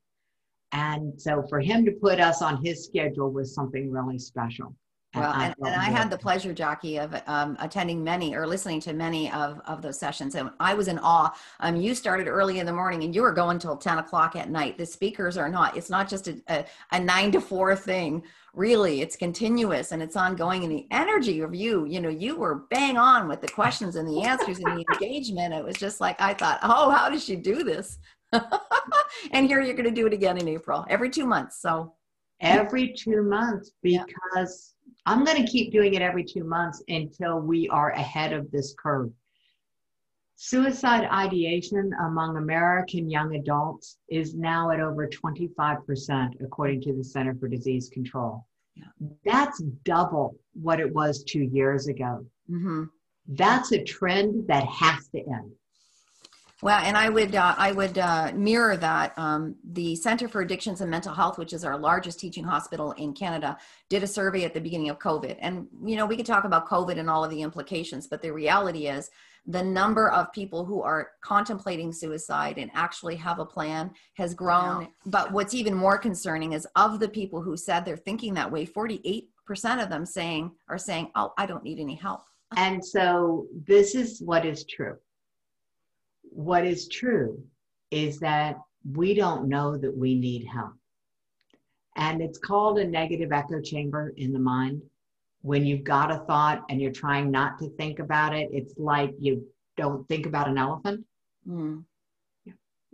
And 0.71 1.19
so 1.19 1.43
for 1.47 1.59
him 1.59 1.85
to 1.85 1.91
put 1.91 2.19
us 2.19 2.41
on 2.41 2.63
his 2.63 2.85
schedule 2.85 3.31
was 3.31 3.53
something 3.53 3.89
really 3.89 4.19
special. 4.19 4.75
Well, 5.20 5.34
and, 5.34 5.55
and 5.59 5.76
I 5.76 5.86
had 5.86 6.09
the 6.09 6.18
pleasure, 6.18 6.53
Jackie, 6.53 6.97
of 6.97 7.15
um, 7.28 7.57
attending 7.59 8.03
many 8.03 8.36
or 8.36 8.45
listening 8.45 8.80
to 8.82 8.93
many 8.93 9.32
of, 9.32 9.59
of 9.65 9.82
those 9.82 9.99
sessions. 9.99 10.36
And 10.36 10.49
I 10.59 10.74
was 10.74 10.88
in 10.88 10.99
awe. 10.99 11.36
Um, 11.59 11.76
you 11.76 11.95
started 11.95 12.28
early 12.28 12.59
in 12.59 12.65
the 12.65 12.74
morning 12.74 13.03
and 13.03 13.13
you 13.13 13.22
were 13.22 13.32
going 13.32 13.59
till 13.59 13.76
10 13.78 13.99
o'clock 13.99 14.36
at 14.36 14.49
night. 14.49 14.78
The 14.78 14.86
speakers 14.86 15.38
are 15.38 15.49
not, 15.49 15.76
it's 15.76 15.89
not 15.89 16.09
just 16.09 16.28
a, 16.28 16.41
a, 16.47 16.65
a 16.91 16.99
nine 16.99 17.32
to 17.32 17.41
four 17.41 17.76
thing. 17.76 18.24
Really, 18.53 19.01
it's 19.01 19.15
continuous 19.15 19.91
and 19.91 20.01
it's 20.01 20.15
ongoing. 20.15 20.63
And 20.63 20.72
the 20.72 20.88
energy 20.91 21.41
of 21.41 21.53
you, 21.53 21.86
you 21.86 21.99
know, 21.99 22.09
you 22.09 22.36
were 22.36 22.65
bang 22.70 22.97
on 22.97 23.28
with 23.28 23.41
the 23.41 23.47
questions 23.47 23.95
and 23.95 24.07
the 24.07 24.24
answers 24.24 24.59
and 24.59 24.78
the 24.78 24.86
engagement. 24.93 25.53
It 25.53 25.63
was 25.63 25.78
just 25.78 26.01
like, 26.01 26.20
I 26.22 26.34
thought, 26.34 26.59
oh, 26.63 26.89
how 26.89 27.09
does 27.09 27.24
she 27.24 27.36
do 27.36 27.63
this? 27.63 27.99
and 29.32 29.47
here 29.47 29.61
you're 29.61 29.76
going 29.76 29.86
to 29.86 29.91
do 29.91 30.07
it 30.07 30.13
again 30.13 30.38
in 30.38 30.47
April, 30.47 30.86
every 30.89 31.09
two 31.09 31.26
months. 31.26 31.61
So 31.61 31.93
every 32.41 32.93
two 32.93 33.24
months 33.24 33.72
because 33.82 34.74
I'm 35.07 35.23
going 35.23 35.43
to 35.43 35.49
keep 35.49 35.71
doing 35.71 35.93
it 35.93 36.01
every 36.01 36.25
two 36.25 36.43
months 36.43 36.83
until 36.89 37.39
we 37.39 37.69
are 37.69 37.91
ahead 37.91 38.33
of 38.33 38.51
this 38.51 38.75
curve. 38.77 39.09
Suicide 40.35 41.05
ideation 41.05 41.93
among 42.05 42.35
American 42.35 43.09
young 43.09 43.33
adults 43.35 43.99
is 44.09 44.35
now 44.35 44.69
at 44.69 44.81
over 44.81 45.07
25%, 45.07 46.43
according 46.43 46.81
to 46.81 46.93
the 46.93 47.03
Center 47.05 47.33
for 47.39 47.47
Disease 47.47 47.89
Control. 47.89 48.45
Yeah. 48.75 48.83
That's 49.23 49.63
double 49.85 50.35
what 50.53 50.81
it 50.81 50.93
was 50.93 51.23
two 51.23 51.43
years 51.43 51.87
ago. 51.87 52.25
Mm-hmm. 52.51 52.83
That's 53.29 53.71
a 53.71 53.81
trend 53.81 54.45
that 54.49 54.65
has 54.65 55.07
to 55.15 55.19
end. 55.19 55.53
Well, 56.63 56.79
and 56.83 56.97
I 56.97 57.09
would 57.09 57.35
uh, 57.35 57.53
I 57.55 57.71
would 57.71 57.99
uh, 57.99 58.31
mirror 58.33 58.77
that. 58.77 59.13
Um, 59.15 59.55
the 59.73 59.95
Center 59.95 60.27
for 60.27 60.41
Addictions 60.41 60.81
and 60.81 60.89
Mental 60.89 61.13
Health, 61.13 61.37
which 61.37 61.53
is 61.53 61.63
our 61.63 61.77
largest 61.77 62.19
teaching 62.19 62.43
hospital 62.43 62.93
in 62.93 63.13
Canada, 63.13 63.57
did 63.89 64.01
a 64.01 64.07
survey 64.07 64.43
at 64.43 64.55
the 64.55 64.59
beginning 64.59 64.89
of 64.89 64.97
COVID. 64.97 65.37
And 65.39 65.67
you 65.85 65.95
know, 65.95 66.07
we 66.07 66.17
could 66.17 66.25
talk 66.25 66.45
about 66.45 66.67
COVID 66.67 66.97
and 66.97 67.11
all 67.11 67.23
of 67.23 67.29
the 67.29 67.43
implications, 67.43 68.07
but 68.07 68.23
the 68.23 68.33
reality 68.33 68.87
is 68.87 69.11
the 69.45 69.63
number 69.63 70.09
of 70.09 70.33
people 70.33 70.65
who 70.65 70.81
are 70.81 71.11
contemplating 71.21 71.93
suicide 71.93 72.57
and 72.57 72.71
actually 72.73 73.15
have 73.15 73.37
a 73.37 73.45
plan 73.45 73.91
has 74.15 74.33
grown. 74.33 74.81
Yeah. 74.81 74.87
But 75.05 75.31
what's 75.31 75.53
even 75.53 75.75
more 75.75 75.99
concerning 75.99 76.53
is 76.53 76.67
of 76.75 76.99
the 76.99 77.07
people 77.07 77.39
who 77.39 77.55
said 77.55 77.85
they're 77.85 77.97
thinking 77.97 78.33
that 78.33 78.51
way, 78.51 78.65
48% 78.65 79.27
of 79.81 79.89
them 79.89 80.07
saying 80.07 80.51
are 80.69 80.79
saying, 80.79 81.11
"Oh, 81.13 81.33
I 81.37 81.45
don't 81.45 81.63
need 81.63 81.79
any 81.79 81.95
help." 81.95 82.21
And 82.55 82.83
so 82.83 83.45
this 83.67 83.93
is 83.93 84.23
what 84.23 84.43
is 84.43 84.65
true 84.65 84.97
what 86.38 86.67
is 86.67 86.88
true 86.88 87.43
is 87.89 88.19
that 88.19 88.57
we 88.93 89.15
don't 89.15 89.49
know 89.49 89.75
that 89.75 89.97
we 89.97 90.13
need 90.13 90.45
help. 90.45 90.73
And 91.95 92.21
it's 92.21 92.38
called 92.38 92.77
a 92.77 92.85
negative 92.85 93.31
echo 93.31 93.59
chamber 93.59 94.13
in 94.17 94.33
the 94.33 94.39
mind. 94.39 94.83
When 95.41 95.65
you've 95.65 95.83
got 95.83 96.11
a 96.11 96.19
thought 96.27 96.63
and 96.69 96.79
you're 96.79 96.91
trying 96.91 97.31
not 97.31 97.57
to 97.57 97.69
think 97.71 97.97
about 97.97 98.35
it, 98.35 98.49
it's 98.51 98.75
like 98.77 99.15
you 99.17 99.47
don't 99.77 100.07
think 100.07 100.27
about 100.27 100.47
an 100.47 100.59
elephant. 100.59 101.03
Mm. 101.49 101.83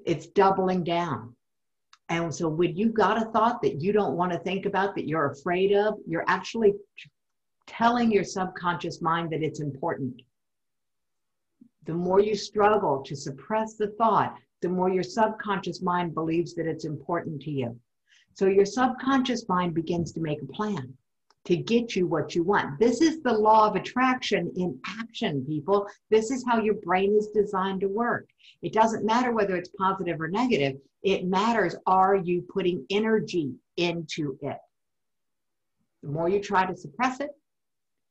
It's 0.06 0.28
doubling 0.28 0.86
down. 0.86 1.36
And 2.08 2.34
so 2.34 2.48
when 2.48 2.78
you've 2.78 2.94
got 2.94 3.22
a 3.22 3.30
thought 3.32 3.62
that 3.64 3.82
you 3.82 3.92
don't 3.92 4.16
want 4.16 4.32
to 4.32 4.40
think 4.40 4.66
about, 4.66 4.96
that 4.96 5.06
you're 5.06 5.32
afraid 5.32 5.74
of, 5.74 5.96
you're 6.08 6.26
actually 6.30 6.76
telling 7.68 8.10
your 8.10 8.24
subconscious 8.24 9.02
mind 9.02 9.32
that 9.34 9.44
it's 9.44 9.60
important 9.60 10.22
the 11.86 11.94
more 11.94 12.20
you 12.20 12.36
struggle 12.36 13.04
to 13.04 13.16
suppress 13.16 13.76
the 13.76 13.88
thought, 13.98 14.36
the 14.62 14.70
more 14.70 14.90
your 14.90 15.04
subconscious 15.04 15.82
mind 15.82 16.14
believes 16.14 16.56
that 16.56 16.68
it's 16.68 16.86
important 16.86 17.42
to 17.42 17.52
you. 17.52 17.78
So 18.34 18.48
your 18.48 18.66
subconscious 18.66 19.48
mind 19.48 19.74
begins 19.74 20.12
to 20.14 20.22
make 20.22 20.42
a 20.42 20.48
plan 20.48 20.94
to 21.46 21.58
get 21.58 21.96
you 21.96 22.08
what 22.08 22.36
you 22.36 22.44
want. 22.44 22.80
This 22.80 23.02
is 23.02 23.22
the 23.22 23.34
law 23.34 23.68
of 23.68 23.76
attraction 23.76 24.52
in 24.56 24.80
action, 24.86 25.46
people. 25.46 25.88
This 26.10 26.32
is 26.32 26.46
how 26.48 26.60
your 26.60 26.76
brain 26.76 27.16
is 27.18 27.28
designed 27.34 27.82
to 27.82 27.88
work. 27.88 28.30
It 28.62 28.72
doesn't 28.72 29.06
matter 29.06 29.32
whether 29.34 29.56
it's 29.56 29.70
positive 29.78 30.22
or 30.22 30.30
negative, 30.30 30.78
it 31.04 31.26
matters 31.26 31.76
are 31.86 32.16
you 32.16 32.46
putting 32.54 32.86
energy 32.90 33.52
into 33.76 34.38
it? 34.42 34.58
The 36.02 36.10
more 36.10 36.30
you 36.30 36.40
try 36.40 36.66
to 36.66 36.78
suppress 36.78 37.20
it, 37.20 37.32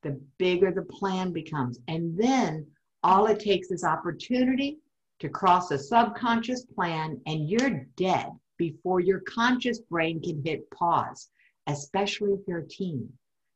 the 0.03 0.21
bigger 0.37 0.71
the 0.71 0.83
plan 0.83 1.33
becomes. 1.33 1.79
And 1.89 2.19
then 2.19 2.67
all 3.03 3.27
it 3.27 3.41
takes 3.41 3.71
is 3.71 3.85
opportunity 3.85 4.79
to 5.21 5.29
cross 5.29 5.71
a 5.71 5.79
subconscious 5.79 6.65
plan, 6.65 7.21
and 7.27 7.49
you're 7.49 7.87
dead 7.97 8.31
before 8.59 9.01
your 9.01 9.21
conscious 9.21 9.81
brain 9.81 10.21
can 10.21 10.43
hit 10.45 10.69
pause, 10.71 11.31
especially 11.67 12.33
if 12.33 12.41
you're 12.47 12.59
a 12.59 12.69
teen, 12.69 13.09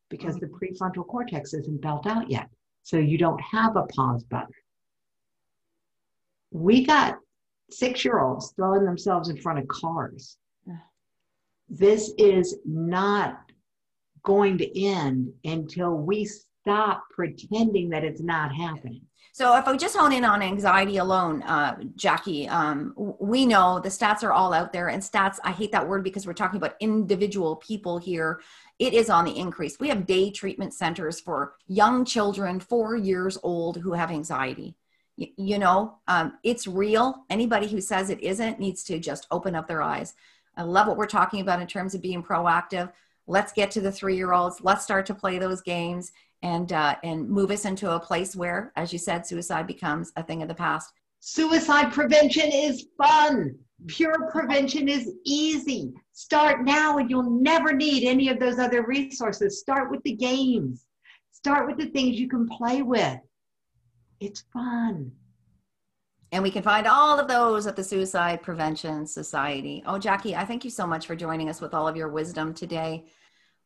because 0.09 0.35
the 0.35 0.47
mm-hmm. 0.47 0.83
prefrontal 0.83 1.07
cortex 1.07 1.53
isn't 1.53 1.81
built 1.81 2.07
out 2.07 2.29
yet. 2.29 2.49
So 2.83 2.97
you 2.97 3.17
don't 3.17 3.41
have 3.41 3.75
a 3.75 3.83
pause 3.83 4.23
button. 4.23 4.53
We 6.51 6.85
got 6.85 7.19
six 7.69 8.05
year 8.05 8.19
olds 8.19 8.53
throwing 8.55 8.85
themselves 8.85 9.29
in 9.29 9.37
front 9.37 9.59
of 9.59 9.67
cars. 9.67 10.37
This 11.69 12.13
is 12.17 12.57
not 12.65 13.51
going 14.23 14.57
to 14.59 14.85
end 14.85 15.33
until 15.43 15.95
we 15.95 16.23
stop 16.23 17.03
pretending 17.11 17.89
that 17.89 18.05
it's 18.05 18.21
not 18.21 18.55
happening. 18.55 19.01
So 19.37 19.55
if 19.55 19.67
I 19.67 19.77
just 19.77 19.95
hone 19.95 20.13
in 20.13 20.25
on 20.25 20.41
anxiety 20.41 20.97
alone, 20.97 21.43
uh, 21.43 21.77
Jackie, 21.95 22.47
um, 22.47 22.95
we 23.19 23.45
know 23.45 23.79
the 23.79 23.87
stats 23.87 24.23
are 24.23 24.31
all 24.33 24.51
out 24.51 24.73
there, 24.73 24.87
and 24.87 24.99
stats. 24.99 25.37
I 25.43 25.51
hate 25.51 25.71
that 25.73 25.87
word 25.87 26.03
because 26.03 26.25
we're 26.25 26.33
talking 26.33 26.57
about 26.57 26.73
individual 26.79 27.57
people 27.57 27.99
here. 27.99 28.41
It 28.79 28.95
is 28.95 29.11
on 29.11 29.25
the 29.25 29.37
increase. 29.37 29.79
We 29.79 29.89
have 29.89 30.07
day 30.07 30.31
treatment 30.31 30.73
centers 30.73 31.19
for 31.19 31.53
young 31.67 32.03
children, 32.03 32.59
four 32.59 32.95
years 32.95 33.37
old, 33.43 33.77
who 33.77 33.93
have 33.93 34.09
anxiety. 34.09 34.73
You, 35.17 35.27
you 35.37 35.59
know, 35.59 35.99
um, 36.07 36.39
it's 36.41 36.65
real. 36.65 37.23
Anybody 37.29 37.67
who 37.67 37.79
says 37.79 38.09
it 38.09 38.21
isn't 38.21 38.59
needs 38.59 38.83
to 38.85 38.97
just 38.97 39.27
open 39.29 39.53
up 39.53 39.67
their 39.67 39.83
eyes. 39.83 40.15
I 40.55 40.63
love 40.63 40.87
what 40.87 40.97
we're 40.97 41.05
talking 41.05 41.41
about 41.41 41.61
in 41.61 41.67
terms 41.67 41.93
of 41.93 42.01
being 42.01 42.23
proactive. 42.23 42.91
Let's 43.27 43.53
get 43.53 43.69
to 43.71 43.81
the 43.81 43.91
three 43.91 44.15
year 44.15 44.33
olds. 44.33 44.61
Let's 44.63 44.83
start 44.83 45.05
to 45.05 45.13
play 45.13 45.37
those 45.37 45.61
games 45.61 46.11
and 46.43 46.71
uh, 46.71 46.95
and 47.03 47.29
move 47.29 47.51
us 47.51 47.65
into 47.65 47.91
a 47.91 47.99
place 47.99 48.35
where, 48.35 48.71
as 48.75 48.93
you 48.93 48.99
said, 48.99 49.25
suicide 49.25 49.67
becomes 49.67 50.11
a 50.15 50.23
thing 50.23 50.41
of 50.41 50.47
the 50.47 50.55
past. 50.55 50.91
Suicide 51.19 51.91
prevention 51.91 52.49
is 52.51 52.87
fun. 52.97 53.55
Pure 53.87 54.29
prevention 54.31 54.87
is 54.87 55.11
easy. 55.23 55.93
Start 56.13 56.63
now, 56.63 56.97
and 56.97 57.09
you'll 57.09 57.41
never 57.41 57.73
need 57.73 58.07
any 58.07 58.29
of 58.29 58.39
those 58.39 58.59
other 58.59 58.85
resources. 58.85 59.59
Start 59.59 59.91
with 59.91 60.01
the 60.03 60.13
games. 60.13 60.85
Start 61.31 61.67
with 61.67 61.77
the 61.77 61.87
things 61.87 62.19
you 62.19 62.27
can 62.27 62.47
play 62.47 62.81
with. 62.81 63.19
It's 64.19 64.43
fun. 64.51 65.11
And 66.31 66.43
we 66.43 66.51
can 66.51 66.63
find 66.63 66.87
all 66.87 67.19
of 67.19 67.27
those 67.27 67.67
at 67.67 67.75
the 67.75 67.83
Suicide 67.83 68.41
Prevention 68.41 69.05
Society. 69.05 69.83
Oh, 69.85 69.97
Jackie, 69.97 70.35
I 70.35 70.43
thank 70.43 70.65
you 70.65 70.71
so 70.71 70.85
much 70.85 71.07
for 71.07 71.15
joining 71.15 71.47
us 71.47 71.61
with 71.61 71.73
all 71.73 71.87
of 71.87 71.95
your 71.95 72.09
wisdom 72.09 72.53
today. 72.53 73.05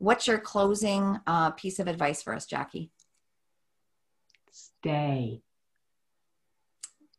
What's 0.02 0.26
your 0.26 0.40
closing 0.40 1.20
uh, 1.28 1.52
piece 1.52 1.78
of 1.78 1.88
advice 1.88 2.24
for 2.24 2.34
us, 2.34 2.48
Jackie? 2.48 2.90
Stay. 4.52 5.44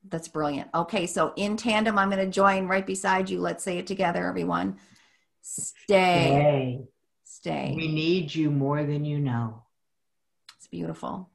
That's 0.09 0.27
brilliant. 0.27 0.69
Okay, 0.75 1.07
so 1.07 1.33
in 1.37 1.57
tandem, 1.57 1.97
I'm 1.97 2.11
going 2.11 2.27
to 2.27 2.31
join 2.31 2.67
right 2.67 2.85
beside 2.85 3.31
you. 3.31 3.39
Let's 3.39 3.63
say 3.63 3.79
it 3.79 3.87
together, 3.87 4.27
everyone. 4.27 4.79
Stay. 5.43 5.77
Stay. 5.87 6.81
Stay. 7.23 7.75
We 7.77 7.87
need 7.87 8.35
you 8.35 8.51
more 8.51 8.83
than 8.83 9.05
you 9.05 9.21
know. 9.21 9.63
It's 10.57 10.67
beautiful. 10.67 11.31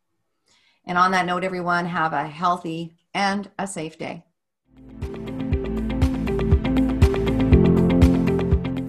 And 0.83 0.97
on 0.97 1.11
that 1.11 1.25
note, 1.25 1.45
everyone, 1.45 1.85
have 1.85 2.11
a 2.11 2.27
healthy 2.27 2.97
and 3.13 3.49
a 3.57 3.67
safe 3.67 3.97
day. 3.97 4.25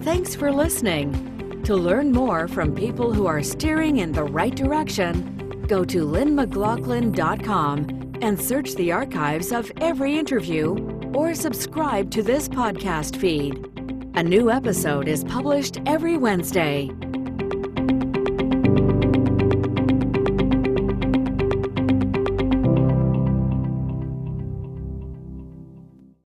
Thanks 0.03 0.35
for 0.35 0.51
listening. 0.51 1.28
To 1.69 1.75
learn 1.75 2.11
more 2.11 2.47
from 2.47 2.73
people 2.73 3.13
who 3.13 3.27
are 3.27 3.43
steering 3.43 3.97
in 3.97 4.11
the 4.11 4.23
right 4.23 4.55
direction, 4.55 5.67
go 5.67 5.85
to 5.85 6.03
lynnmclaughlin.com 6.03 8.17
and 8.23 8.41
search 8.41 8.73
the 8.73 8.91
archives 8.91 9.51
of 9.51 9.71
every 9.79 10.17
interview 10.17 10.75
or 11.13 11.35
subscribe 11.35 12.09
to 12.09 12.23
this 12.23 12.49
podcast 12.49 13.17
feed. 13.17 13.63
A 14.15 14.23
new 14.23 14.49
episode 14.49 15.07
is 15.07 15.23
published 15.23 15.79
every 15.85 16.17
Wednesday. 16.17 16.89